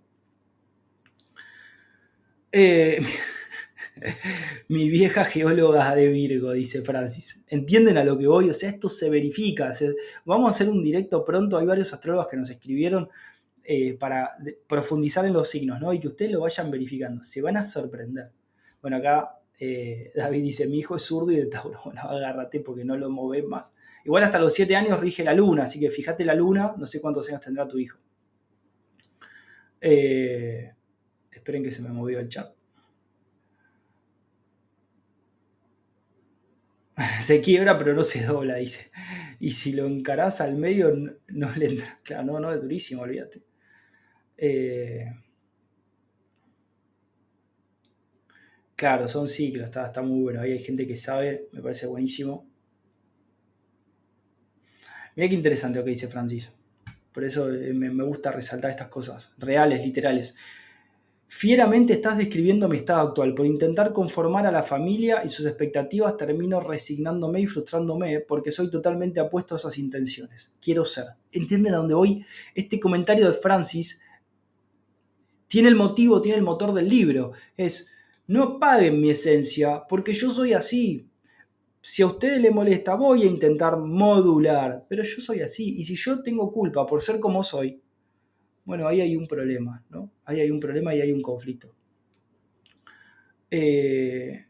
Eh, 2.53 3.01
mi 4.69 4.89
vieja 4.91 5.25
geóloga 5.25 5.95
de 5.95 6.09
Virgo, 6.09 6.53
dice 6.53 6.83
Francis. 6.83 7.43
¿Entienden 7.49 7.97
a 7.97 8.05
lo 8.05 8.19
que 8.19 8.27
voy? 8.27 8.51
O 8.51 8.55
sea, 8.55 8.69
esto 8.69 8.89
se 8.89 9.09
verifica. 9.09 9.73
vamos 10.25 10.49
a 10.49 10.55
hacer 10.55 10.69
un 10.69 10.83
directo 10.83 11.25
pronto. 11.25 11.57
Hay 11.59 11.67
varios 11.67 11.93
astrólogos 11.93 12.29
que 12.29 12.37
nos 12.37 12.51
escribieron 12.51 13.09
eh, 13.65 13.95
para 13.95 14.37
profundizar 14.67 15.25
en 15.25 15.33
los 15.33 15.49
signos, 15.49 15.81
¿no? 15.81 15.93
Y 15.93 16.01
que 16.01 16.09
ustedes 16.09 16.33
lo 16.33 16.41
vayan 16.41 16.71
verificando. 16.71 17.25
Se 17.25 17.41
van 17.41 17.57
a 17.57 17.63
sorprender. 17.63 18.31
Bueno, 18.81 18.99
acá 18.99 19.39
eh, 19.59 20.11
David 20.15 20.43
dice, 20.43 20.67
mi 20.67 20.79
hijo 20.79 20.97
es 20.97 21.03
zurdo 21.03 21.33
y 21.33 21.37
de 21.37 21.47
Tauro. 21.47 21.81
Bueno, 21.85 22.01
agárrate 22.03 22.61
porque 22.61 22.85
no 22.85 22.97
lo 22.97 23.09
mueves 23.11 23.47
más. 23.47 23.75
Igual 24.05 24.25
hasta 24.25 24.39
los 24.39 24.53
7 24.53 24.75
años 24.75 25.01
rige 25.01 25.23
la 25.23 25.33
luna, 25.33 25.65
así 25.65 25.79
que 25.79 25.89
fíjate 25.89 26.25
la 26.25 26.35
luna, 26.35 26.75
no 26.77 26.87
sé 26.87 27.01
cuántos 27.01 27.29
años 27.29 27.41
tendrá 27.41 27.69
tu 27.69 27.79
hijo. 27.79 27.99
Eh, 29.81 30.73
esperen 31.43 31.65
que 31.65 31.73
se 31.73 31.83
me 31.83 31.91
movió 31.91 32.21
el 32.21 32.29
chat. 32.29 32.55
se 37.23 37.41
quiebra 37.41 37.77
pero 37.79 37.95
no 37.95 38.05
se 38.05 38.25
dobla, 38.25 38.57
dice. 38.57 38.91
Y 39.41 39.51
si 39.51 39.73
lo 39.73 39.87
encarás 39.87 40.41
al 40.41 40.57
medio, 40.57 40.95
no, 41.29 41.51
le 41.57 41.67
entra. 41.67 42.01
Claro, 42.05 42.25
no, 42.25 42.41
no, 42.41 42.53
es 42.53 42.63
durísimo, 42.63 43.03
olvídate. 43.03 43.43
Eh, 44.37 45.05
claro, 48.77 49.09
son 49.09 49.29
ciclos, 49.29 49.67
está, 49.67 49.87
está 49.87 50.03
muy 50.03 50.23
bueno. 50.23 50.41
Ahí 50.41 50.53
hay 50.53 50.61
gente 50.61 50.87
que 50.87 50.97
sabe, 50.97 51.49
me 51.53 51.61
parece 51.61 51.87
buenísimo. 51.87 52.49
Mira 55.17 55.29
qué 55.29 55.35
interesante 55.35 55.79
lo 55.79 55.85
que 55.85 55.91
dice 55.91 56.09
Francis. 56.09 56.53
Por 57.13 57.25
eso 57.25 57.53
eh, 57.53 57.73
me, 57.75 57.91
me 57.91 58.05
gusta 58.05 58.31
resaltar 58.33 58.71
estas 58.71 58.89
cosas, 58.89 59.33
reales, 59.39 59.85
literales. 59.85 60.35
Fieramente 61.35 61.95
estás 61.95 62.19
describiendo 62.19 62.69
mi 62.69 62.77
estado 62.77 63.09
actual. 63.09 63.35
Por 63.35 63.47
intentar 63.47 63.95
conformar 63.95 64.47
a 64.47 64.53
la 64.53 64.63
familia 64.63 65.25
y 65.25 65.31
sus 65.31 65.47
expectativas 65.47 66.19
termino 66.19 66.61
resignándome 66.61 67.41
y 67.41 67.47
frustrándome 67.47 68.21
porque 68.21 68.53
soy 68.53 68.71
totalmente 68.71 69.19
apuesto 69.19 69.55
a 69.55 69.57
esas 69.57 69.79
intenciones. 69.79 70.53
Quiero 70.61 70.85
ser. 70.85 71.07
¿Entienden 71.33 71.75
a 71.75 71.79
dónde 71.79 71.95
voy? 71.95 72.25
Este 72.55 72.79
comentario 72.79 73.27
de 73.27 73.33
Francis 73.33 73.99
tiene 75.49 75.71
el 75.71 75.75
motivo, 75.75 76.21
tiene 76.21 76.37
el 76.37 76.45
motor 76.45 76.75
del 76.75 76.87
libro. 76.87 77.33
Es, 77.57 77.91
no 78.27 78.61
paguen 78.61 79.01
mi 79.01 79.09
esencia 79.09 79.85
porque 79.89 80.13
yo 80.13 80.31
soy 80.31 80.53
así. 80.53 81.09
Si 81.81 82.03
a 82.03 82.07
ustedes 82.07 82.43
les 82.43 82.53
molesta, 82.53 82.95
voy 82.95 83.23
a 83.23 83.27
intentar 83.27 83.79
modular, 83.79 84.85
pero 84.87 85.03
yo 85.03 85.23
soy 85.23 85.41
así. 85.41 85.79
Y 85.79 85.85
si 85.85 85.97
yo 85.97 86.23
tengo 86.23 86.53
culpa 86.53 86.85
por 86.85 87.01
ser 87.01 87.19
como 87.19 87.43
soy, 87.43 87.82
bueno, 88.65 88.87
ahí 88.87 89.01
hay 89.01 89.17
un 89.17 89.27
problema, 89.27 89.85
¿no? 89.91 90.13
Ahí 90.25 90.41
hay 90.41 90.51
un 90.51 90.61
problema 90.61 90.95
y 90.95 91.01
hay 91.01 91.13
un 91.13 91.21
conflicto. 91.21 91.75
Eh, 93.51 94.47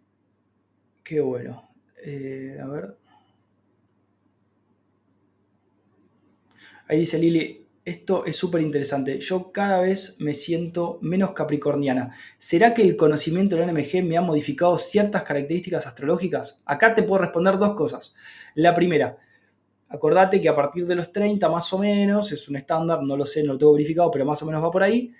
qué 1.03 1.20
bueno. 1.20 1.70
Eh, 2.05 2.59
a 2.61 2.68
ver. 2.68 2.97
Ahí 6.89 6.99
dice 6.99 7.18
Lili, 7.18 7.66
esto 7.84 8.26
es 8.26 8.37
súper 8.37 8.61
interesante. 8.61 9.18
Yo 9.18 9.51
cada 9.51 9.80
vez 9.80 10.16
me 10.20 10.34
siento 10.34 10.99
menos 11.03 11.32
capricorniana. 11.32 12.14
¿Será 12.39 12.74
que 12.74 12.82
el 12.82 12.97
conocimiento 12.97 13.57
del 13.57 13.66
NMG 13.72 14.05
me 14.05 14.16
ha 14.16 14.20
modificado 14.20 14.78
ciertas 14.78 15.24
características 15.24 15.87
astrológicas? 15.87 16.62
Acá 16.64 16.95
te 16.95 17.03
puedo 17.03 17.22
responder 17.22 17.59
dos 17.59 17.74
cosas. 17.74 18.14
La 18.55 18.74
primera, 18.74 19.18
Acordate 19.93 20.40
que 20.40 20.49
a 20.49 20.57
partir 20.57 20.86
de 20.86 20.95
los 20.95 21.12
30 21.12 21.51
más 21.51 21.70
o 21.72 21.78
menos, 21.78 22.32
es 22.32 22.49
un 22.49 22.57
estándar, 22.57 23.03
no 23.03 23.14
lo 23.14 23.26
sé, 23.26 23.43
no 23.43 23.53
lo 23.53 23.59
tengo 23.59 23.74
verificado, 23.74 24.11
pero 24.11 24.24
más 24.24 24.43
o 24.43 24.47
menos 24.47 24.64
va 24.64 24.70
por 24.70 24.82
ahí, 24.82 25.12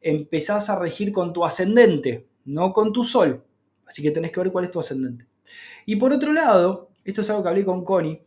empezás 0.00 0.68
a 0.70 0.78
regir 0.78 1.12
con 1.12 1.32
tu 1.32 1.44
ascendente, 1.44 2.26
no 2.44 2.72
con 2.72 2.92
tu 2.92 3.04
sol. 3.04 3.44
Así 3.86 4.02
que 4.02 4.10
tenés 4.10 4.32
que 4.32 4.40
ver 4.40 4.50
cuál 4.50 4.64
es 4.64 4.72
tu 4.72 4.80
ascendente. 4.80 5.26
Y 5.86 5.96
por 5.96 6.12
otro 6.12 6.32
lado, 6.32 6.90
esto 7.04 7.20
es 7.20 7.30
algo 7.30 7.44
que 7.44 7.48
hablé 7.48 7.64
con 7.64 7.84
Connie, 7.84 8.20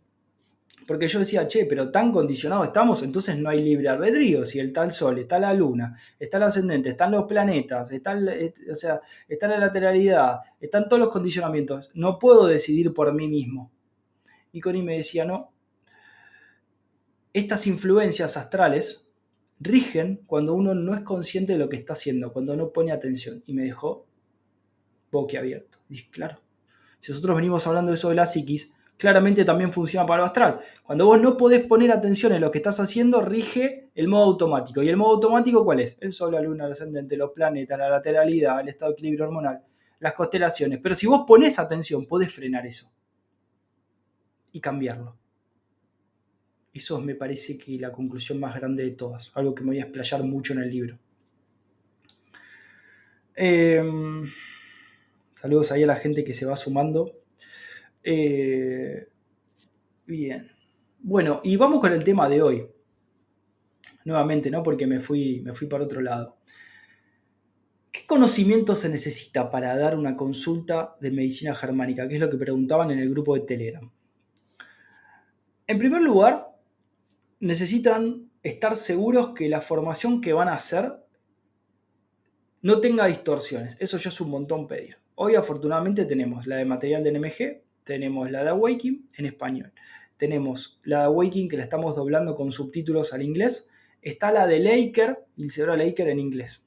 porque 0.88 1.08
yo 1.08 1.20
decía, 1.20 1.48
che, 1.48 1.66
pero 1.66 1.92
tan 1.92 2.12
condicionados 2.12 2.68
estamos, 2.68 3.04
entonces 3.04 3.38
no 3.38 3.50
hay 3.50 3.62
libre 3.62 3.90
albedrío. 3.90 4.46
Si 4.46 4.60
está 4.60 4.84
el 4.84 4.92
Sol, 4.92 5.20
está 5.20 5.40
la 5.40 5.54
Luna, 5.54 5.98
está 6.20 6.38
el 6.38 6.44
ascendente, 6.44 6.90
están 6.90 7.12
los 7.12 7.26
planetas, 7.26 7.92
está, 7.92 8.18
o 8.72 8.76
sea, 8.76 9.02
está 9.28 9.48
la 9.48 9.60
lateralidad, 9.60 10.40
están 10.60 10.88
todos 10.88 11.00
los 11.00 11.10
condicionamientos. 11.10 11.92
No 11.94 12.18
puedo 12.18 12.48
decidir 12.48 12.94
por 12.94 13.14
mí 13.14 13.28
mismo. 13.28 13.72
Y 14.52 14.60
Connie 14.60 14.84
me 14.84 14.98
decía, 14.98 15.24
no, 15.24 15.51
estas 17.34 17.68
influencias 17.68 18.38
astrales 18.38 19.08
rigen 19.60 20.22
cuando 20.26 20.54
uno 20.54 20.74
no 20.74 20.94
es 20.94 21.02
consciente 21.02 21.54
de 21.54 21.60
lo 21.60 21.70
que 21.70 21.78
está 21.78 21.94
haciendo, 21.94 22.34
cuando 22.34 22.56
no 22.56 22.72
pone 22.72 22.92
atención. 22.92 23.44
Y 23.46 23.54
me 23.54 23.64
dejó 23.64 24.06
boquiabierto. 25.12 25.80
Dije, 25.88 26.10
claro, 26.10 26.42
si 27.00 27.12
nosotros 27.12 27.36
venimos 27.36 27.66
hablando 27.68 27.92
de 27.92 27.96
eso 27.96 28.10
de 28.10 28.16
la 28.16 28.26
psiquis, 28.26 28.74
claramente 28.98 29.46
también 29.46 29.72
funciona 29.72 30.06
para 30.06 30.22
lo 30.22 30.26
astral. 30.26 30.60
Cuando 30.84 31.06
vos 31.06 31.22
no 31.22 31.38
podés 31.38 31.66
poner 31.66 31.92
atención 31.92 32.34
en 32.34 32.42
lo 32.42 32.52
que 32.52 32.60
estás 32.60 32.80
haciendo, 32.80 33.22
rige 33.22 33.90
el 33.96 34.08
modo 34.08 34.26
automático. 34.26 34.82
¿Y 34.82 34.90
el 34.90 34.98
modo 34.98 35.16
automático 35.16 35.64
cuál 35.64 35.80
es? 35.80 35.98
El 36.02 36.12
sol, 36.12 36.34
la 36.34 36.42
luna, 36.42 36.66
el 36.66 36.72
ascendente, 36.72 37.18
los 37.18 37.32
planetas, 37.32 37.78
la 37.78 37.90
lateralidad, 37.90 38.60
el 38.60 38.70
estado 38.70 38.92
de 38.92 38.94
equilibrio 38.94 39.26
hormonal, 39.26 39.64
las 40.00 40.14
constelaciones. 40.14 40.80
Pero 40.82 40.96
si 40.96 41.08
vos 41.08 41.24
pones 41.28 41.60
atención, 41.60 42.06
podés 42.06 42.34
frenar 42.34 42.66
eso 42.66 42.92
y 44.52 44.60
cambiarlo. 44.60 45.21
Eso 46.74 47.02
me 47.02 47.16
parece 47.16 47.58
que 47.58 47.78
la 47.78 47.92
conclusión 47.92 48.40
más 48.40 48.56
grande 48.56 48.84
de 48.84 48.92
todas, 48.92 49.32
algo 49.36 49.54
que 49.54 49.64
me 49.64 49.70
voy 49.70 49.80
a 49.80 49.84
explayar 49.84 50.24
mucho 50.24 50.54
en 50.54 50.60
el 50.60 50.70
libro. 50.70 51.00
Em, 53.36 54.30
saludos 55.34 55.72
ahí 55.72 55.84
a 55.84 55.88
la 55.88 55.96
gente 55.96 56.24
que 56.24 56.34
se 56.34 56.46
va 56.46 56.56
sumando. 56.56 57.24
Eh, 58.04 59.08
bien. 60.06 60.52
Bueno, 61.00 61.42
y 61.44 61.56
vamos 61.58 61.80
con 61.80 61.92
el 61.92 62.04
tema 62.04 62.30
de 62.30 62.42
hoy. 62.42 62.68
Nuevamente, 64.06 64.50
¿no? 64.50 64.64
Porque 64.64 64.88
me 64.88 65.00
fui, 65.00 65.42
me 65.42 65.54
fui 65.54 65.68
para 65.68 65.84
otro 65.84 66.02
lado. 66.02 66.38
¿Qué 67.92 68.06
conocimiento 68.06 68.76
se 68.76 68.90
necesita 68.90 69.50
para 69.50 69.76
dar 69.78 69.98
una 69.98 70.16
consulta 70.16 70.96
de 71.02 71.12
medicina 71.12 71.54
germánica? 71.54 72.08
Que 72.08 72.16
es 72.16 72.22
lo 72.22 72.30
que 72.30 72.38
preguntaban 72.38 72.92
en 72.92 73.00
el 73.00 73.10
grupo 73.10 73.36
de 73.36 73.42
Telegram. 73.42 73.92
En 75.68 75.78
primer 75.78 76.02
lugar, 76.02 76.51
necesitan 77.42 78.32
estar 78.44 78.76
seguros 78.76 79.32
que 79.36 79.50
la 79.50 79.62
formación 79.62 80.22
que 80.22 80.32
van 80.32 80.48
a 80.48 80.54
hacer 80.54 80.94
no 82.62 82.80
tenga 82.80 83.08
distorsiones. 83.08 83.76
Eso 83.80 83.98
ya 83.98 84.10
es 84.10 84.22
un 84.22 84.30
montón 84.30 84.68
pedir. 84.68 84.98
Hoy 85.16 85.36
afortunadamente 85.36 86.06
tenemos 86.06 86.48
la 86.48 86.58
de 86.58 86.66
material 86.66 87.04
de 87.04 87.12
NMG, 87.12 87.62
tenemos 87.84 88.32
la 88.32 88.44
de 88.44 88.50
Awakening 88.52 89.10
en 89.18 89.26
español, 89.26 89.74
tenemos 90.18 90.80
la 90.84 91.00
de 91.00 91.06
Awakening 91.06 91.50
que 91.50 91.58
la 91.58 91.64
estamos 91.64 91.96
doblando 91.96 92.36
con 92.36 92.52
subtítulos 92.52 93.12
al 93.12 93.24
inglés, 93.24 93.70
está 94.02 94.32
la 94.32 94.48
de 94.48 94.60
Laker, 94.60 95.26
Isidora 95.36 95.76
Laker 95.76 96.10
en 96.10 96.20
inglés. 96.20 96.64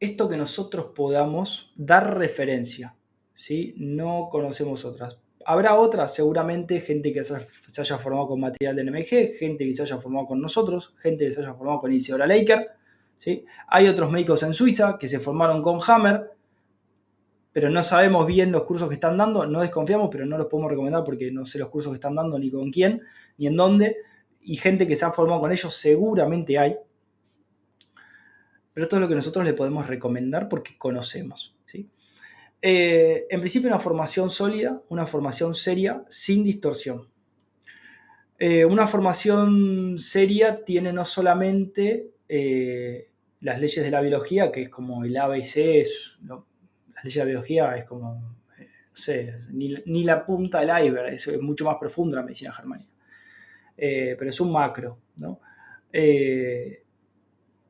Esto 0.00 0.28
que 0.28 0.36
nosotros 0.36 0.86
podamos 0.94 1.72
dar 1.76 2.18
referencia, 2.18 2.96
¿sí? 3.32 3.74
no 3.78 4.28
conocemos 4.30 4.84
otras. 4.84 5.23
Habrá 5.46 5.74
otras, 5.74 6.14
seguramente, 6.14 6.80
gente 6.80 7.12
que 7.12 7.22
se 7.22 7.34
haya 7.78 7.98
formado 7.98 8.28
con 8.28 8.40
material 8.40 8.76
de 8.76 8.84
NMG, 8.84 9.36
gente 9.38 9.64
que 9.64 9.72
se 9.72 9.82
haya 9.82 9.98
formado 9.98 10.26
con 10.26 10.40
nosotros, 10.40 10.94
gente 10.98 11.26
que 11.26 11.32
se 11.32 11.40
haya 11.40 11.54
formado 11.54 11.80
con 11.80 11.92
Isidora 11.92 12.26
Laker. 12.26 12.70
¿sí? 13.18 13.44
Hay 13.68 13.88
otros 13.88 14.10
médicos 14.10 14.42
en 14.42 14.54
Suiza 14.54 14.96
que 14.98 15.08
se 15.08 15.20
formaron 15.20 15.62
con 15.62 15.80
Hammer, 15.86 16.30
pero 17.52 17.70
no 17.70 17.82
sabemos 17.82 18.26
bien 18.26 18.50
los 18.50 18.64
cursos 18.64 18.88
que 18.88 18.94
están 18.94 19.16
dando, 19.16 19.46
no 19.46 19.60
desconfiamos, 19.60 20.08
pero 20.10 20.26
no 20.26 20.36
los 20.36 20.48
podemos 20.48 20.70
recomendar 20.70 21.04
porque 21.04 21.30
no 21.30 21.46
sé 21.46 21.58
los 21.58 21.68
cursos 21.68 21.92
que 21.92 21.96
están 21.96 22.16
dando, 22.16 22.38
ni 22.38 22.50
con 22.50 22.70
quién, 22.70 23.02
ni 23.38 23.46
en 23.46 23.56
dónde. 23.56 23.96
Y 24.40 24.56
gente 24.56 24.86
que 24.86 24.96
se 24.96 25.04
ha 25.04 25.12
formado 25.12 25.40
con 25.40 25.52
ellos 25.52 25.72
seguramente 25.72 26.58
hay. 26.58 26.76
Pero 28.72 28.84
esto 28.84 28.96
es 28.96 29.00
lo 29.00 29.08
que 29.08 29.14
nosotros 29.14 29.44
le 29.44 29.54
podemos 29.54 29.86
recomendar 29.86 30.48
porque 30.48 30.76
conocemos. 30.76 31.53
Eh, 32.66 33.26
en 33.28 33.40
principio 33.40 33.68
una 33.68 33.78
formación 33.78 34.30
sólida, 34.30 34.80
una 34.88 35.06
formación 35.06 35.54
seria, 35.54 36.02
sin 36.08 36.42
distorsión. 36.42 37.10
Eh, 38.38 38.64
una 38.64 38.86
formación 38.86 39.98
seria 39.98 40.64
tiene 40.64 40.90
no 40.90 41.04
solamente 41.04 42.14
eh, 42.26 43.10
las 43.40 43.60
leyes 43.60 43.84
de 43.84 43.90
la 43.90 44.00
biología, 44.00 44.50
que 44.50 44.62
es 44.62 44.70
como 44.70 45.04
el 45.04 45.14
ABC, 45.14 45.56
es, 45.58 46.16
las 46.22 47.04
leyes 47.04 47.16
de 47.16 47.20
la 47.20 47.26
biología 47.26 47.76
es 47.76 47.84
como, 47.84 48.14
no 48.14 48.96
sé, 48.96 49.34
ni, 49.50 50.02
la 50.02 50.24
punta 50.24 50.60
del 50.60 50.86
iceberg, 50.86 51.12
es, 51.12 51.26
es, 51.26 51.40
mucho 51.42 51.66
más 51.66 51.76
profunda 51.78 52.16
la 52.16 52.22
medicina 52.22 52.54
germánica. 52.54 52.94
pero 53.76 54.30
es 54.30 54.40
un 54.40 54.50
macro, 54.50 55.00
¿no? 55.16 55.38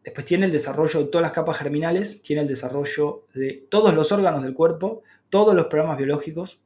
Después 0.05 0.27
tiene 0.27 0.47
el 0.47 0.53
desarrollo 0.53 1.01
de 1.01 1.07
todas 1.07 1.23
las 1.23 1.33
capas 1.33 1.57
germinales, 1.57 2.21
tiene 2.21 2.43
el 2.43 2.49
desarrollo 2.49 3.27
de 3.33 3.65
todos 3.71 3.95
los 3.95 4.13
órganos 4.13 4.43
del 4.43 4.53
cuerpo, 4.53 5.03
todos 5.31 5.55
los 5.55 5.67
programas 5.67 5.97
biológicos. 5.97 6.61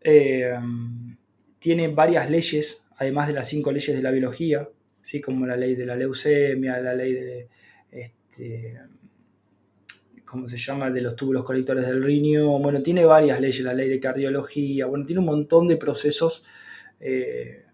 Eh, 0.00 0.54
tiene 1.58 1.88
varias 1.88 2.30
leyes, 2.30 2.82
además 2.96 3.28
de 3.28 3.34
las 3.34 3.48
cinco 3.48 3.70
leyes 3.70 3.94
de 3.94 4.02
la 4.02 4.10
biología, 4.10 4.66
¿sí? 5.02 5.20
como 5.20 5.46
la 5.46 5.56
ley 5.56 5.74
de 5.74 5.84
la 5.84 5.94
leucemia, 5.94 6.80
la 6.80 6.94
ley 6.94 7.12
de, 7.12 7.48
este, 7.90 8.80
¿cómo 10.24 10.48
se 10.48 10.56
llama?, 10.56 10.90
de 10.90 11.02
los 11.02 11.14
túbulos 11.14 11.44
colectores 11.44 11.86
del 11.86 12.02
riñón. 12.02 12.62
Bueno, 12.62 12.82
tiene 12.82 13.04
varias 13.04 13.42
leyes, 13.42 13.60
la 13.60 13.74
ley 13.74 13.90
de 13.90 14.00
cardiología, 14.00 14.86
bueno, 14.86 15.04
tiene 15.04 15.20
un 15.20 15.26
montón 15.26 15.68
de 15.68 15.76
procesos 15.76 16.44
eh, 16.98 17.66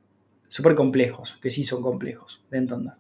súper 0.48 0.74
complejos, 0.74 1.38
que 1.40 1.48
sí 1.48 1.62
son 1.62 1.80
complejos 1.80 2.44
de 2.50 2.59
entender. 2.59 2.94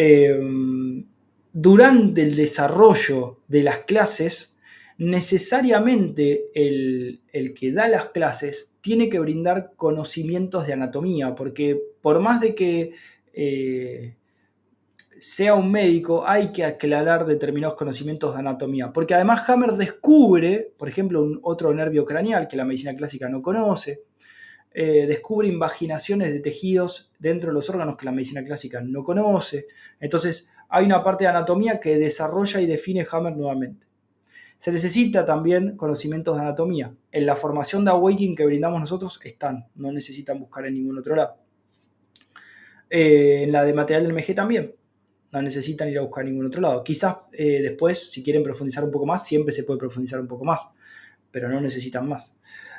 Em, 0.00 1.04
durante 1.52 2.22
el 2.22 2.36
desarrollo 2.36 3.40
de 3.48 3.64
las 3.64 3.78
clases, 3.80 4.56
necesariamente 4.96 6.50
el, 6.54 7.20
que 7.58 7.72
da 7.72 7.88
las 7.88 8.10
clases 8.10 8.76
tiene 8.80 9.08
que 9.08 9.18
brindar 9.18 9.72
conocimientos 9.74 10.68
de 10.68 10.74
anatomía, 10.74 11.34
porque 11.34 11.80
por 12.00 12.20
más 12.20 12.40
de 12.40 12.54
que 12.54 12.92
eh, 13.32 14.14
sea 15.18 15.56
un 15.56 15.72
médico, 15.72 16.22
hay 16.28 16.52
que 16.52 16.64
aclarar 16.64 17.26
determinados 17.26 17.76
conocimientos 17.76 18.34
de 18.34 18.40
anatomía, 18.40 18.92
porque 18.92 19.14
además 19.14 19.48
Hammer 19.50 19.72
descubre, 19.72 20.72
por 20.78 20.88
ejemplo, 20.88 21.24
un 21.24 21.40
otro 21.42 21.74
nervio 21.74 22.04
craneal 22.04 22.46
que 22.46 22.56
la 22.56 22.64
medicina 22.64 22.94
clásica 22.94 23.28
no 23.28 23.42
conoce, 23.42 24.04
eh, 24.72 25.06
descubre 25.06 25.48
invaginaciones 25.48 26.32
de 26.32 26.40
tejidos 26.40 27.10
dentro 27.18 27.50
de 27.50 27.54
los 27.54 27.68
órganos 27.70 27.96
que 27.96 28.04
la 28.04 28.12
medicina 28.12 28.44
clásica 28.44 28.80
no 28.80 29.02
conoce. 29.02 29.66
Entonces, 30.00 30.50
hay 30.68 30.84
una 30.84 31.02
parte 31.02 31.24
de 31.24 31.30
anatomía 31.30 31.80
que 31.80 31.98
desarrolla 31.98 32.60
y 32.60 32.66
define 32.66 33.06
Hammer 33.10 33.36
nuevamente. 33.36 33.86
Se 34.58 34.72
necesita 34.72 35.24
también 35.24 35.76
conocimientos 35.76 36.36
de 36.36 36.42
anatomía. 36.42 36.92
En 37.12 37.26
la 37.26 37.36
formación 37.36 37.84
de 37.84 37.92
Awakening 37.92 38.34
que 38.34 38.44
brindamos 38.44 38.80
nosotros 38.80 39.20
están, 39.24 39.68
no 39.76 39.92
necesitan 39.92 40.40
buscar 40.40 40.66
en 40.66 40.74
ningún 40.74 40.98
otro 40.98 41.14
lado. 41.14 41.36
Eh, 42.90 43.44
en 43.44 43.52
la 43.52 43.64
de 43.64 43.72
material 43.72 44.04
del 44.04 44.14
MG 44.14 44.34
también, 44.34 44.74
no 45.30 45.42
necesitan 45.42 45.88
ir 45.88 45.98
a 45.98 46.02
buscar 46.02 46.24
en 46.24 46.32
ningún 46.32 46.46
otro 46.46 46.60
lado. 46.60 46.82
Quizás 46.82 47.18
eh, 47.32 47.60
después, 47.62 48.10
si 48.10 48.22
quieren 48.22 48.42
profundizar 48.42 48.82
un 48.82 48.90
poco 48.90 49.06
más, 49.06 49.26
siempre 49.26 49.52
se 49.52 49.64
puede 49.64 49.78
profundizar 49.78 50.20
un 50.20 50.26
poco 50.26 50.44
más, 50.44 50.68
pero 51.30 51.48
no 51.48 51.60
necesitan 51.60 52.08
más. 52.08 52.34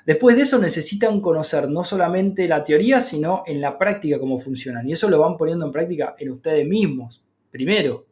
Después 0.06 0.36
de 0.36 0.44
eso 0.44 0.58
necesitan 0.60 1.22
conocer 1.22 1.70
no 1.70 1.84
solamente 1.84 2.48
la 2.48 2.64
teoría, 2.64 3.02
sino 3.02 3.44
en 3.46 3.62
la 3.62 3.78
práctica 3.78 4.20
cómo 4.20 4.40
funcionan. 4.40 4.88
Y 4.88 4.94
eso 4.94 5.10
lo 5.10 5.20
van 5.20 5.38
poniendo 5.38 5.66
en 5.66 5.72
práctica 5.72 6.16
en 6.18 6.32
ustedes 6.32 6.68
mismos. 6.68 7.24
Primero, 7.52 8.06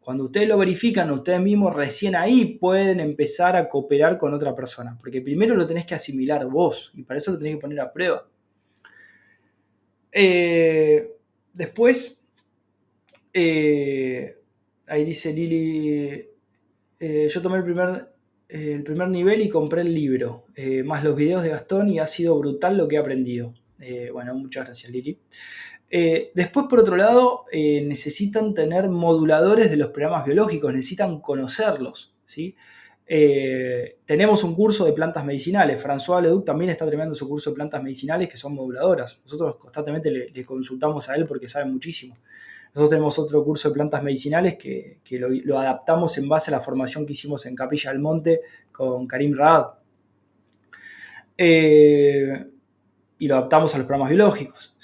cuando 0.00 0.24
ustedes 0.24 0.48
lo 0.48 0.58
verifican 0.58 1.10
ustedes 1.10 1.40
mismos, 1.40 1.74
recién 1.74 2.14
ahí 2.14 2.58
pueden 2.58 3.00
empezar 3.00 3.56
a 3.56 3.68
cooperar 3.68 4.18
con 4.18 4.34
otra 4.34 4.54
persona. 4.54 4.96
Porque 4.98 5.22
primero 5.22 5.54
lo 5.54 5.66
tenés 5.66 5.86
que 5.86 5.94
asimilar 5.94 6.46
vos 6.46 6.92
y 6.94 7.02
para 7.04 7.18
eso 7.18 7.32
lo 7.32 7.38
tenés 7.38 7.54
que 7.54 7.60
poner 7.60 7.80
a 7.80 7.92
prueba. 7.92 8.26
Eh, 10.12 11.10
después, 11.54 12.22
eh, 13.32 14.36
ahí 14.86 15.04
dice 15.04 15.32
Lili, 15.32 16.28
eh, 17.00 17.28
yo 17.28 17.42
tomé 17.42 17.56
el 17.56 17.64
primer 17.64 18.13
el 18.48 18.82
primer 18.82 19.08
nivel 19.08 19.40
y 19.42 19.48
compré 19.48 19.82
el 19.82 19.94
libro, 19.94 20.46
eh, 20.54 20.82
más 20.82 21.02
los 21.02 21.16
videos 21.16 21.42
de 21.42 21.50
Gastón 21.50 21.88
y 21.88 21.98
ha 21.98 22.06
sido 22.06 22.38
brutal 22.38 22.76
lo 22.76 22.86
que 22.88 22.96
he 22.96 22.98
aprendido. 22.98 23.54
Eh, 23.80 24.10
bueno, 24.12 24.34
muchas 24.34 24.66
gracias 24.66 24.92
Lili. 24.92 25.18
Eh, 25.90 26.30
después, 26.34 26.66
por 26.68 26.80
otro 26.80 26.96
lado, 26.96 27.44
necesitan 27.52 28.52
tener 28.52 28.88
moduladores 28.88 29.70
de 29.70 29.76
los 29.76 29.90
programas 29.90 30.24
biológicos, 30.24 30.72
necesitan 30.72 31.20
conocerlos. 31.20 32.14
¿sí? 32.26 32.56
tenemos 33.06 34.44
un 34.44 34.54
curso 34.54 34.86
de 34.86 34.94
plantas 34.94 35.26
medicinales. 35.26 35.84
François 35.84 36.22
Leduc 36.22 36.46
también 36.46 36.70
está 36.70 36.86
terminando 36.86 37.14
su 37.14 37.28
curso 37.28 37.50
de 37.50 37.56
plantas 37.56 37.82
medicinales 37.82 38.30
que 38.30 38.38
son 38.38 38.54
moduladoras. 38.54 39.20
Nosotros 39.24 39.56
constantemente 39.56 40.10
le 40.10 40.44
consultamos 40.44 41.10
a 41.10 41.14
él 41.14 41.26
porque 41.26 41.46
sabe 41.46 41.66
muchísimo. 41.66 42.14
Nosotros 42.74 42.90
tenemos 42.90 43.18
otro 43.20 43.44
curso 43.44 43.68
de 43.68 43.74
plantas 43.74 44.02
medicinales 44.02 44.56
que, 44.56 45.00
lo, 45.12 45.58
adaptamos 45.60 46.18
en 46.18 46.28
base 46.28 46.50
a 46.50 46.56
la 46.56 46.60
formación 46.60 47.06
que 47.06 47.12
hicimos 47.12 47.46
en 47.46 47.54
Capilla 47.54 47.90
del 47.90 48.00
Monte 48.00 48.40
con 48.72 49.06
Karim 49.06 49.32
Raad. 49.36 49.66
Eh, 51.38 52.46
y 53.16 53.28
lo 53.28 53.36
adaptamos 53.36 53.72
a 53.74 53.78
los 53.78 53.86
programas 53.86 54.10
biológicos. 54.10 54.74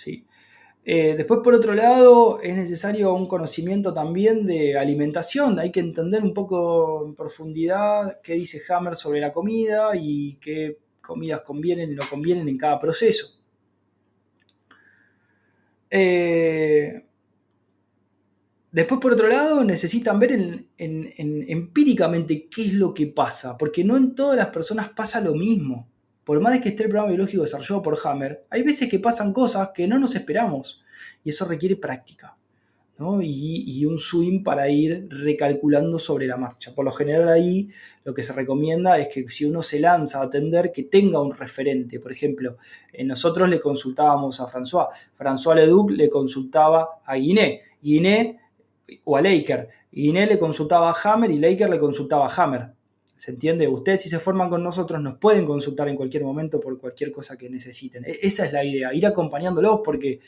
Eh, 0.84 1.14
después, 1.16 1.40
por 1.42 1.52
otro 1.52 1.74
lado, 1.74 2.40
es 2.40 2.54
necesario 2.56 3.12
un 3.12 3.26
conocimiento 3.26 3.92
también 3.92 4.46
de 4.46 4.78
alimentación. 4.78 5.58
Hay 5.58 5.72
que 5.72 5.80
entender 5.80 6.22
un 6.22 6.32
poco 6.32 7.04
en 7.06 7.16
profundidad 7.16 8.20
qué 8.22 8.34
dice 8.34 8.62
Hammer 8.68 8.94
sobre 8.94 9.18
la 9.18 9.32
comida 9.32 9.90
y 9.96 10.36
qué 10.36 10.78
comidas 11.00 11.42
convienen 11.42 11.90
y 11.90 11.94
no 11.96 12.04
convienen 12.08 12.48
en 12.48 12.56
cada 12.56 12.78
proceso. 12.78 13.36
Eh, 15.90 17.09
Después, 18.72 19.00
por 19.00 19.12
otro 19.12 19.26
lado, 19.26 19.64
necesitan 19.64 20.20
ver 20.20 20.64
empíricamente 20.78 22.48
qué 22.48 22.62
es 22.62 22.74
lo 22.74 22.94
que 22.94 23.08
pasa, 23.08 23.58
porque 23.58 23.82
no 23.82 23.96
en 23.96 24.14
todas 24.14 24.36
las 24.36 24.48
personas 24.48 24.90
pasa 24.90 25.20
lo 25.20 25.34
mismo. 25.34 25.88
por 26.24 26.40
más 26.40 26.52
de 26.52 26.60
que 26.60 26.68
esté 26.68 26.84
el 26.84 26.90
programa 26.90 27.08
biológico 27.08 27.42
desarrollado 27.42 27.82
por 27.82 27.98
Hammer, 28.04 28.44
hay 28.50 28.62
veces 28.62 28.88
que 28.88 29.00
pasan 29.00 29.32
cosas 29.32 29.70
que 29.74 29.88
no 29.88 29.98
nos 29.98 30.14
esperamos 30.14 30.84
y 31.24 31.30
eso 31.30 31.44
requiere 31.44 31.74
práctica. 31.74 32.36
Y, 33.22 33.84
un 33.86 33.98
swing 33.98 34.42
para 34.42 34.68
ir 34.68 35.08
recalculando 35.08 35.98
sobre 35.98 36.26
la 36.26 36.36
marcha. 36.36 36.74
Por 36.74 36.84
lo 36.84 36.92
general 36.92 37.28
ahí 37.28 37.70
lo 38.04 38.12
que 38.12 38.22
se 38.22 38.34
recomienda 38.34 38.98
es 38.98 39.08
que 39.08 39.26
si 39.28 39.46
uno 39.46 39.62
se 39.62 39.80
lanza 39.80 40.20
a 40.20 40.24
atender, 40.24 40.70
que 40.70 40.82
tenga 40.82 41.18
un 41.20 41.32
referente. 41.32 41.98
Por 41.98 42.12
ejemplo, 42.12 42.58
nosotros 43.04 43.48
le 43.48 43.58
consultábamos 43.58 44.38
a 44.40 44.46
François, 44.46 44.88
François 45.18 45.54
Leduc 45.54 45.90
le 45.92 46.10
consultaba 46.10 47.00
a 47.06 47.16
Guiné, 47.16 47.62
Guiné 47.82 48.38
o 49.04 49.16
a 49.16 49.22
Laker, 49.22 49.68
Guiné 49.92 50.26
le 50.26 50.38
consultaba 50.38 50.90
a 50.90 50.94
Hammer 51.02 51.30
y 51.30 51.38
Laker 51.38 51.68
le 51.68 51.78
consultaba 51.78 52.26
a 52.26 52.34
Hammer. 52.34 52.72
¿Se 53.16 53.32
entiende? 53.32 53.68
Ustedes 53.68 54.02
si 54.02 54.08
se 54.08 54.18
forman 54.18 54.48
con 54.48 54.62
nosotros 54.62 55.00
nos 55.00 55.18
pueden 55.18 55.44
consultar 55.44 55.88
en 55.88 55.96
cualquier 55.96 56.24
momento 56.24 56.58
por 56.58 56.78
cualquier 56.78 57.12
cosa 57.12 57.36
que 57.36 57.50
necesiten. 57.50 58.04
E-, 58.04 58.18
esa 58.22 58.46
es 58.46 58.52
la 58.52 58.64
idea, 58.64 58.94
ir 58.94 59.06
acompañándolos 59.06 59.80
porque 59.84 60.20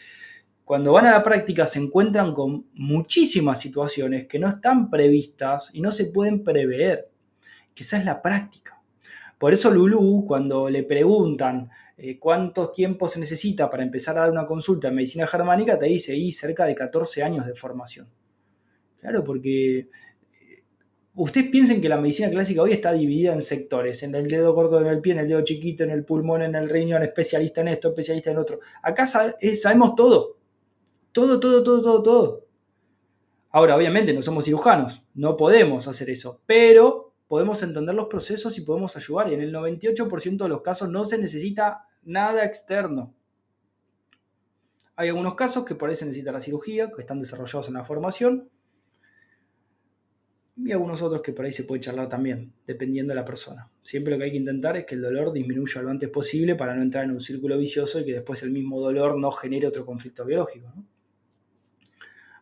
cuando 0.64 0.92
van 0.92 1.06
a 1.06 1.10
la 1.10 1.22
práctica 1.22 1.66
se 1.66 1.78
encuentran 1.78 2.34
con 2.34 2.66
muchísimas 2.74 3.60
situaciones 3.60 4.26
que 4.26 4.38
no 4.38 4.48
están 4.48 4.90
previstas 4.90 5.70
y 5.72 5.80
no 5.80 5.90
se 5.90 6.06
pueden 6.06 6.44
prever. 6.44 7.10
Esa 7.74 7.96
es 7.96 8.04
la 8.04 8.22
práctica. 8.22 8.80
Por 9.38 9.52
eso 9.52 9.70
Lulu, 9.70 10.24
cuando 10.26 10.70
le 10.70 10.84
preguntan 10.84 11.68
eh, 11.96 12.18
cuánto 12.18 12.70
tiempo 12.70 13.08
se 13.08 13.18
necesita 13.18 13.68
para 13.68 13.82
empezar 13.82 14.16
a 14.16 14.20
dar 14.20 14.30
una 14.30 14.46
consulta 14.46 14.88
en 14.88 14.94
medicina 14.94 15.26
germánica, 15.26 15.78
te 15.78 15.86
dice, 15.86 16.14
y 16.14 16.30
cerca 16.30 16.64
de 16.64 16.74
14 16.74 17.22
años 17.22 17.46
de 17.46 17.54
formación. 17.54 18.08
Claro, 19.02 19.24
porque 19.24 19.78
eh, 19.80 19.88
ustedes 21.16 21.50
piensen 21.50 21.80
que 21.80 21.88
la 21.88 22.00
medicina 22.00 22.30
clásica 22.30 22.62
hoy 22.62 22.70
está 22.70 22.92
dividida 22.92 23.34
en 23.34 23.42
sectores, 23.42 24.00
en 24.04 24.14
el 24.14 24.28
dedo 24.28 24.54
gordo 24.54 24.80
en 24.80 24.86
el 24.86 25.00
pie, 25.00 25.14
en 25.14 25.18
el 25.18 25.28
dedo 25.28 25.42
chiquito, 25.42 25.82
en 25.82 25.90
el 25.90 26.04
pulmón, 26.04 26.42
en 26.42 26.54
el 26.54 26.68
riñón, 26.68 27.02
especialista 27.02 27.62
en 27.62 27.68
esto, 27.68 27.88
especialista 27.88 28.30
en 28.30 28.38
otro. 28.38 28.60
Acá 28.80 29.08
eh, 29.40 29.56
sabemos 29.56 29.96
todo. 29.96 30.36
Todo, 31.10 31.40
todo, 31.40 31.64
todo, 31.64 31.82
todo, 31.82 32.02
todo. 32.04 32.46
Ahora, 33.50 33.74
obviamente, 33.76 34.14
no 34.14 34.22
somos 34.22 34.44
cirujanos, 34.44 35.04
no 35.14 35.36
podemos 35.36 35.88
hacer 35.88 36.08
eso, 36.08 36.40
pero 36.46 37.12
podemos 37.26 37.60
entender 37.64 37.96
los 37.96 38.06
procesos 38.06 38.56
y 38.56 38.60
podemos 38.60 38.96
ayudar. 38.96 39.30
Y 39.30 39.34
en 39.34 39.40
el 39.40 39.52
98% 39.52 40.36
de 40.44 40.48
los 40.48 40.62
casos 40.62 40.88
no 40.88 41.02
se 41.02 41.18
necesita 41.18 41.88
nada 42.04 42.44
externo. 42.44 43.12
Hay 44.94 45.08
algunos 45.08 45.34
casos 45.34 45.64
que 45.64 45.74
por 45.74 45.88
ahí 45.88 45.96
se 45.96 46.06
necesita 46.06 46.30
la 46.30 46.38
cirugía, 46.38 46.92
que 46.92 47.00
están 47.00 47.18
desarrollados 47.18 47.66
en 47.66 47.74
la 47.74 47.84
formación, 47.84 48.48
y 50.56 50.70
algunos 50.70 51.02
otros 51.02 51.22
que 51.22 51.32
por 51.32 51.44
ahí 51.44 51.52
se 51.52 51.64
puede 51.64 51.80
charlar 51.80 52.08
también, 52.08 52.52
dependiendo 52.66 53.12
de 53.12 53.20
la 53.20 53.24
persona. 53.24 53.70
Siempre 53.82 54.12
lo 54.12 54.18
que 54.18 54.24
hay 54.24 54.30
que 54.32 54.36
intentar 54.36 54.76
es 54.76 54.84
que 54.84 54.94
el 54.94 55.02
dolor 55.02 55.32
disminuya 55.32 55.82
lo 55.82 55.90
antes 55.90 56.10
posible 56.10 56.54
para 56.54 56.74
no 56.74 56.82
entrar 56.82 57.04
en 57.04 57.12
un 57.12 57.20
círculo 57.20 57.56
vicioso 57.56 58.00
y 58.00 58.04
que 58.04 58.12
después 58.12 58.42
el 58.42 58.50
mismo 58.50 58.80
dolor 58.80 59.18
no 59.18 59.30
genere 59.30 59.66
otro 59.66 59.86
conflicto 59.86 60.24
biológico. 60.24 60.72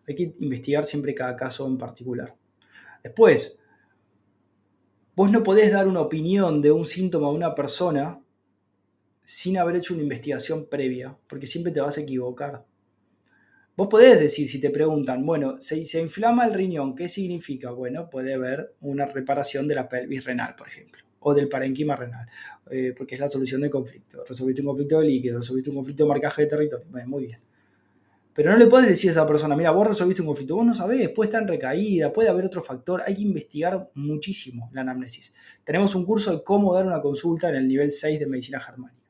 Hay 0.08 0.14
que 0.14 0.34
investigar 0.40 0.84
siempre 0.84 1.14
cada 1.14 1.36
caso 1.36 1.66
en 1.66 1.78
particular. 1.78 2.34
Después, 3.02 3.58
vos 5.14 5.30
no 5.30 5.42
podés 5.42 5.72
dar 5.72 5.86
una 5.86 6.00
opinión 6.00 6.60
de 6.60 6.72
un 6.72 6.84
síntoma 6.84 7.28
a 7.28 7.30
una 7.30 7.54
persona 7.54 8.20
sin 9.24 9.56
haber 9.56 9.76
hecho 9.76 9.94
una 9.94 10.02
investigación 10.02 10.66
previa, 10.66 11.16
porque 11.28 11.46
siempre 11.46 11.72
te 11.72 11.80
vas 11.80 11.96
a 11.96 12.00
equivocar. 12.00 12.64
Vos 13.80 13.88
podés 13.88 14.20
decir, 14.20 14.46
si 14.46 14.60
te 14.60 14.68
preguntan, 14.68 15.24
bueno, 15.24 15.56
se, 15.58 15.86
se 15.86 16.02
inflama 16.02 16.44
el 16.44 16.52
riñón, 16.52 16.94
¿qué 16.94 17.08
significa? 17.08 17.70
Bueno, 17.70 18.10
puede 18.10 18.34
haber 18.34 18.74
una 18.82 19.06
reparación 19.06 19.66
de 19.66 19.74
la 19.74 19.88
pelvis 19.88 20.22
renal, 20.22 20.54
por 20.54 20.68
ejemplo, 20.68 21.02
o 21.20 21.32
del 21.32 21.48
parenquima 21.48 21.96
renal, 21.96 22.28
eh, 22.70 22.92
porque 22.94 23.14
es 23.14 23.20
la 23.22 23.28
solución 23.28 23.62
del 23.62 23.70
conflicto. 23.70 24.22
Resolviste 24.28 24.60
un 24.60 24.66
conflicto 24.66 25.00
de 25.00 25.06
líquido, 25.06 25.38
resolviste 25.38 25.70
un 25.70 25.76
conflicto 25.76 26.04
de 26.04 26.08
marcaje 26.10 26.42
de 26.42 26.48
territorio. 26.48 26.84
Bueno, 26.90 27.08
muy 27.08 27.24
bien. 27.24 27.40
Pero 28.34 28.50
no 28.50 28.58
le 28.58 28.66
puedes 28.66 28.86
decir 28.86 29.08
a 29.08 29.12
esa 29.12 29.24
persona, 29.24 29.56
mira, 29.56 29.70
vos 29.70 29.88
resolviste 29.88 30.20
un 30.20 30.28
conflicto, 30.28 30.56
vos 30.56 30.66
no 30.66 30.74
sabés, 30.74 31.08
puede 31.08 31.28
estar 31.28 31.40
en 31.40 31.48
recaída, 31.48 32.12
puede 32.12 32.28
haber 32.28 32.44
otro 32.44 32.60
factor, 32.60 33.00
hay 33.06 33.14
que 33.14 33.22
investigar 33.22 33.90
muchísimo 33.94 34.68
la 34.74 34.82
anamnesis. 34.82 35.32
Tenemos 35.64 35.94
un 35.94 36.04
curso 36.04 36.36
de 36.36 36.42
cómo 36.42 36.74
dar 36.74 36.84
una 36.84 37.00
consulta 37.00 37.48
en 37.48 37.54
el 37.54 37.66
nivel 37.66 37.92
6 37.92 38.20
de 38.20 38.26
medicina 38.26 38.60
germánica. 38.60 39.08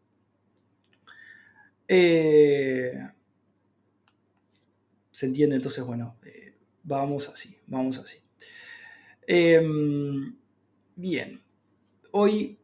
Eh, 1.88 2.94
¿Se 5.20 5.26
entiende? 5.26 5.56
Entonces, 5.56 5.84
bueno, 5.84 6.16
eh, 6.24 6.54
vamos 6.82 7.28
así, 7.28 7.54
vamos 7.66 7.98
así. 7.98 8.16
Em, 9.26 10.34
bien, 10.96 11.42
hoy, 12.12 12.58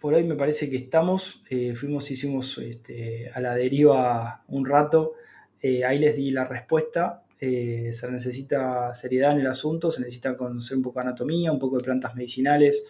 por 0.00 0.14
hoy 0.14 0.24
me 0.24 0.34
parece 0.34 0.68
que 0.68 0.78
estamos, 0.78 1.44
eh, 1.48 1.76
fuimos, 1.76 2.10
hicimos 2.10 2.58
este, 2.58 3.30
a 3.32 3.38
la 3.38 3.54
deriva 3.54 4.42
un 4.48 4.66
rato. 4.66 5.12
Eh, 5.60 5.84
ahí 5.84 6.00
les 6.00 6.16
di 6.16 6.30
la 6.30 6.44
respuesta. 6.44 7.22
Se 7.38 8.10
necesita 8.10 8.92
seriedad 8.94 9.30
en 9.30 9.42
el 9.42 9.46
asunto, 9.46 9.92
se 9.92 10.00
necesita 10.00 10.36
conocer 10.36 10.76
un 10.76 10.82
poco 10.82 10.98
de 10.98 11.06
anatomía, 11.06 11.52
un 11.52 11.60
poco 11.60 11.76
de 11.76 11.84
plantas 11.84 12.16
medicinales, 12.16 12.84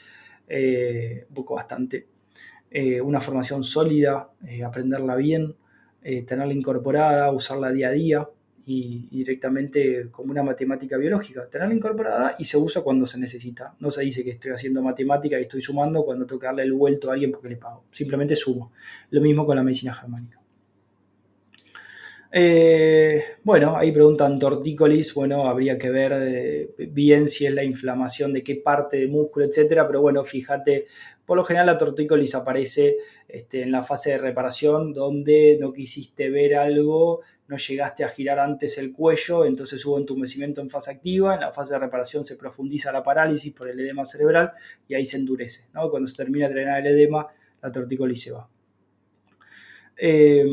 un 0.49 1.35
poco 1.35 1.57
bastante. 1.57 2.07
una 3.05 3.21
formación 3.21 3.63
sólida, 3.63 4.31
aprenderla 4.65 5.17
bien, 5.17 5.55
tenerla 6.03 6.55
incorporada, 6.55 7.31
usarla 7.31 7.73
día 7.73 7.89
a 7.89 7.93
día 7.93 8.29
y, 8.67 9.09
directamente 9.11 10.09
como 10.11 10.31
una 10.31 10.43
matemática 10.43 10.97
biológica. 10.97 11.49
Tenerla 11.49 11.75
incorporada 11.75 12.35
y 12.39 12.45
se 12.45 12.57
usa 12.57 12.83
cuando 12.83 13.07
se 13.07 13.19
necesita. 13.19 13.75
No 13.81 13.91
se 13.91 14.03
dice 14.03 14.25
que 14.25 14.31
estoy 14.31 14.53
haciendo 14.53 14.83
matemática 14.83 15.39
y 15.39 15.43
estoy 15.43 15.61
sumando 15.61 16.05
cuando 16.05 16.27
tengo 16.27 16.41
que 16.41 16.47
darle 16.47 16.63
el 16.63 16.73
vuelto 16.73 17.11
a 17.11 17.15
alguien 17.15 17.31
porque 17.33 17.49
le 17.49 17.57
pago. 17.57 17.85
Simplemente 17.91 18.37
sumo. 18.37 18.73
Lo 19.11 19.21
mismo 19.21 19.45
con 19.47 19.57
la 19.57 19.63
medicina 19.63 19.95
germánica. 19.95 20.43
Eh, 22.35 23.23
bueno, 23.45 23.77
ahí 23.77 23.93
preguntan 23.93 24.39
tortícolis, 24.39 25.13
bueno, 25.13 25.47
habría 25.47 25.77
que 25.77 25.91
ver 25.91 26.13
eh, 26.15 26.75
bien 26.91 27.29
si 27.29 27.45
es 27.45 27.53
la 27.53 27.63
inflamación 27.63 28.33
de 28.33 28.43
qué 28.43 28.55
parte 28.57 28.97
de 28.97 29.07
músculo, 29.07 29.45
etcétera, 29.45 29.87
pero 29.87 30.01
bueno, 30.01 30.25
fíjate, 30.25 30.87
por 31.33 31.39
lo 31.39 31.45
general 31.47 31.65
la 31.65 31.79
tortícolis 31.79 32.35
aparece 32.35 32.99
este, 33.27 33.63
en 33.63 33.73
la 33.73 33.83
fase 33.83 34.11
de 34.11 34.19
reparación 34.19 34.93
donde 34.93 35.57
no 35.59 35.73
quisiste 35.73 36.29
ver 36.29 36.57
algo, 36.57 37.23
no 37.49 37.57
llegaste 37.57 38.05
a 38.05 38.11
girar 38.11 38.39
antes 38.39 38.77
el 38.77 38.93
cuello, 38.93 39.47
entonces 39.47 39.83
hubo 39.87 39.97
entumecimiento 39.97 40.61
en 40.61 40.69
fase 40.69 40.91
activa, 40.91 41.33
en 41.33 41.41
la 41.41 41.51
fase 41.51 41.73
de 41.73 41.79
reparación 41.79 42.27
se 42.27 42.37
profundiza 42.37 42.93
la 42.93 43.03
parálisis 43.03 43.51
por 43.55 43.67
el 43.71 43.81
edema 43.81 44.05
cerebral 44.05 44.51
y 44.87 44.95
ahí 44.95 45.07
se 45.07 45.17
endurece. 45.17 45.69
Cuando 45.91 46.07
se 46.07 46.19
termina 46.19 46.49
de 46.49 46.53
drenar 46.53 46.87
el 46.87 46.95
edema, 46.95 47.27
la 47.63 47.73
tortícolis 47.73 48.21
se 48.21 48.33
va. 48.33 48.47
Eh, 49.97 50.45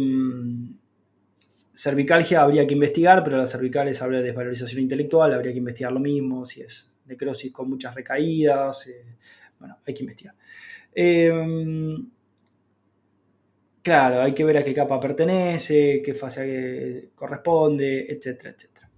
Cervicalgia 1.73 2.41
habría 2.41 2.65
que 2.65 2.73
investigar, 2.73 3.21
pero 3.21 3.35
la 3.35 3.47
cervicales 3.47 4.01
habla 4.01 4.19
de 4.19 4.27
desvalorización 4.27 4.81
intelectual, 4.81 5.33
habría 5.33 5.51
que 5.51 5.57
investigar 5.57 5.91
lo 5.91 5.99
mismo, 5.99 6.45
si 6.45 6.61
es 6.61 6.93
necrosis 7.05 7.51
con 7.51 7.69
muchas 7.69 7.93
recaídas, 7.93 8.87
eh, 8.87 9.17
bueno, 9.59 9.77
hay 9.85 9.93
que 9.93 10.03
investigar. 10.03 10.35
Em, 10.93 12.09
claro, 13.81 14.21
hay 14.21 14.33
que 14.33 14.43
ver 14.43 14.57
a 14.57 14.63
qué 14.63 14.73
capa 14.73 14.99
pertenece, 14.99 16.01
qué 16.03 16.13
fase 16.13 17.11
corresponde, 17.15 18.05
etcétera, 18.09 18.51
etcétera. 18.55 18.89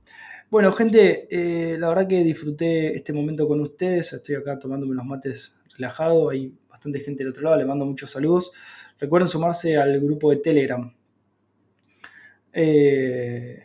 Bueno, 0.50 0.72
gente, 0.74 1.28
eh, 1.32 1.78
la 1.78 1.90
verdad 1.90 2.08
que 2.08 2.24
disfruté 2.24 2.96
este 2.96 3.14
momento 3.14 3.48
con 3.48 3.62
ustedes, 3.62 4.14
estoy 4.14 4.36
acá 4.36 4.60
tomándome 4.60 4.92
unos 4.94 5.06
mates 5.06 5.56
relajado, 5.78 6.30
hay 6.30 6.54
bastante 6.70 7.00
gente 7.00 7.24
del 7.24 7.32
otro 7.32 7.44
lado, 7.44 7.58
le 7.58 7.66
mando 7.66 7.86
muchos 7.86 8.12
saludos. 8.12 8.52
Recuerden 9.00 9.28
sumarse 9.28 9.78
al 9.78 10.00
grupo 10.02 10.30
de 10.32 10.38
Telegram, 10.38 10.94
eh, 12.54 13.64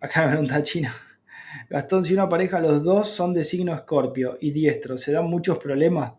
acá 0.00 0.22
me 0.24 0.28
pregunta 0.30 0.62
China. 0.62 0.94
Gastón, 1.68 2.04
si 2.04 2.14
una 2.14 2.28
pareja, 2.28 2.60
los 2.60 2.82
dos 2.82 3.08
son 3.08 3.32
de 3.34 3.44
signo 3.44 3.74
escorpio 3.74 4.38
y 4.40 4.50
diestro, 4.52 4.96
¿se 4.96 5.12
dan 5.12 5.26
muchos 5.26 5.58
problemas? 5.58 6.12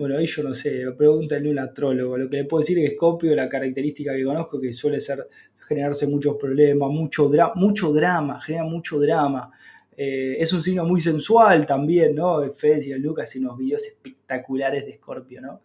Bueno, 0.00 0.16
ahí 0.16 0.24
yo 0.24 0.42
no 0.42 0.54
sé, 0.54 0.90
pregúntale 0.96 1.50
un 1.50 1.58
astrólogo. 1.58 2.16
Lo 2.16 2.30
que 2.30 2.38
le 2.38 2.44
puedo 2.46 2.62
decir 2.62 2.78
es 2.78 2.84
que 2.84 2.94
Escorpio, 2.94 3.34
la 3.34 3.50
característica 3.50 4.16
que 4.16 4.24
conozco, 4.24 4.58
que 4.58 4.72
suele 4.72 4.98
ser 4.98 5.28
generarse 5.58 6.06
muchos 6.06 6.36
problemas, 6.36 6.88
mucho, 6.88 7.30
mucho 7.56 7.92
drama, 7.92 8.40
genera 8.40 8.64
mucho 8.64 8.98
drama. 8.98 9.50
Eh, 9.94 10.38
es 10.38 10.54
un 10.54 10.62
signo 10.62 10.86
muy 10.86 11.02
sensual 11.02 11.66
también, 11.66 12.14
¿no? 12.14 12.50
Fede 12.50 12.88
y 12.88 12.94
Lucas 12.94 13.36
y 13.36 13.40
unos 13.40 13.58
videos 13.58 13.86
espectaculares 13.88 14.86
de 14.86 14.92
Escorpio, 14.92 15.42
¿no? 15.42 15.60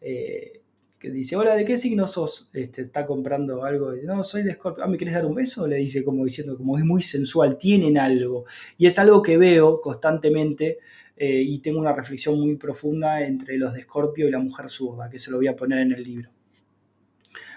Eh, 0.00 0.60
que 0.96 1.10
dice, 1.10 1.34
hola, 1.34 1.56
¿de 1.56 1.64
qué 1.64 1.76
signo 1.76 2.06
sos? 2.06 2.48
Este, 2.52 2.82
está 2.82 3.04
comprando 3.04 3.64
algo. 3.64 3.92
No, 4.04 4.22
soy 4.22 4.44
de 4.44 4.52
Scorpio. 4.52 4.84
Ah, 4.84 4.86
¿me 4.86 4.98
querés 4.98 5.14
dar 5.14 5.26
un 5.26 5.34
beso? 5.34 5.66
Le 5.66 5.78
dice 5.78 6.04
como 6.04 6.24
diciendo, 6.24 6.56
como 6.56 6.78
es 6.78 6.84
muy 6.84 7.02
sensual, 7.02 7.58
tienen 7.58 7.98
algo. 7.98 8.44
Y 8.78 8.86
es 8.86 9.00
algo 9.00 9.20
que 9.20 9.36
veo 9.36 9.80
constantemente 9.80 10.78
eh, 11.22 11.42
y 11.42 11.58
tengo 11.58 11.78
una 11.78 11.92
reflexión 11.92 12.40
muy 12.40 12.56
profunda 12.56 13.22
entre 13.22 13.58
los 13.58 13.74
de 13.74 13.82
Scorpio 13.82 14.26
y 14.26 14.30
la 14.30 14.38
mujer 14.38 14.70
zurda, 14.70 15.10
que 15.10 15.18
se 15.18 15.30
lo 15.30 15.36
voy 15.36 15.48
a 15.48 15.54
poner 15.54 15.80
en 15.80 15.92
el 15.92 16.02
libro. 16.02 16.30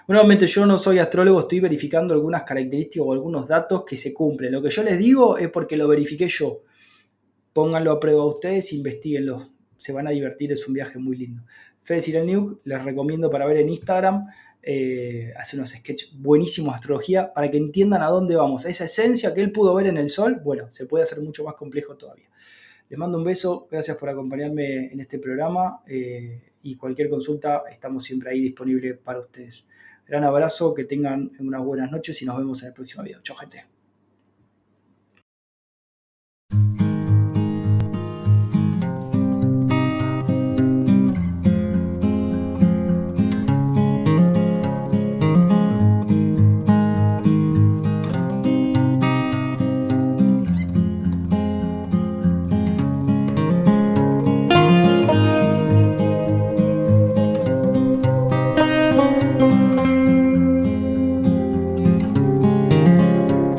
Nuevamente, 0.06 0.46
yo 0.46 0.66
no 0.66 0.76
soy 0.76 0.98
astrólogo, 0.98 1.40
estoy 1.40 1.60
verificando 1.60 2.12
algunas 2.12 2.42
características 2.42 3.06
o 3.06 3.14
algunos 3.14 3.48
datos 3.48 3.82
que 3.86 3.96
se 3.96 4.12
cumplen. 4.12 4.52
Lo 4.52 4.60
que 4.60 4.68
yo 4.68 4.82
les 4.82 4.98
digo 4.98 5.38
es 5.38 5.48
porque 5.48 5.78
lo 5.78 5.88
verifiqué 5.88 6.28
yo. 6.28 6.60
Pónganlo 7.54 7.92
a 7.92 7.98
prueba 7.98 8.26
ustedes, 8.26 8.70
investiguenlo. 8.74 9.48
Se 9.78 9.94
van 9.94 10.08
a 10.08 10.10
divertir, 10.10 10.52
es 10.52 10.68
un 10.68 10.74
viaje 10.74 10.98
muy 10.98 11.16
lindo. 11.16 11.44
Fede 11.84 12.18
el 12.18 12.30
Nuke, 12.30 12.60
les 12.64 12.84
recomiendo 12.84 13.30
para 13.30 13.46
ver 13.46 13.56
en 13.56 13.70
Instagram. 13.70 14.26
Eh, 14.62 15.32
hace 15.38 15.56
unos 15.56 15.70
sketches 15.70 16.12
buenísimos 16.14 16.72
de 16.72 16.74
astrología 16.74 17.32
para 17.32 17.50
que 17.50 17.56
entiendan 17.56 18.02
a 18.02 18.08
dónde 18.08 18.36
vamos. 18.36 18.66
Esa 18.66 18.84
esencia 18.84 19.32
que 19.32 19.40
él 19.40 19.52
pudo 19.52 19.74
ver 19.74 19.86
en 19.86 19.96
el 19.96 20.10
sol, 20.10 20.42
bueno, 20.44 20.70
se 20.70 20.84
puede 20.84 21.04
hacer 21.04 21.22
mucho 21.22 21.44
más 21.44 21.54
complejo 21.54 21.96
todavía. 21.96 22.28
Les 22.88 22.98
mando 22.98 23.18
un 23.18 23.24
beso, 23.24 23.66
gracias 23.70 23.96
por 23.96 24.08
acompañarme 24.08 24.92
en 24.92 25.00
este 25.00 25.18
programa 25.18 25.80
eh, 25.86 26.52
y 26.62 26.76
cualquier 26.76 27.08
consulta 27.08 27.64
estamos 27.70 28.04
siempre 28.04 28.30
ahí 28.30 28.40
disponibles 28.40 28.98
para 28.98 29.20
ustedes. 29.20 29.66
Gran 30.06 30.24
abrazo, 30.24 30.74
que 30.74 30.84
tengan 30.84 31.32
unas 31.38 31.64
buenas 31.64 31.90
noches 31.90 32.20
y 32.20 32.26
nos 32.26 32.36
vemos 32.36 32.62
en 32.62 32.68
el 32.68 32.74
próximo 32.74 33.02
video. 33.02 33.20
Chao 33.22 33.36
gente. 33.36 33.73